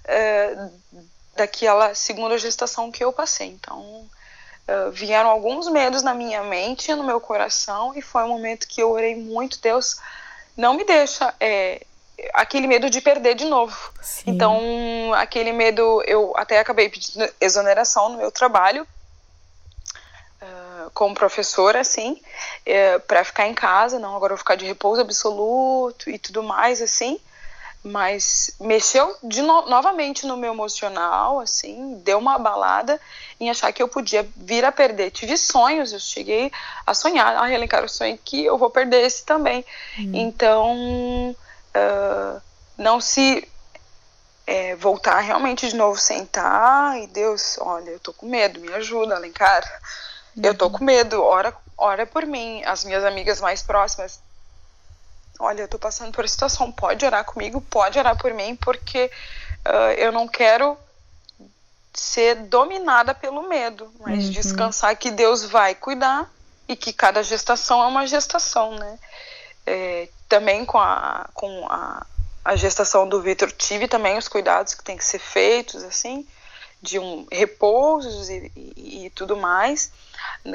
uh, 0.08 0.72
daquela 1.36 1.94
segunda 1.94 2.38
gestação 2.38 2.92
que 2.92 3.04
eu 3.04 3.14
passei. 3.14 3.48
Então, 3.48 3.80
uh, 3.82 4.92
vieram 4.92 5.30
alguns 5.30 5.70
medos 5.70 6.02
na 6.02 6.14
minha 6.14 6.44
mente, 6.44 6.94
no 6.96 7.04
meu 7.04 7.22
coração, 7.22 7.94
e 7.96 8.02
foi 8.02 8.24
um 8.24 8.30
momento 8.30 8.68
que 8.68 8.82
eu 8.82 8.92
orei 8.92 9.16
muito, 9.16 9.62
Deus, 9.62 10.00
não 10.56 10.74
me 10.74 10.84
deixa 10.84 11.34
é, 11.40 11.86
aquele 12.34 12.68
medo 12.68 12.90
de 12.90 13.00
perder 13.00 13.36
de 13.36 13.46
novo. 13.46 13.78
Sim. 14.02 14.32
Então, 14.32 15.14
aquele 15.14 15.52
medo, 15.52 16.04
eu 16.08 16.34
até 16.36 16.60
acabei 16.60 16.90
pedindo 16.90 17.30
exoneração 17.40 18.10
no 18.10 18.18
meu 18.18 18.32
trabalho, 18.32 18.88
uh, 20.42 20.90
como 20.94 21.14
professora, 21.14 21.80
assim, 21.80 22.20
é, 22.66 22.98
para 22.98 23.24
ficar 23.24 23.48
em 23.48 23.54
casa, 23.54 24.00
não, 24.00 24.16
agora 24.16 24.34
eu 24.34 24.38
vou 24.38 24.44
ficar 24.44 24.56
de 24.56 24.66
repouso 24.66 25.02
absoluto 25.02 26.10
e 26.10 26.18
tudo 26.18 26.42
mais, 26.42 26.82
assim 26.82 27.20
mas 27.84 28.52
mexeu 28.60 29.16
de 29.24 29.42
no 29.42 29.66
novamente 29.68 30.26
no 30.26 30.36
meu 30.36 30.54
emocional, 30.54 31.40
assim, 31.40 32.02
deu 32.04 32.18
uma 32.18 32.36
abalada 32.36 33.00
em 33.40 33.50
achar 33.50 33.72
que 33.72 33.82
eu 33.82 33.88
podia 33.88 34.28
vir 34.36 34.66
a 34.66 34.72
perder. 34.72 35.12
Tive 35.12 35.38
sonhos, 35.38 35.94
eu 35.94 36.00
cheguei 36.00 36.52
a 36.86 36.94
sonhar, 36.94 37.36
a 37.36 37.46
relencar 37.46 37.84
o 37.84 37.90
sonho 37.90 38.18
que 38.24 38.44
eu 38.44 38.58
vou 38.58 38.70
perder 38.70 39.06
esse 39.06 39.24
também. 39.24 39.64
Uhum. 39.98 40.12
Então, 40.14 41.36
uh, 41.76 42.42
não 42.78 43.00
se 43.00 43.48
é, 44.46 44.76
voltar 44.76 45.20
realmente 45.20 45.68
de 45.68 45.76
novo, 45.76 46.00
sentar 46.00 46.98
e 47.02 47.08
Deus, 47.08 47.58
olha, 47.60 47.92
eu 47.92 48.00
tô 48.00 48.14
com 48.14 48.26
medo, 48.26 48.60
me 48.60 48.74
ajuda, 48.74 49.16
Alencar. 49.16 49.64
Uhum. 50.36 50.44
Eu 50.44 50.56
tô 50.56 50.66
uhum. 50.66 50.72
com 50.72 50.84
medo, 50.84 51.22
ora, 51.22 51.54
ora 51.78 52.06
por 52.06 52.26
mim. 52.26 52.64
As 52.66 52.84
minhas 52.84 53.04
amigas 53.04 53.42
mais 53.42 53.62
próximas 53.62 54.20
olha, 55.40 55.62
eu 55.62 55.68
tô 55.68 55.78
passando 55.78 56.12
por 56.12 56.28
situação, 56.28 56.72
pode 56.72 57.06
orar 57.06 57.24
comigo, 57.26 57.62
pode 57.62 57.98
orar 57.98 58.18
por 58.18 58.34
mim, 58.34 58.56
porque 58.56 59.12
uh, 59.66 59.92
eu 59.98 60.12
não 60.12 60.28
quero 60.28 60.78
ser 61.94 62.36
dominada 62.36 63.14
pelo 63.14 63.48
medo, 63.48 63.92
mas 64.00 64.26
uhum. 64.26 64.32
descansar 64.32 64.96
que 64.96 65.10
Deus 65.10 65.44
vai 65.44 65.74
cuidar 65.74 66.30
e 66.68 66.76
que 66.76 66.94
cada 66.94 67.24
gestação 67.24 67.82
é 67.82 67.88
uma 67.88 68.06
gestação, 68.06 68.76
né? 68.76 69.00
É, 69.66 70.10
também 70.30 70.64
com 70.66 70.78
a, 70.78 71.28
com 71.34 71.66
a, 71.70 72.06
a 72.46 72.56
gestação 72.56 73.08
do 73.08 73.22
Vitor 73.22 73.52
tive 73.52 73.88
também 73.88 74.18
os 74.18 74.28
cuidados 74.28 74.74
que 74.74 74.84
tem 74.84 74.96
que 74.96 75.04
ser 75.04 75.20
feitos, 75.20 75.84
assim, 75.84 76.28
de 76.82 77.00
um 77.00 77.26
repousos 77.32 78.30
e, 78.30 78.52
e, 78.56 79.06
e 79.06 79.10
tudo 79.10 79.36
mais. 79.36 79.92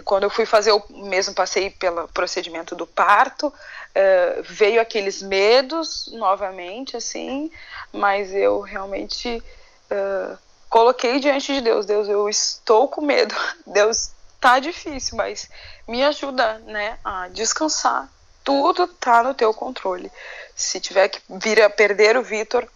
Quando 0.04 0.24
eu 0.24 0.30
fui 0.30 0.46
fazer 0.46 0.72
o 0.72 0.82
mesmo 0.90 1.34
passei 1.34 1.70
pelo 1.70 2.08
procedimento 2.08 2.74
do 2.74 2.86
parto, 2.86 3.52
uh, 3.96 4.42
veio 4.42 4.80
aqueles 4.80 5.22
medos 5.22 6.08
novamente, 6.12 6.96
assim, 6.96 7.50
mas 7.92 8.32
eu 8.32 8.60
realmente 8.60 9.42
uh, 9.90 10.38
coloquei 10.68 11.20
diante 11.20 11.52
de 11.54 11.60
Deus, 11.60 11.86
Deus, 11.86 12.08
eu 12.08 12.28
estou 12.28 12.88
com 12.88 13.02
medo, 13.02 13.34
Deus, 13.66 14.10
tá 14.40 14.58
difícil, 14.58 15.16
mas 15.16 15.48
me 15.86 16.02
ajuda, 16.02 16.58
né, 16.60 16.98
a 17.04 17.28
descansar. 17.28 18.08
Tudo 18.44 18.88
tá 18.88 19.22
no 19.22 19.34
teu 19.34 19.54
controle. 19.54 20.10
Se 20.56 20.80
tiver 20.80 21.08
que 21.08 21.20
vir 21.28 21.62
a 21.62 21.70
perder 21.70 22.16
o 22.16 22.22
Vitor, 22.22 22.66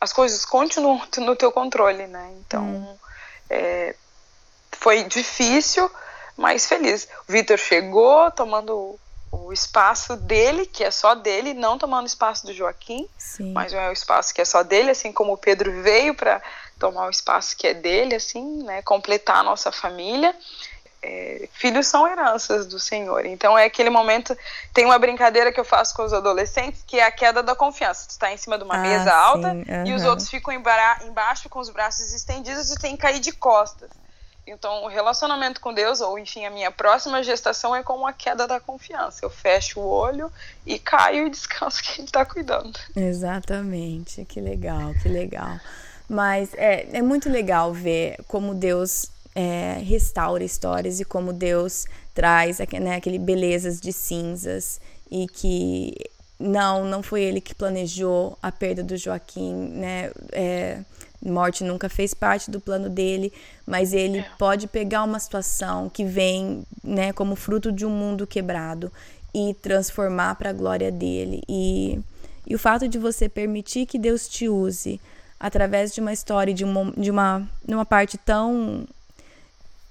as 0.00 0.12
coisas 0.12 0.46
continuam 0.46 1.02
no 1.18 1.36
teu 1.36 1.52
controle, 1.52 2.06
né? 2.06 2.32
Então, 2.40 2.64
hum. 2.64 2.98
é, 3.50 3.94
foi 4.72 5.04
difícil, 5.04 5.90
mais 6.38 6.66
feliz. 6.66 7.06
O 7.28 7.32
Vitor 7.32 7.58
chegou 7.58 8.30
tomando 8.30 8.98
o 9.32 9.52
espaço 9.52 10.16
dele, 10.16 10.66
que 10.66 10.82
é 10.82 10.90
só 10.90 11.14
dele, 11.14 11.54
não 11.54 11.78
tomando 11.78 12.06
espaço 12.06 12.46
do 12.46 12.52
Joaquim, 12.52 13.08
Sim. 13.16 13.52
mas 13.52 13.72
é 13.72 13.88
o 13.88 13.92
espaço 13.92 14.34
que 14.34 14.40
é 14.40 14.44
só 14.44 14.62
dele, 14.62 14.90
assim 14.90 15.12
como 15.12 15.32
o 15.32 15.38
Pedro 15.38 15.82
veio 15.82 16.14
para 16.14 16.42
tomar 16.78 17.06
o 17.06 17.10
espaço 17.10 17.56
que 17.56 17.66
é 17.66 17.74
dele, 17.74 18.14
assim, 18.14 18.62
né, 18.64 18.82
completar 18.82 19.36
a 19.36 19.42
nossa 19.42 19.70
família. 19.70 20.34
É, 21.02 21.48
filhos 21.52 21.86
são 21.86 22.06
heranças 22.06 22.66
do 22.66 22.78
Senhor. 22.78 23.24
Então 23.24 23.56
é 23.56 23.64
aquele 23.64 23.88
momento. 23.88 24.36
Tem 24.74 24.84
uma 24.84 24.98
brincadeira 24.98 25.50
que 25.50 25.58
eu 25.58 25.64
faço 25.64 25.94
com 25.94 26.02
os 26.02 26.12
adolescentes 26.12 26.82
que 26.86 26.98
é 26.98 27.04
a 27.04 27.10
queda 27.10 27.42
da 27.42 27.54
confiança. 27.54 28.06
Tu 28.06 28.10
está 28.10 28.30
em 28.30 28.36
cima 28.36 28.58
de 28.58 28.64
uma 28.64 28.74
ah, 28.74 28.78
mesa 28.78 29.14
alta 29.14 29.48
uhum. 29.48 29.86
e 29.86 29.94
os 29.94 30.04
outros 30.04 30.28
ficam 30.28 30.52
embaixo 30.52 31.48
com 31.48 31.58
os 31.58 31.70
braços 31.70 32.12
estendidos 32.12 32.70
e 32.70 32.78
tem 32.78 32.96
que 32.96 33.02
cair 33.02 33.20
de 33.20 33.32
costas. 33.32 33.88
Então, 34.50 34.84
o 34.84 34.88
relacionamento 34.88 35.60
com 35.60 35.72
Deus, 35.72 36.00
ou 36.00 36.18
enfim, 36.18 36.44
a 36.44 36.50
minha 36.50 36.70
próxima 36.70 37.22
gestação 37.22 37.74
é 37.74 37.82
como 37.82 38.06
a 38.06 38.12
queda 38.12 38.46
da 38.46 38.58
confiança. 38.58 39.24
Eu 39.24 39.30
fecho 39.30 39.80
o 39.80 39.86
olho 39.86 40.30
e 40.66 40.78
caio 40.78 41.26
e 41.26 41.30
descanso 41.30 41.82
que 41.82 42.00
Ele 42.00 42.08
está 42.08 42.24
cuidando. 42.24 42.78
Exatamente. 42.96 44.24
Que 44.24 44.40
legal, 44.40 44.92
que 45.00 45.08
legal. 45.08 45.58
Mas 46.08 46.52
é, 46.54 46.88
é 46.92 47.02
muito 47.02 47.28
legal 47.28 47.72
ver 47.72 48.16
como 48.26 48.54
Deus 48.54 49.06
é, 49.34 49.80
restaura 49.84 50.42
histórias 50.42 50.98
e 50.98 51.04
como 51.04 51.32
Deus 51.32 51.86
traz 52.12 52.58
né, 52.58 52.96
aquele 52.96 53.18
belezas 53.18 53.80
de 53.80 53.92
cinzas 53.92 54.80
e 55.10 55.26
que 55.28 55.94
não, 56.38 56.84
não 56.84 57.02
foi 57.02 57.22
ele 57.22 57.40
que 57.40 57.54
planejou 57.54 58.36
a 58.42 58.50
perda 58.50 58.82
do 58.82 58.96
Joaquim, 58.96 59.54
né? 59.54 60.10
É, 60.32 60.80
morte 61.22 61.64
nunca 61.64 61.88
fez 61.88 62.14
parte 62.14 62.50
do 62.50 62.60
plano 62.60 62.88
dele, 62.88 63.32
mas 63.66 63.92
ele 63.92 64.18
é. 64.18 64.26
pode 64.38 64.66
pegar 64.66 65.04
uma 65.04 65.18
situação 65.18 65.88
que 65.88 66.04
vem, 66.04 66.64
né, 66.82 67.12
como 67.12 67.36
fruto 67.36 67.70
de 67.70 67.84
um 67.84 67.90
mundo 67.90 68.26
quebrado 68.26 68.90
e 69.34 69.54
transformar 69.54 70.34
para 70.36 70.50
a 70.50 70.52
glória 70.52 70.90
dele. 70.90 71.42
E, 71.48 72.00
e 72.46 72.54
o 72.54 72.58
fato 72.58 72.88
de 72.88 72.98
você 72.98 73.28
permitir 73.28 73.86
que 73.86 73.98
Deus 73.98 74.28
te 74.28 74.48
use 74.48 75.00
através 75.38 75.94
de 75.94 76.00
uma 76.00 76.12
história, 76.12 76.52
de 76.52 76.64
uma, 76.64 76.92
de 76.92 77.10
uma, 77.10 77.48
de 77.66 77.74
uma 77.74 77.84
parte 77.84 78.18
tão 78.18 78.86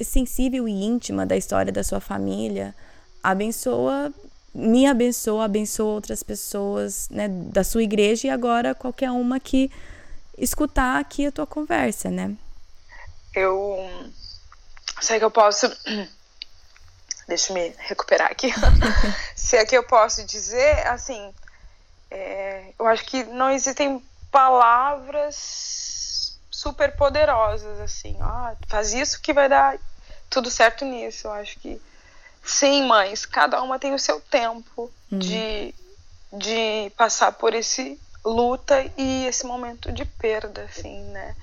sensível 0.02 0.68
e 0.68 0.72
íntima 0.72 1.26
da 1.26 1.36
história 1.36 1.72
da 1.72 1.84
sua 1.84 2.00
família, 2.00 2.74
abençoa, 3.22 4.14
me 4.54 4.86
abençoa, 4.86 5.46
abençoa 5.46 5.94
outras 5.94 6.24
pessoas 6.24 7.08
né, 7.10 7.28
da 7.28 7.64
sua 7.64 7.84
igreja 7.84 8.28
e 8.28 8.30
agora 8.30 8.74
qualquer 8.74 9.12
uma 9.12 9.40
que 9.40 9.70
escutar 10.40 11.00
aqui 11.00 11.28
a 11.28 11.32
tua 11.32 11.48
conversa, 11.48 12.10
né? 12.10 12.36
Eu 13.34 13.78
sei 15.02 15.20
que 15.20 15.26
eu 15.26 15.32
posso. 15.32 15.68
Deixa 17.28 17.52
eu 17.52 17.54
me 17.54 17.74
recuperar 17.78 18.32
aqui. 18.32 18.52
Se 19.36 19.56
é 19.56 19.66
que 19.66 19.78
eu 19.78 19.84
posso 19.84 20.24
dizer, 20.24 20.88
assim, 20.88 21.32
é, 22.10 22.74
eu 22.78 22.88
acho 22.88 23.06
que 23.06 23.24
não 23.24 23.52
existem 23.52 24.04
palavras 24.32 26.40
super 26.50 26.96
poderosas, 26.96 27.80
assim, 27.80 28.18
ah, 28.20 28.56
faz 28.68 28.94
isso 28.94 29.22
que 29.22 29.32
vai 29.32 29.48
dar 29.48 29.78
tudo 30.30 30.50
certo 30.50 30.86
nisso. 30.86 31.28
Eu 31.28 31.34
acho 31.34 31.60
que 31.60 31.80
sim, 32.44 32.88
mães, 32.88 33.26
cada 33.26 33.62
uma 33.62 33.80
tem 33.80 33.94
o 33.94 34.00
seu 34.00 34.20
tempo 34.20 34.92
uhum. 35.12 35.20
de, 35.20 35.74
de 36.34 36.92
passar 36.98 37.32
por 37.34 37.54
esse 37.54 38.00
luta 38.24 38.86
e 38.98 39.26
esse 39.26 39.46
momento 39.46 39.92
de 39.92 40.06
perda, 40.06 40.64
assim, 40.64 41.04
né? 41.06 41.36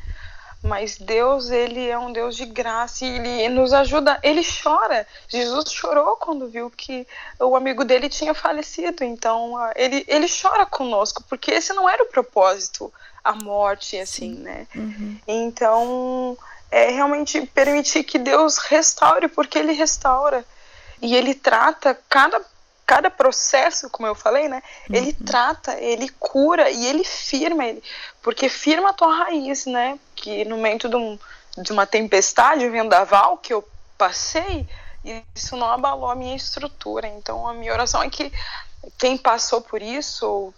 Mas 0.63 0.97
Deus, 0.97 1.51
ele 1.51 1.89
é 1.89 1.99
um 1.99 2.13
Deus 2.13 2.37
de 2.37 2.45
graça 2.45 3.05
e 3.05 3.09
ele 3.09 3.49
nos 3.51 3.73
ajuda. 3.73 4.19
Ele 4.23 4.43
chora. 4.45 5.07
Jesus 5.29 5.71
chorou 5.71 6.17
quando 6.17 6.49
viu 6.49 6.71
que 6.71 7.07
o 7.39 7.55
amigo 7.55 7.85
dele 7.85 8.09
tinha 8.09 8.35
falecido. 8.35 9.05
Então, 9.05 9.55
ele, 9.77 10.05
ele 10.09 10.27
chora 10.29 10.67
conosco, 10.67 11.23
porque 11.29 11.53
esse 11.53 11.73
não 11.73 11.89
era 11.89 12.03
o 12.03 12.09
propósito, 12.09 12.93
a 13.23 13.33
morte, 13.33 13.97
assim, 13.99 14.35
Sim. 14.35 14.43
né? 14.43 14.67
Uhum. 14.75 15.19
Então, 15.29 16.37
é 16.71 16.91
realmente 16.91 17.47
permitir 17.47 18.03
que 18.03 18.19
Deus 18.19 18.59
restaure, 18.59 19.29
porque 19.29 19.59
ele 19.59 19.73
restaura. 19.73 20.45
E 21.01 21.15
ele 21.15 21.35
trata 21.35 21.97
cada 22.09 22.41
cada 22.87 23.11
processo, 23.11 23.91
como 23.91 24.07
eu 24.07 24.15
falei, 24.15 24.49
né? 24.49 24.63
Ele 24.89 25.09
uhum. 25.09 25.27
trata, 25.27 25.75
ele 25.81 26.09
cura 26.21 26.71
e 26.71 26.87
ele 26.87 27.03
firma 27.03 27.65
ele, 27.65 27.83
porque 28.23 28.49
firma 28.49 28.91
a 28.91 28.93
tua 28.93 29.13
raiz, 29.13 29.67
né? 29.67 29.99
Que 30.15 30.45
no 30.45 30.57
momento 30.57 30.89
de, 30.89 30.95
um, 30.95 31.19
de 31.59 31.73
uma 31.73 31.85
tempestade, 31.85 32.65
um 32.65 32.71
vendaval 32.71 33.39
que 33.39 33.53
eu 33.53 33.69
passei, 33.99 34.67
isso 35.35 35.57
não 35.57 35.69
abalou 35.69 36.09
a 36.09 36.15
minha 36.15 36.37
estrutura. 36.37 37.09
Então 37.09 37.47
a 37.47 37.53
minha 37.53 37.73
oração 37.73 38.03
é 38.03 38.09
que 38.09 38.33
quem 38.97 39.19
passou 39.19 39.61
por 39.61 39.83
isso, 39.83 40.27
ou 40.27 40.55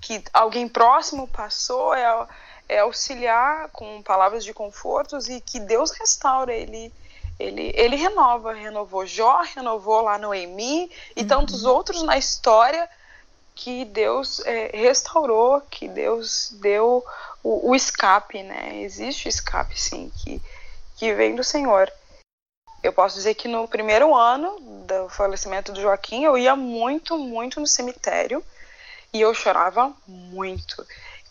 que 0.00 0.22
alguém 0.32 0.68
próximo 0.68 1.28
passou, 1.28 1.94
é, 1.94 2.26
é 2.68 2.78
auxiliar 2.80 3.68
com 3.68 4.02
palavras 4.02 4.44
de 4.44 4.52
confortos 4.52 5.28
e 5.28 5.40
que 5.40 5.60
Deus 5.60 5.92
restaure 5.92 6.52
ele 6.52 6.92
ele, 7.40 7.72
ele 7.74 7.96
renova, 7.96 8.52
renovou 8.52 9.06
Jó, 9.06 9.42
renovou 9.54 10.02
lá 10.02 10.18
no 10.18 10.34
Emi 10.34 10.90
e 11.16 11.22
uhum. 11.22 11.26
tantos 11.26 11.64
outros 11.64 12.02
na 12.02 12.18
história 12.18 12.88
que 13.54 13.84
Deus 13.84 14.40
é, 14.46 14.70
restaurou, 14.74 15.60
que 15.62 15.88
Deus 15.88 16.50
deu 16.60 17.04
o, 17.42 17.70
o, 17.70 17.74
escape, 17.74 18.42
né? 18.42 18.80
Existe 18.80 19.26
o 19.26 19.28
escape, 19.28 19.78
sim, 19.78 20.10
que, 20.16 20.40
que 20.96 21.14
vem 21.14 21.34
do 21.34 21.44
Senhor. 21.44 21.90
Eu 22.82 22.92
posso 22.92 23.16
dizer 23.16 23.34
que 23.34 23.48
no 23.48 23.68
primeiro 23.68 24.14
ano 24.14 24.58
do 24.86 25.08
falecimento 25.10 25.72
do 25.72 25.80
Joaquim, 25.80 26.24
eu 26.24 26.38
ia 26.38 26.56
muito, 26.56 27.18
muito 27.18 27.60
no 27.60 27.66
cemitério 27.66 28.42
e 29.12 29.20
eu 29.20 29.34
chorava 29.34 29.92
muito. 30.06 30.86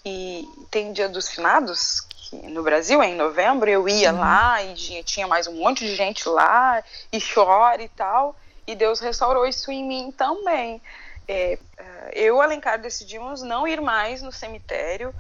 E 0.06 0.48
tem 0.70 0.94
Dia 0.94 1.10
dos 1.10 1.30
Finados, 1.30 2.02
aqui 2.30 2.48
no 2.48 2.62
Brasil, 2.62 3.02
em 3.02 3.16
novembro, 3.16 3.70
eu 3.70 3.88
ia 3.90 4.14
uhum. 4.14 4.20
lá 4.20 4.64
e 4.64 5.04
tinha, 5.04 5.28
mais 5.28 5.48
um 5.48 5.54
monte 5.54 5.86
de 5.86 5.96
gente 5.96 6.28
lá 6.30 6.84
e 7.12 7.20
chora 7.20 7.82
e 7.82 7.90
tal. 7.90 8.36
E 8.68 8.76
Deus 8.76 9.00
restaurou 9.00 9.48
isso 9.48 9.72
em 9.72 9.84
mim 9.84 10.12
também. 10.12 10.82
É, 11.28 11.58
é 11.78 12.12
eu, 12.14 12.42
Alencar, 12.42 12.80
decidimos 12.80 13.42
não 13.42 13.68
ir 13.68 13.82
mais 13.82 14.22
no 14.22 14.32
cemitério 14.32 15.14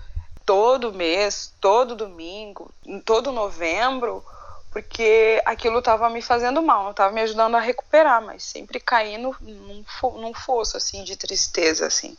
todo 0.45 0.93
mês, 0.93 1.53
todo 1.59 1.95
domingo, 1.95 2.71
todo 3.05 3.31
novembro, 3.31 4.23
porque 4.71 5.41
aquilo 5.45 5.79
estava 5.79 6.09
me 6.09 6.21
fazendo 6.21 6.61
mal, 6.61 6.83
não 6.83 6.91
estava 6.91 7.13
me 7.13 7.21
ajudando 7.21 7.55
a 7.55 7.59
recuperar, 7.59 8.21
mas 8.21 8.43
sempre 8.43 8.79
caindo 8.79 9.35
num, 9.41 9.83
num 10.15 10.33
fosso 10.33 10.77
assim 10.77 11.03
de 11.03 11.15
tristeza 11.15 11.85
assim. 11.85 12.17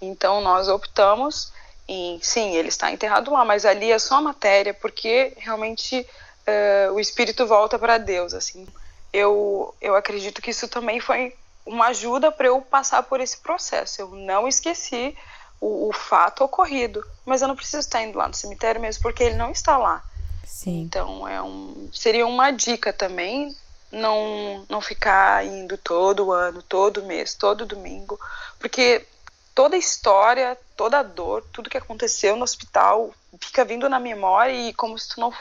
Então 0.00 0.40
nós 0.40 0.68
optamos 0.68 1.52
em, 1.86 2.18
sim, 2.22 2.56
ele 2.56 2.68
está 2.68 2.90
enterrado 2.90 3.30
lá, 3.30 3.44
mas 3.44 3.64
ali 3.64 3.92
é 3.92 3.98
só 3.98 4.20
matéria, 4.20 4.72
porque 4.74 5.32
realmente 5.36 6.00
uh, 6.00 6.92
o 6.92 7.00
espírito 7.00 7.46
volta 7.46 7.78
para 7.78 7.98
Deus 7.98 8.34
assim. 8.34 8.66
Eu 9.12 9.74
eu 9.80 9.94
acredito 9.94 10.42
que 10.42 10.50
isso 10.50 10.66
também 10.68 11.00
foi 11.00 11.34
uma 11.64 11.86
ajuda 11.88 12.30
para 12.32 12.48
eu 12.48 12.60
passar 12.60 13.02
por 13.04 13.20
esse 13.20 13.38
processo. 13.38 14.00
Eu 14.00 14.08
não 14.08 14.48
esqueci 14.48 15.16
o, 15.60 15.88
o 15.88 15.92
fato 15.92 16.44
ocorrido, 16.44 17.04
mas 17.24 17.42
eu 17.42 17.48
não 17.48 17.56
preciso 17.56 17.80
estar 17.80 18.02
indo 18.02 18.18
lá 18.18 18.28
no 18.28 18.34
cemitério 18.34 18.80
mesmo, 18.80 19.02
porque 19.02 19.22
ele 19.22 19.36
não 19.36 19.50
está 19.50 19.78
lá 19.78 20.02
Sim. 20.46 20.82
Então 20.82 21.26
é 21.26 21.42
um, 21.42 21.88
seria 21.92 22.26
uma 22.26 22.50
dica 22.50 22.92
também 22.92 23.54
não, 23.90 24.64
não 24.68 24.80
ficar 24.80 25.44
indo 25.44 25.76
todo 25.78 26.32
ano, 26.32 26.62
todo 26.62 27.04
mês, 27.04 27.34
todo 27.34 27.66
domingo, 27.66 28.18
porque 28.58 29.06
toda 29.54 29.76
a 29.76 29.78
história, 29.78 30.58
toda 30.76 30.98
a 30.98 31.02
dor, 31.02 31.44
tudo 31.52 31.70
que 31.70 31.78
aconteceu 31.78 32.36
no 32.36 32.42
hospital 32.42 33.14
fica 33.40 33.64
vindo 33.64 33.88
na 33.88 34.00
memória 34.00 34.52
e 34.52 34.74
como 34.74 34.98
se 34.98 35.10
tu 35.10 35.20
não, 35.20 35.32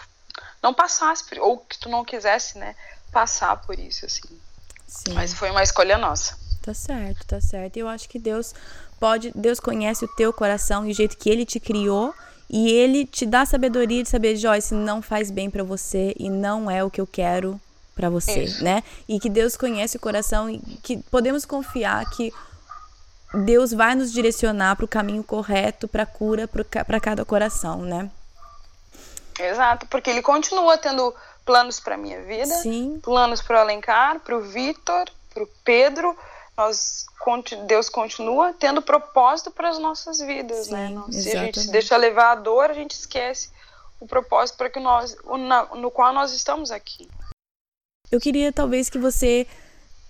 não 0.61 0.73
passasse, 0.73 1.23
ou 1.39 1.57
que 1.57 1.79
tu 1.79 1.89
não 1.89 2.05
quisesse, 2.05 2.57
né, 2.57 2.75
passar 3.11 3.57
por 3.57 3.77
isso, 3.77 4.05
assim. 4.05 4.39
Sim. 4.87 5.13
Mas 5.13 5.33
foi 5.33 5.49
uma 5.49 5.63
escolha 5.63 5.97
nossa. 5.97 6.37
Tá 6.61 6.73
certo, 6.73 7.25
tá 7.25 7.41
certo. 7.41 7.77
Eu 7.77 7.87
acho 7.87 8.07
que 8.07 8.19
Deus 8.19 8.53
pode, 8.99 9.31
Deus 9.35 9.59
conhece 9.59 10.05
o 10.05 10.07
teu 10.07 10.31
coração 10.31 10.85
e 10.85 10.91
o 10.91 10.93
jeito 10.93 11.17
que 11.17 11.29
ele 11.29 11.45
te 11.45 11.59
criou 11.59 12.13
e 12.49 12.71
ele 12.71 13.05
te 13.05 13.25
dá 13.25 13.45
sabedoria 13.45 14.03
de 14.03 14.09
saber, 14.09 14.35
Joyce, 14.35 14.73
não 14.73 15.01
faz 15.01 15.31
bem 15.31 15.49
para 15.49 15.63
você 15.63 16.13
e 16.17 16.29
não 16.29 16.69
é 16.69 16.83
o 16.83 16.89
que 16.89 17.01
eu 17.01 17.07
quero 17.07 17.59
para 17.95 18.09
você, 18.09 18.43
Isso. 18.43 18.63
né? 18.63 18.83
E 19.07 19.19
que 19.19 19.29
Deus 19.29 19.57
conhece 19.57 19.97
o 19.97 19.99
coração 19.99 20.49
e 20.49 20.59
que 20.81 20.97
podemos 21.11 21.45
confiar 21.45 22.07
que 22.11 22.31
Deus 23.33 23.71
vai 23.71 23.95
nos 23.95 24.11
direcionar 24.11 24.75
para 24.75 24.85
o 24.85 24.87
caminho 24.87 25.23
correto, 25.23 25.87
para 25.87 26.05
cura, 26.05 26.47
para 26.47 26.99
cada 26.99 27.25
coração, 27.25 27.81
né? 27.81 28.11
Exato, 29.39 29.87
porque 29.87 30.09
ele 30.09 30.21
continua 30.21 30.77
tendo 30.77 31.13
planos 31.43 31.79
para 31.79 31.97
minha 31.97 32.21
vida, 32.23 32.53
Sim. 32.53 32.99
planos 33.01 33.41
para 33.41 33.57
o 33.57 33.59
Alencar, 33.61 34.19
para 34.19 34.37
o 34.37 34.41
Vitor, 34.41 35.09
para 35.33 35.43
o 35.43 35.49
Pedro, 35.63 36.15
nós 36.55 37.05
Deus 37.65 37.89
continua 37.89 38.53
tendo 38.53 38.81
propósito 38.81 39.49
para 39.49 39.69
as 39.69 39.79
nossas 39.79 40.19
vidas, 40.19 40.67
né? 40.67 40.89
Sim, 40.89 40.95
né? 40.95 41.03
se 41.11 41.37
a 41.37 41.45
gente 41.45 41.59
se 41.59 41.71
deixa 41.71 41.97
levar 41.97 42.31
a 42.31 42.35
dor, 42.35 42.69
a 42.69 42.73
gente 42.73 42.91
esquece 42.91 43.49
o 43.99 44.05
propósito 44.05 44.57
para 44.57 44.69
que 44.69 44.79
nós, 44.79 45.15
no 45.75 45.89
qual 45.89 46.13
nós 46.13 46.33
estamos 46.33 46.69
aqui. 46.69 47.09
Eu 48.11 48.19
queria 48.19 48.51
talvez 48.51 48.89
que 48.89 48.99
você 48.99 49.47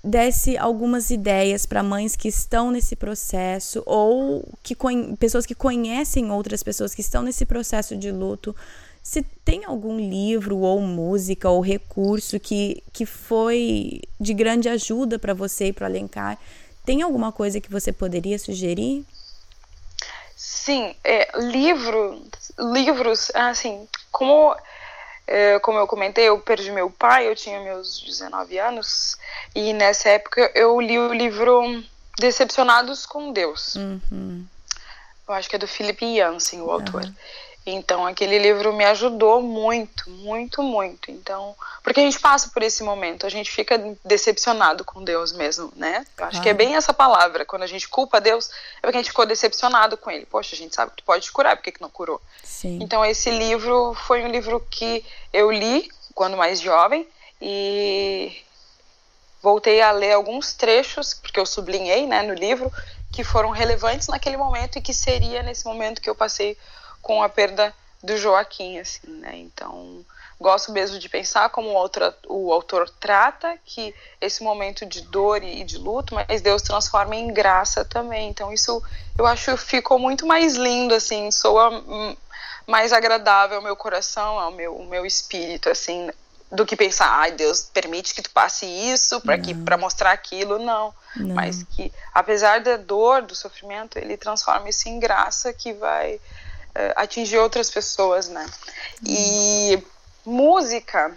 desse 0.04 0.58
algumas 0.58 1.10
ideias 1.10 1.66
para 1.66 1.82
mães 1.82 2.16
que 2.16 2.28
estão 2.28 2.72
nesse 2.72 2.96
processo 2.96 3.82
ou 3.86 4.44
que 4.62 4.76
pessoas 5.18 5.46
que 5.46 5.56
conhecem 5.56 6.30
outras 6.30 6.62
pessoas 6.62 6.94
que 6.94 7.02
estão 7.02 7.24
nesse 7.24 7.46
processo 7.46 7.96
de 7.96 8.12
luto 8.12 8.54
se 9.04 9.22
tem 9.44 9.66
algum 9.66 9.98
livro 9.98 10.58
ou 10.60 10.80
música 10.80 11.50
ou 11.50 11.60
recurso 11.60 12.40
que, 12.40 12.82
que 12.94 13.06
foi 13.06 14.02
de 14.20 14.34
grande 14.34 14.70
ajuda 14.70 15.20
para 15.20 15.34
você 15.34 15.68
e 15.68 15.74
para 15.74 15.84
o 15.84 15.88
Alencar, 15.88 16.40
tem 16.86 17.02
alguma 17.02 17.32
coisa 17.32 17.60
que 17.60 17.70
você 17.70 17.92
poderia 17.92 18.40
sugerir? 18.40 19.06
Sim, 20.36 20.96
é, 21.04 21.38
livro, 21.38 22.22
livros, 22.58 23.30
assim, 23.34 23.88
como, 24.10 24.56
como 25.62 25.80
eu 25.80 25.88
comentei, 25.88 26.26
eu 26.26 26.40
perdi 26.40 26.72
meu 26.72 26.90
pai, 26.90 27.28
eu 27.28 27.36
tinha 27.36 27.60
meus 27.60 28.00
19 28.02 28.58
anos, 28.60 29.18
e 29.56 29.74
nessa 29.74 30.10
época 30.10 30.52
eu 30.54 30.80
li 30.80 30.98
o 31.00 31.14
livro 31.14 31.84
Decepcionados 32.20 33.06
com 33.06 33.32
Deus. 33.32 33.76
Uhum. 33.76 34.46
Eu 35.28 35.34
acho 35.34 35.50
que 35.50 35.56
é 35.56 35.60
do 35.60 35.68
Philip 35.68 36.06
Yancey, 36.06 36.62
o 36.62 36.70
autor. 36.70 37.04
Uhum. 37.04 37.16
Então 37.66 38.06
aquele 38.06 38.38
livro 38.38 38.74
me 38.74 38.84
ajudou 38.84 39.42
muito, 39.42 40.10
muito, 40.10 40.62
muito. 40.62 41.10
Então, 41.10 41.56
porque 41.82 42.02
a 42.02 42.04
gente 42.04 42.20
passa 42.20 42.50
por 42.50 42.62
esse 42.62 42.84
momento, 42.84 43.26
a 43.26 43.30
gente 43.30 43.50
fica 43.50 43.78
decepcionado 44.04 44.84
com 44.84 45.04
Deus 45.04 45.32
mesmo, 45.32 45.72
né? 45.76 46.06
Eu 46.18 46.26
acho 46.26 46.40
ah. 46.40 46.42
que 46.42 46.50
é 46.50 46.54
bem 46.54 46.76
essa 46.76 46.94
palavra. 46.94 47.46
Quando 47.46 47.64
a 47.64 47.68
gente 47.68 47.88
culpa 47.88 48.20
Deus, 48.20 48.50
é 48.78 48.82
porque 48.82 48.98
a 48.98 49.00
gente 49.00 49.12
ficou 49.12 49.26
decepcionado 49.26 49.96
com 49.96 50.12
ele. 50.12 50.26
Poxa, 50.26 50.56
a 50.56 50.58
gente 50.58 50.76
sabe 50.76 50.92
que 50.92 50.98
tu 50.98 51.06
pode 51.06 51.24
te 51.24 51.32
curar, 51.32 51.56
por 51.56 51.64
que, 51.64 51.72
que 51.72 51.82
não 51.82 51.90
curou? 51.90 52.22
Sim. 52.44 52.80
Então 52.82 53.06
esse 53.06 53.30
livro 53.30 53.94
foi 53.94 54.24
um 54.24 54.28
livro 54.28 54.60
que 54.70 55.06
eu 55.32 55.50
li 55.50 55.90
quando 56.14 56.36
mais 56.36 56.60
jovem 56.60 57.08
e 57.42 58.44
voltei 59.42 59.82
a 59.82 59.92
ler 59.92 60.14
alguns 60.14 60.54
trechos, 60.54 61.14
porque 61.14 61.40
eu 61.40 61.46
sublinhei, 61.46 62.08
né, 62.08 62.22
no 62.22 62.34
livro, 62.34 62.72
que 63.12 63.24
foram 63.24 63.52
relevantes 63.52 64.08
naquele 64.08 64.38
momento 64.38 64.78
e 64.78 64.82
que 64.82 64.94
seria 64.94 65.44
nesse 65.44 65.66
momento 65.66 66.02
que 66.02 66.10
eu 66.10 66.16
passei 66.16 66.58
com 67.04 67.22
a 67.22 67.30
perda 67.30 67.72
do 68.02 68.18
Joaquim, 68.18 68.80
assim, 68.80 69.08
né? 69.08 69.38
Então, 69.38 70.04
gosto 70.40 70.72
mesmo 70.72 70.98
de 70.98 71.08
pensar 71.08 71.50
como 71.50 71.72
o 71.72 71.78
autor, 71.78 72.16
o 72.28 72.52
autor 72.52 72.90
trata 72.90 73.58
que 73.64 73.94
esse 74.20 74.44
momento 74.44 74.86
de 74.86 75.02
dor 75.02 75.44
e 75.44 75.64
de 75.64 75.78
luto, 75.78 76.16
mas 76.16 76.42
Deus 76.42 76.62
transforma 76.62 77.16
em 77.16 77.32
graça 77.32 77.86
também. 77.86 78.30
Então, 78.30 78.52
isso 78.52 78.82
eu 79.18 79.28
acho 79.28 79.56
ficou 79.58 80.00
muito 80.00 80.26
mais 80.26 80.56
lindo, 80.56 80.96
assim, 80.96 81.30
soa 81.30 81.84
mais 82.66 82.92
agradável 82.92 83.58
ao 83.58 83.64
meu 83.64 83.76
coração, 83.76 84.40
ao 84.40 84.52
meu, 84.52 84.74
ao 84.74 84.86
meu 84.86 85.06
espírito, 85.06 85.70
assim, 85.70 86.10
do 86.52 86.66
que 86.66 86.76
pensar, 86.76 87.08
ai, 87.10 87.32
Deus 87.32 87.64
permite 87.74 88.14
que 88.14 88.22
tu 88.22 88.30
passe 88.30 88.66
isso 88.66 89.20
para 89.22 89.38
que 89.38 89.54
para 89.54 89.78
mostrar 89.78 90.12
aquilo, 90.12 90.60
não. 90.60 90.94
não. 91.16 91.36
Mas 91.36 91.64
que 91.64 91.92
apesar 92.14 92.62
da 92.62 92.78
dor, 92.78 93.24
do 93.24 93.36
sofrimento, 93.36 93.98
ele 93.98 94.18
transforma 94.18 94.70
isso 94.70 94.88
em 94.88 95.00
graça 95.00 95.52
que 95.52 95.74
vai 95.74 96.20
atingir 96.96 97.38
outras 97.38 97.70
pessoas, 97.70 98.30
né? 98.30 98.46
E 99.06 99.82
música, 100.26 101.16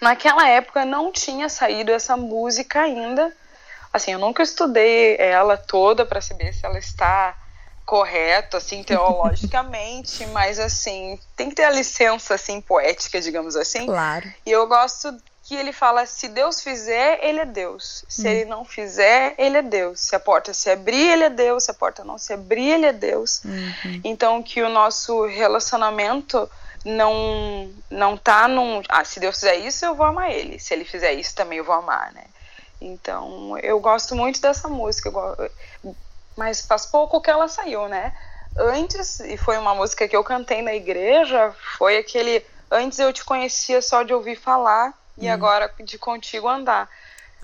naquela 0.00 0.48
época 0.48 0.84
não 0.84 1.12
tinha 1.12 1.48
saído 1.48 1.92
essa 1.92 2.16
música 2.16 2.82
ainda. 2.82 3.34
Assim, 3.92 4.12
eu 4.12 4.18
nunca 4.18 4.42
estudei 4.42 5.16
ela 5.18 5.56
toda 5.56 6.04
para 6.04 6.20
saber 6.20 6.52
se 6.52 6.64
ela 6.64 6.78
está 6.78 7.36
correta, 7.84 8.58
assim, 8.58 8.82
teologicamente, 8.82 10.26
mas 10.32 10.58
assim, 10.58 11.18
tem 11.34 11.48
que 11.48 11.54
ter 11.54 11.64
a 11.64 11.70
licença 11.70 12.34
assim 12.34 12.60
poética, 12.60 13.20
digamos 13.20 13.56
assim. 13.56 13.86
Claro. 13.86 14.30
E 14.44 14.50
eu 14.50 14.66
gosto 14.66 15.10
que 15.48 15.56
ele 15.56 15.72
fala: 15.72 16.04
se 16.04 16.28
Deus 16.28 16.60
fizer, 16.60 17.20
ele 17.22 17.40
é 17.40 17.46
Deus. 17.46 18.04
Se 18.06 18.28
hum. 18.28 18.30
ele 18.30 18.44
não 18.44 18.64
fizer, 18.66 19.34
ele 19.38 19.56
é 19.56 19.62
Deus. 19.62 20.00
Se 20.00 20.14
a 20.14 20.20
porta 20.20 20.52
se 20.52 20.68
abrir, 20.68 21.10
ele 21.10 21.24
é 21.24 21.30
Deus. 21.30 21.64
Se 21.64 21.70
a 21.70 21.74
porta 21.74 22.04
não 22.04 22.18
se 22.18 22.34
abrir, 22.34 22.68
ele 22.68 22.84
é 22.84 22.92
Deus. 22.92 23.42
Uhum. 23.44 24.00
Então, 24.04 24.42
que 24.42 24.62
o 24.62 24.68
nosso 24.68 25.24
relacionamento 25.24 26.48
não 26.84 27.72
não 27.90 28.14
tá 28.14 28.46
num. 28.46 28.82
Ah, 28.90 29.02
se 29.06 29.18
Deus 29.18 29.36
fizer 29.36 29.56
isso, 29.56 29.86
eu 29.86 29.94
vou 29.94 30.04
amar 30.04 30.30
ele. 30.30 30.58
Se 30.58 30.74
ele 30.74 30.84
fizer 30.84 31.14
isso, 31.14 31.34
também 31.34 31.56
eu 31.56 31.64
vou 31.64 31.74
amar, 31.74 32.12
né? 32.12 32.24
Então, 32.78 33.58
eu 33.58 33.80
gosto 33.80 34.14
muito 34.14 34.42
dessa 34.42 34.68
música. 34.68 35.10
Mas 36.36 36.60
faz 36.60 36.84
pouco 36.84 37.22
que 37.22 37.30
ela 37.30 37.48
saiu, 37.48 37.88
né? 37.88 38.12
Antes, 38.54 39.20
e 39.20 39.38
foi 39.38 39.56
uma 39.56 39.74
música 39.74 40.06
que 40.06 40.14
eu 40.14 40.22
cantei 40.22 40.60
na 40.60 40.74
igreja, 40.74 41.54
foi 41.78 41.96
aquele. 41.96 42.44
Antes 42.70 42.98
eu 42.98 43.14
te 43.14 43.24
conhecia 43.24 43.80
só 43.80 44.02
de 44.02 44.12
ouvir 44.12 44.36
falar 44.36 44.92
e 45.20 45.28
hum. 45.28 45.32
agora 45.32 45.72
de 45.80 45.98
contigo 45.98 46.48
andar. 46.48 46.88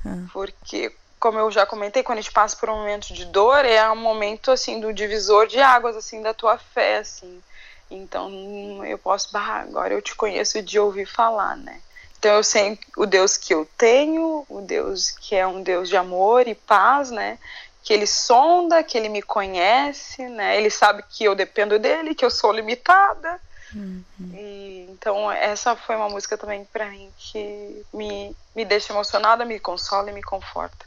Hum. 0.05 0.27
Porque, 0.33 0.93
como 1.19 1.39
eu 1.39 1.51
já 1.51 1.67
comentei, 1.67 2.03
quando 2.03 2.19
a 2.19 2.21
gente 2.23 2.33
passa 2.33 2.57
por 2.57 2.69
um 2.69 2.77
momento 2.77 3.13
de 3.13 3.25
dor, 3.25 3.65
é 3.65 3.91
um 3.91 3.97
momento, 3.97 4.51
assim, 4.51 4.81
do 4.81 4.93
divisor 4.93 5.47
de 5.47 5.61
águas, 5.61 5.97
assim, 5.97 6.23
da 6.23 6.35
tua 6.35 6.59
fé, 6.59 6.99
assim. 6.99 7.43
Então, 7.91 8.85
eu 8.85 8.99
posso, 8.99 9.31
bah, 9.33 9.61
agora 9.61 9.95
eu 9.95 10.03
te 10.03 10.15
conheço 10.15 10.63
de 10.63 10.79
ouvir 10.79 11.07
falar, 11.07 11.57
né? 11.57 11.81
Então, 12.19 12.37
eu 12.37 12.43
sei 12.43 12.79
o 12.97 13.05
Deus 13.05 13.37
que 13.37 13.53
eu 13.53 13.69
tenho, 13.77 14.47
o 14.49 14.61
Deus 14.63 15.11
que 15.11 15.37
é 15.37 15.47
um 15.47 15.63
Deus 15.63 15.89
de 15.89 15.97
amor 15.97 16.49
e 16.49 16.55
paz, 16.55 17.11
né? 17.11 17.39
Que 17.83 17.93
ele 17.93 18.07
sonda, 18.07 18.83
que 18.83 18.97
ele 18.97 19.11
me 19.11 19.21
conhece, 19.21 20.27
né? 20.29 20.57
Ele 20.57 20.71
sabe 20.71 21.05
que 21.11 21.25
eu 21.25 21.35
dependo 21.35 21.79
dele, 21.79 22.15
que 22.15 22.25
eu 22.25 22.31
sou 22.31 22.51
limitada, 22.51 23.39
Uhum. 23.75 24.03
E, 24.33 24.87
então 24.91 25.31
essa 25.31 25.75
foi 25.75 25.97
uma 25.97 26.09
música 26.09 26.39
também 26.39 26.65
para 26.73 26.91
mim 26.91 27.09
que 27.17 27.85
me, 27.93 28.35
me 28.55 28.65
deixa 28.65 28.93
emocionada, 28.93 29.45
me 29.45 29.59
consola 29.59 30.11
e 30.11 30.15
me 30.15 30.23
conforta. 30.23 30.85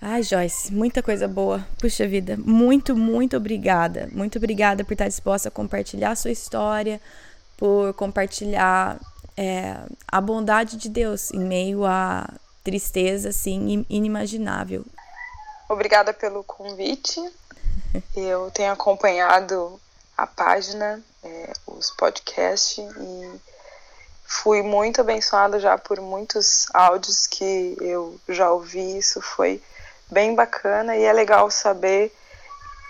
Ai, 0.00 0.22
Joyce, 0.22 0.72
muita 0.72 1.02
coisa 1.02 1.26
boa. 1.26 1.66
Puxa 1.80 2.06
vida, 2.06 2.36
muito, 2.36 2.94
muito 2.94 3.36
obrigada. 3.36 4.08
Muito 4.12 4.36
obrigada 4.36 4.84
por 4.84 4.92
estar 4.92 5.08
disposta 5.08 5.48
a 5.48 5.50
compartilhar 5.50 6.10
a 6.10 6.16
sua 6.16 6.30
história, 6.30 7.00
por 7.56 7.94
compartilhar 7.94 9.00
é, 9.36 9.74
a 10.06 10.20
bondade 10.20 10.76
de 10.76 10.88
Deus 10.88 11.30
em 11.32 11.40
meio 11.40 11.84
a 11.86 12.28
tristeza 12.62 13.30
assim 13.30 13.86
inimaginável. 13.88 14.84
Obrigada 15.68 16.12
pelo 16.12 16.44
convite. 16.44 17.20
Eu 18.14 18.50
tenho 18.50 18.72
acompanhado 18.72 19.80
a 20.16 20.26
página, 20.26 21.02
é, 21.22 21.52
os 21.66 21.90
podcasts 21.90 22.78
e 22.78 23.40
fui 24.24 24.62
muito 24.62 25.00
abençoada 25.00 25.60
já 25.60 25.76
por 25.78 26.00
muitos 26.00 26.66
áudios 26.72 27.26
que 27.26 27.76
eu 27.80 28.18
já 28.28 28.50
ouvi. 28.50 28.98
Isso 28.98 29.20
foi 29.20 29.62
bem 30.10 30.34
bacana 30.34 30.96
e 30.96 31.04
é 31.04 31.12
legal 31.12 31.50
saber 31.50 32.12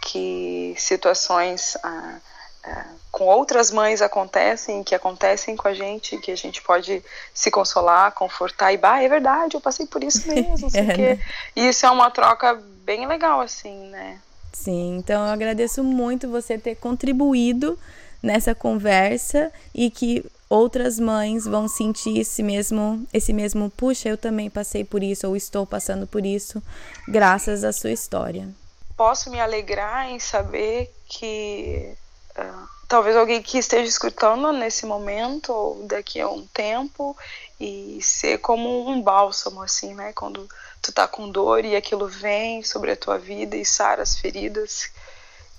que 0.03 0.75
situações 0.79 1.77
ah, 1.83 2.19
ah, 2.65 2.87
com 3.11 3.25
outras 3.25 3.71
mães 3.71 4.03
acontecem, 4.03 4.85
que 4.85 4.95
acontecem 4.95 5.57
com 5.57 5.69
a 5.69 5.75
gente, 5.75 6.19
que 6.19 6.31
a 6.31 6.37
gente 6.37 6.63
pode 6.63 7.03
se 7.33 7.51
consolar, 7.51 8.13
confortar 8.13 8.73
e, 8.73 8.77
bah, 8.77 9.03
é 9.03 9.09
verdade, 9.09 9.57
eu 9.57 9.61
passei 9.61 9.87
por 9.87 10.05
isso 10.05 10.27
mesmo, 10.29 10.69
sei 10.71 10.83
o 10.83 10.95
quê. 10.95 11.21
E 11.55 11.69
isso 11.69 11.87
é 11.87 11.91
uma 11.91 12.11
troca 12.11 12.55
bem 12.55 13.07
legal, 13.07 13.41
assim, 13.41 13.89
né? 13.89 14.21
Sim, 14.57 14.97
então 14.97 15.25
eu 15.27 15.33
agradeço 15.33 15.85
muito 15.85 16.29
você 16.29 16.59
ter 16.59 16.75
contribuído 16.77 17.79
nessa 18.23 18.55
conversa 18.55 19.53
e 19.73 19.91
que 19.91 20.25
outras 20.49 20.99
mães 20.99 21.45
vão 21.45 21.69
sentir 21.69 22.19
esse 22.19 22.43
mesmo, 22.43 23.07
esse 23.13 23.33
mesmo, 23.33 23.71
puxa, 23.71 24.09
eu 24.09 24.17
também 24.17 24.49
passei 24.51 24.83
por 24.83 25.03
isso 25.05 25.29
ou 25.29 25.37
estou 25.37 25.65
passando 25.67 26.07
por 26.07 26.25
isso, 26.25 26.61
graças 27.07 27.63
à 27.63 27.73
sua 27.73 27.93
história. 27.93 28.49
Posso 28.97 29.31
me 29.31 29.39
alegrar 29.39 30.11
em 30.11 30.19
saber 30.19 30.93
que 31.07 31.95
uh, 32.37 32.69
talvez 32.89 33.17
alguém 33.17 33.43
que 33.43 33.59
esteja 33.59 33.89
escutando 33.89 34.53
nesse 34.53 34.87
momento 34.87 35.53
ou 35.53 35.87
daqui 35.87 36.21
a 36.21 36.29
um 36.29 36.47
tempo 36.47 37.17
e 37.59 37.99
ser 38.01 38.39
como 38.39 38.89
um 38.89 39.03
bálsamo 39.03 39.63
assim, 39.63 39.95
né, 39.95 40.13
quando 40.13 40.49
tu 40.81 40.93
tá 40.93 41.09
com 41.09 41.31
dor 41.31 41.65
e 41.65 41.75
aquilo 41.75 42.07
vem 42.07 42.63
sobre 42.63 42.93
a 42.93 42.97
tua 42.97 43.19
vida 43.19 43.57
e 43.57 43.65
sara 43.65 44.03
as 44.03 44.17
feridas, 44.17 44.91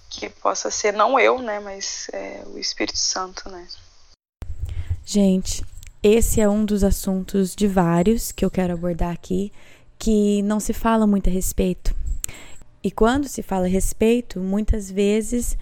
que 0.09 0.29
possa 0.29 0.71
ser 0.71 0.93
não 0.93 1.19
eu, 1.19 1.39
né, 1.41 1.59
mas 1.59 2.07
é, 2.13 2.41
o 2.47 2.57
Espírito 2.57 2.97
Santo, 2.97 3.49
né. 3.49 3.67
Gente, 5.05 5.65
esse 6.01 6.39
é 6.39 6.47
um 6.47 6.63
dos 6.63 6.83
assuntos 6.83 7.55
de 7.55 7.67
vários 7.67 8.31
que 8.31 8.45
eu 8.45 8.51
quero 8.51 8.73
abordar 8.73 9.11
aqui 9.11 9.51
que 9.99 10.41
não 10.43 10.59
se 10.59 10.73
fala 10.73 11.07
muito 11.07 11.29
a 11.29 11.33
respeito. 11.33 11.95
E 12.83 12.91
quando 12.91 13.27
se 13.27 13.41
fala 13.41 13.65
a 13.65 13.69
respeito, 13.69 14.39
muitas 14.39 14.91
vezes 14.91 15.57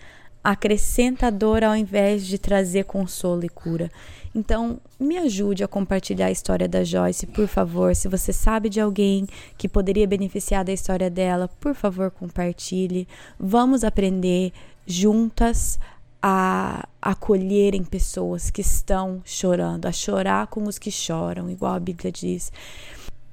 acrescenta 0.45 1.31
dor 1.31 1.63
ao 1.63 1.75
invés 1.75 2.27
de 2.27 2.37
trazer 2.37 2.83
consolo 2.83 3.43
e 3.43 3.49
cura. 3.49 3.91
Então, 4.33 4.79
me 4.99 5.17
ajude 5.17 5.63
a 5.63 5.67
compartilhar 5.67 6.27
a 6.27 6.31
história 6.31 6.67
da 6.67 6.83
Joyce, 6.83 7.25
por 7.25 7.47
favor. 7.47 7.95
Se 7.95 8.07
você 8.07 8.31
sabe 8.31 8.69
de 8.69 8.79
alguém 8.79 9.25
que 9.57 9.67
poderia 9.67 10.05
beneficiar 10.05 10.63
da 10.63 10.71
história 10.71 11.09
dela, 11.09 11.47
por 11.59 11.73
favor, 11.73 12.11
compartilhe. 12.11 13.07
Vamos 13.39 13.83
aprender 13.83 14.53
juntas 14.85 15.79
a 16.21 16.87
acolherem 17.01 17.83
pessoas 17.83 18.51
que 18.51 18.61
estão 18.61 19.23
chorando, 19.25 19.87
a 19.87 19.91
chorar 19.91 20.45
com 20.47 20.65
os 20.65 20.77
que 20.77 20.91
choram, 20.91 21.49
igual 21.49 21.73
a 21.73 21.79
Bíblia 21.79 22.11
diz. 22.11 22.51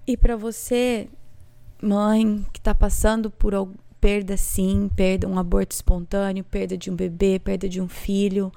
E 0.06 0.16
para 0.16 0.34
você, 0.34 1.08
mãe, 1.82 2.46
que 2.52 2.60
está 2.60 2.74
passando 2.74 3.28
por 3.28 3.54
perda 4.02 4.36
sim, 4.36 4.90
perda, 4.96 5.28
um 5.28 5.38
aborto 5.38 5.76
espontâneo, 5.76 6.42
perda 6.42 6.76
de 6.76 6.90
um 6.90 6.96
bebê, 6.96 7.38
perda 7.38 7.68
de 7.68 7.80
um 7.80 7.86
filho. 7.86 8.52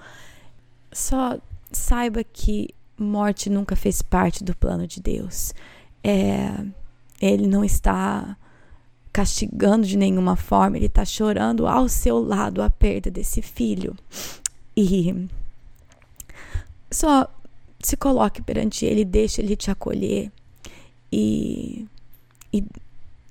Só 0.91 1.37
saiba 1.71 2.23
que 2.23 2.73
morte 2.97 3.47
nunca 3.47 3.75
fez 3.75 4.01
parte 4.01 4.43
do 4.43 4.55
plano 4.55 4.87
de 4.87 4.99
Deus. 4.99 5.53
É, 6.03 6.65
ele 7.21 7.45
não 7.45 7.63
está 7.63 8.35
castigando 9.13 9.85
de 9.85 9.95
nenhuma 9.95 10.35
forma, 10.35 10.77
ele 10.77 10.87
está 10.87 11.05
chorando 11.05 11.67
ao 11.67 11.87
seu 11.87 12.17
lado 12.17 12.63
a 12.63 12.69
perda 12.69 13.11
desse 13.11 13.43
filho. 13.43 13.95
E 14.75 15.27
só 16.89 17.31
se 17.79 17.95
coloque 17.95 18.41
perante 18.41 18.83
ele, 18.83 19.05
deixe 19.05 19.43
ele 19.43 19.55
te 19.55 19.69
acolher 19.69 20.31
e, 21.11 21.85
e 22.51 22.63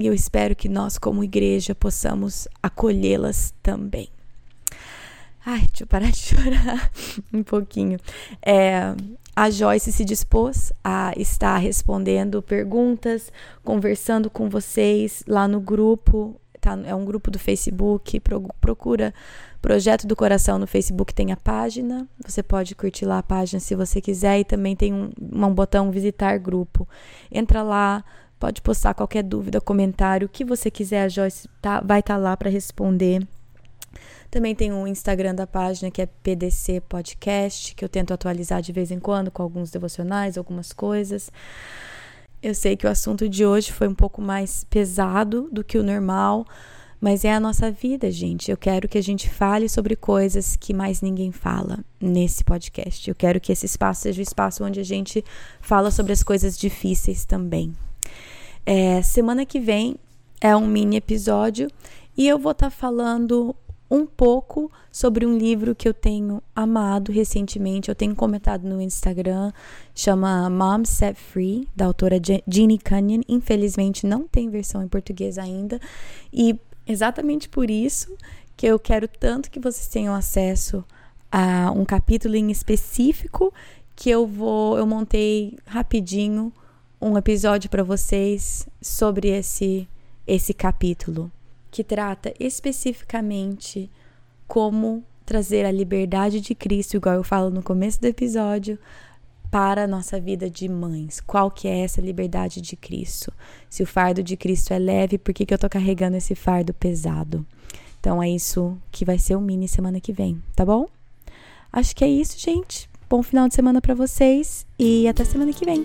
e 0.05 0.07
eu 0.07 0.12
espero 0.12 0.55
que 0.55 0.68
nós, 0.68 0.98
como 0.98 1.24
igreja, 1.24 1.74
possamos 1.74 2.46
acolhê-las 2.62 3.55
também. 3.62 4.11
Ai, 5.46 5.61
deixa 5.61 5.84
eu 5.84 5.86
parar 5.86 6.11
de 6.11 6.18
chorar 6.20 6.90
um 7.32 7.42
pouquinho. 7.42 7.98
É, 8.44 8.94
a 9.34 9.48
Joyce 9.48 9.90
se 9.90 10.05
dispôs 10.05 10.74
a 10.84 11.14
estar 11.16 11.57
respondendo 11.57 12.42
perguntas, 12.42 13.32
conversando 13.64 14.28
com 14.28 14.50
vocês 14.50 15.24
lá 15.26 15.48
no 15.48 15.59
grupo. 15.59 16.38
Tá, 16.61 16.78
é 16.84 16.94
um 16.94 17.07
grupo 17.07 17.30
do 17.30 17.38
Facebook. 17.38 18.20
Procura 18.61 19.14
Projeto 19.62 20.07
do 20.07 20.14
Coração 20.14 20.59
no 20.59 20.66
Facebook, 20.66 21.14
tem 21.14 21.32
a 21.32 21.36
página. 21.38 22.07
Você 22.26 22.42
pode 22.42 22.74
curtir 22.74 23.07
lá 23.07 23.20
a 23.20 23.22
página 23.22 23.59
se 23.59 23.74
você 23.74 24.02
quiser. 24.02 24.40
E 24.40 24.44
também 24.44 24.76
tem 24.76 24.92
um, 24.92 25.11
um 25.18 25.55
botão 25.55 25.90
visitar 25.90 26.36
grupo. 26.36 26.86
Entra 27.32 27.62
lá 27.62 28.05
Pode 28.45 28.61
postar 28.61 28.92
qualquer 28.92 29.22
dúvida, 29.22 29.59
comentário, 29.59 30.26
o 30.26 30.28
que 30.28 30.45
você 30.45 30.70
quiser, 30.70 31.05
a 31.05 31.09
Joyce 31.09 31.49
tá, 31.62 31.80
vai 31.80 32.01
estar 32.01 32.16
tá 32.16 32.20
lá 32.20 32.36
para 32.36 32.51
responder. 32.51 33.26
Também 34.30 34.55
tem 34.55 34.70
o 34.70 34.86
Instagram 34.86 35.34
da 35.34 35.47
página 35.47 35.90
que 35.90 36.03
é 36.03 36.05
PDC 36.05 36.82
Podcast, 36.82 37.74
que 37.74 37.82
eu 37.82 37.88
tento 37.88 38.12
atualizar 38.12 38.61
de 38.61 38.70
vez 38.70 38.90
em 38.90 39.01
quando 39.01 39.30
com 39.30 39.42
alguns 39.42 39.70
devocionais, 39.70 40.36
algumas 40.36 40.74
coisas. 40.74 41.32
Eu 42.42 42.55
sei 42.55 42.76
que 42.76 42.86
o 42.86 42.90
assunto 42.90 43.30
de 43.30 43.47
hoje 43.47 43.72
foi 43.72 43.88
um 43.88 43.95
pouco 43.95 44.20
mais 44.20 44.62
pesado 44.64 45.49
do 45.51 45.64
que 45.64 45.78
o 45.78 45.82
normal, 45.82 46.45
mas 47.01 47.24
é 47.24 47.32
a 47.32 47.40
nossa 47.40 47.70
vida, 47.70 48.11
gente. 48.11 48.51
Eu 48.51 48.59
quero 48.59 48.90
que 48.90 48.99
a 48.99 49.03
gente 49.03 49.30
fale 49.30 49.70
sobre 49.70 49.97
coisas 49.97 50.55
que 50.55 50.74
mais 50.74 51.01
ninguém 51.01 51.32
fala 51.32 51.78
nesse 51.99 52.45
podcast. 52.45 53.09
Eu 53.09 53.14
quero 53.14 53.40
que 53.40 53.53
esse 53.53 53.64
espaço 53.64 54.03
seja 54.03 54.20
o 54.20 54.22
espaço 54.22 54.62
onde 54.62 54.80
a 54.80 54.84
gente 54.84 55.24
fala 55.62 55.90
sobre 55.90 56.12
as 56.12 56.22
coisas 56.22 56.59
difíceis 56.59 57.24
também. 57.24 57.74
É, 58.66 59.02
semana 59.02 59.44
que 59.44 59.60
vem 59.60 59.96
é 60.40 60.56
um 60.56 60.66
mini 60.66 60.96
episódio 60.96 61.70
e 62.16 62.26
eu 62.26 62.38
vou 62.38 62.52
estar 62.52 62.66
tá 62.66 62.70
falando 62.70 63.54
um 63.90 64.06
pouco 64.06 64.72
sobre 64.90 65.26
um 65.26 65.36
livro 65.36 65.74
que 65.74 65.86
eu 65.86 65.92
tenho 65.92 66.42
amado 66.56 67.12
recentemente. 67.12 67.88
Eu 67.88 67.94
tenho 67.94 68.14
comentado 68.14 68.64
no 68.64 68.80
Instagram, 68.80 69.52
chama 69.94 70.48
Mom 70.48 70.84
Set 70.84 71.16
Free, 71.16 71.68
da 71.76 71.84
autora 71.84 72.20
Jeannie 72.48 72.78
Cunningham. 72.78 73.22
Infelizmente 73.28 74.06
não 74.06 74.26
tem 74.26 74.48
versão 74.48 74.82
em 74.82 74.88
português 74.88 75.38
ainda. 75.38 75.78
E 76.32 76.58
exatamente 76.86 77.48
por 77.48 77.70
isso 77.70 78.16
que 78.56 78.66
eu 78.66 78.78
quero 78.78 79.06
tanto 79.06 79.50
que 79.50 79.60
vocês 79.60 79.88
tenham 79.88 80.14
acesso 80.14 80.84
a 81.30 81.70
um 81.70 81.84
capítulo 81.84 82.34
em 82.36 82.50
específico 82.50 83.52
que 83.96 84.10
eu 84.10 84.26
vou, 84.26 84.78
eu 84.78 84.86
montei 84.86 85.58
rapidinho 85.66 86.52
um 87.05 87.18
episódio 87.18 87.68
para 87.68 87.82
vocês 87.82 88.66
sobre 88.80 89.28
esse 89.28 89.86
esse 90.26 90.55
capítulo 90.55 91.30
que 91.70 91.84
trata 91.84 92.32
especificamente 92.40 93.90
como 94.48 95.05
trazer 95.26 95.66
a 95.66 95.70
liberdade 95.70 96.40
de 96.40 96.55
Cristo, 96.55 96.96
igual 96.96 97.16
eu 97.16 97.22
falo 97.22 97.50
no 97.50 97.62
começo 97.62 98.00
do 98.00 98.07
episódio, 98.07 98.78
para 99.50 99.84
a 99.84 99.86
nossa 99.86 100.18
vida 100.18 100.48
de 100.48 100.66
mães. 100.66 101.20
Qual 101.20 101.50
que 101.50 101.68
é 101.68 101.80
essa 101.80 102.00
liberdade 102.00 102.62
de 102.62 102.74
Cristo? 102.74 103.30
Se 103.68 103.82
o 103.82 103.86
fardo 103.86 104.22
de 104.22 104.34
Cristo 104.34 104.72
é 104.72 104.78
leve, 104.78 105.18
por 105.18 105.34
que, 105.34 105.44
que 105.44 105.52
eu 105.52 105.59
tô 105.59 105.68
carregando 105.68 106.16
esse 106.16 106.34
fardo 106.34 106.72
pesado? 106.72 107.46
Então 108.00 108.22
é 108.22 108.30
isso 108.30 108.78
que 108.90 109.05
vai 109.05 109.18
ser 109.18 109.36
o 109.36 109.42
mini 109.42 109.68
semana 109.68 110.00
que 110.00 110.12
vem, 110.12 110.42
tá 110.57 110.64
bom? 110.64 110.88
Acho 111.70 111.94
que 111.94 112.05
é 112.05 112.09
isso, 112.09 112.38
gente. 112.38 112.88
Bom 113.11 113.22
final 113.22 113.46
de 113.46 113.55
semana 113.55 113.82
para 113.82 113.94
vocês 113.94 114.66
e 114.78 115.07
até 115.07 115.22
semana 115.22 115.52
que 115.52 115.66
vem. 115.66 115.84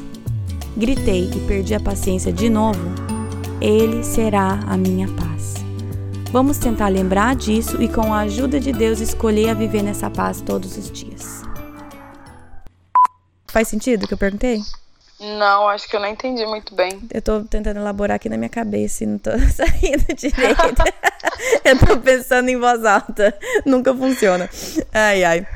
Gritei 0.75 1.29
e 1.29 1.39
perdi 1.47 1.75
a 1.75 1.79
paciência 1.79 2.31
de 2.31 2.49
novo, 2.49 2.79
Ele 3.59 4.03
será 4.03 4.59
a 4.67 4.77
minha 4.77 5.07
paz. 5.07 5.55
Vamos 6.31 6.57
tentar 6.57 6.87
lembrar 6.87 7.35
disso 7.35 7.81
e, 7.81 7.89
com 7.89 8.13
a 8.13 8.19
ajuda 8.19 8.59
de 8.59 8.71
Deus, 8.71 8.99
escolher 8.99 9.49
a 9.49 9.53
viver 9.53 9.83
nessa 9.83 10.09
paz 10.09 10.39
todos 10.41 10.77
os 10.77 10.89
dias. 10.91 11.41
Faz 13.47 13.67
sentido 13.67 14.03
o 14.03 14.07
que 14.07 14.13
eu 14.13 14.17
perguntei? 14.17 14.61
Não, 15.19 15.67
acho 15.67 15.87
que 15.87 15.95
eu 15.95 15.99
não 15.99 16.07
entendi 16.07 16.43
muito 16.45 16.73
bem. 16.73 16.99
Eu 17.13 17.21
tô 17.21 17.41
tentando 17.41 17.77
elaborar 17.77 18.15
aqui 18.15 18.27
na 18.27 18.37
minha 18.37 18.49
cabeça 18.49 19.03
e 19.03 19.07
não 19.07 19.19
tô 19.19 19.31
saindo 19.53 20.05
direito. 20.15 20.83
eu 21.63 21.77
tô 21.77 21.99
pensando 21.99 22.49
em 22.49 22.57
voz 22.57 22.83
alta. 22.83 23.37
Nunca 23.65 23.93
funciona. 23.93 24.49
Ai, 24.91 25.23
ai. 25.23 25.47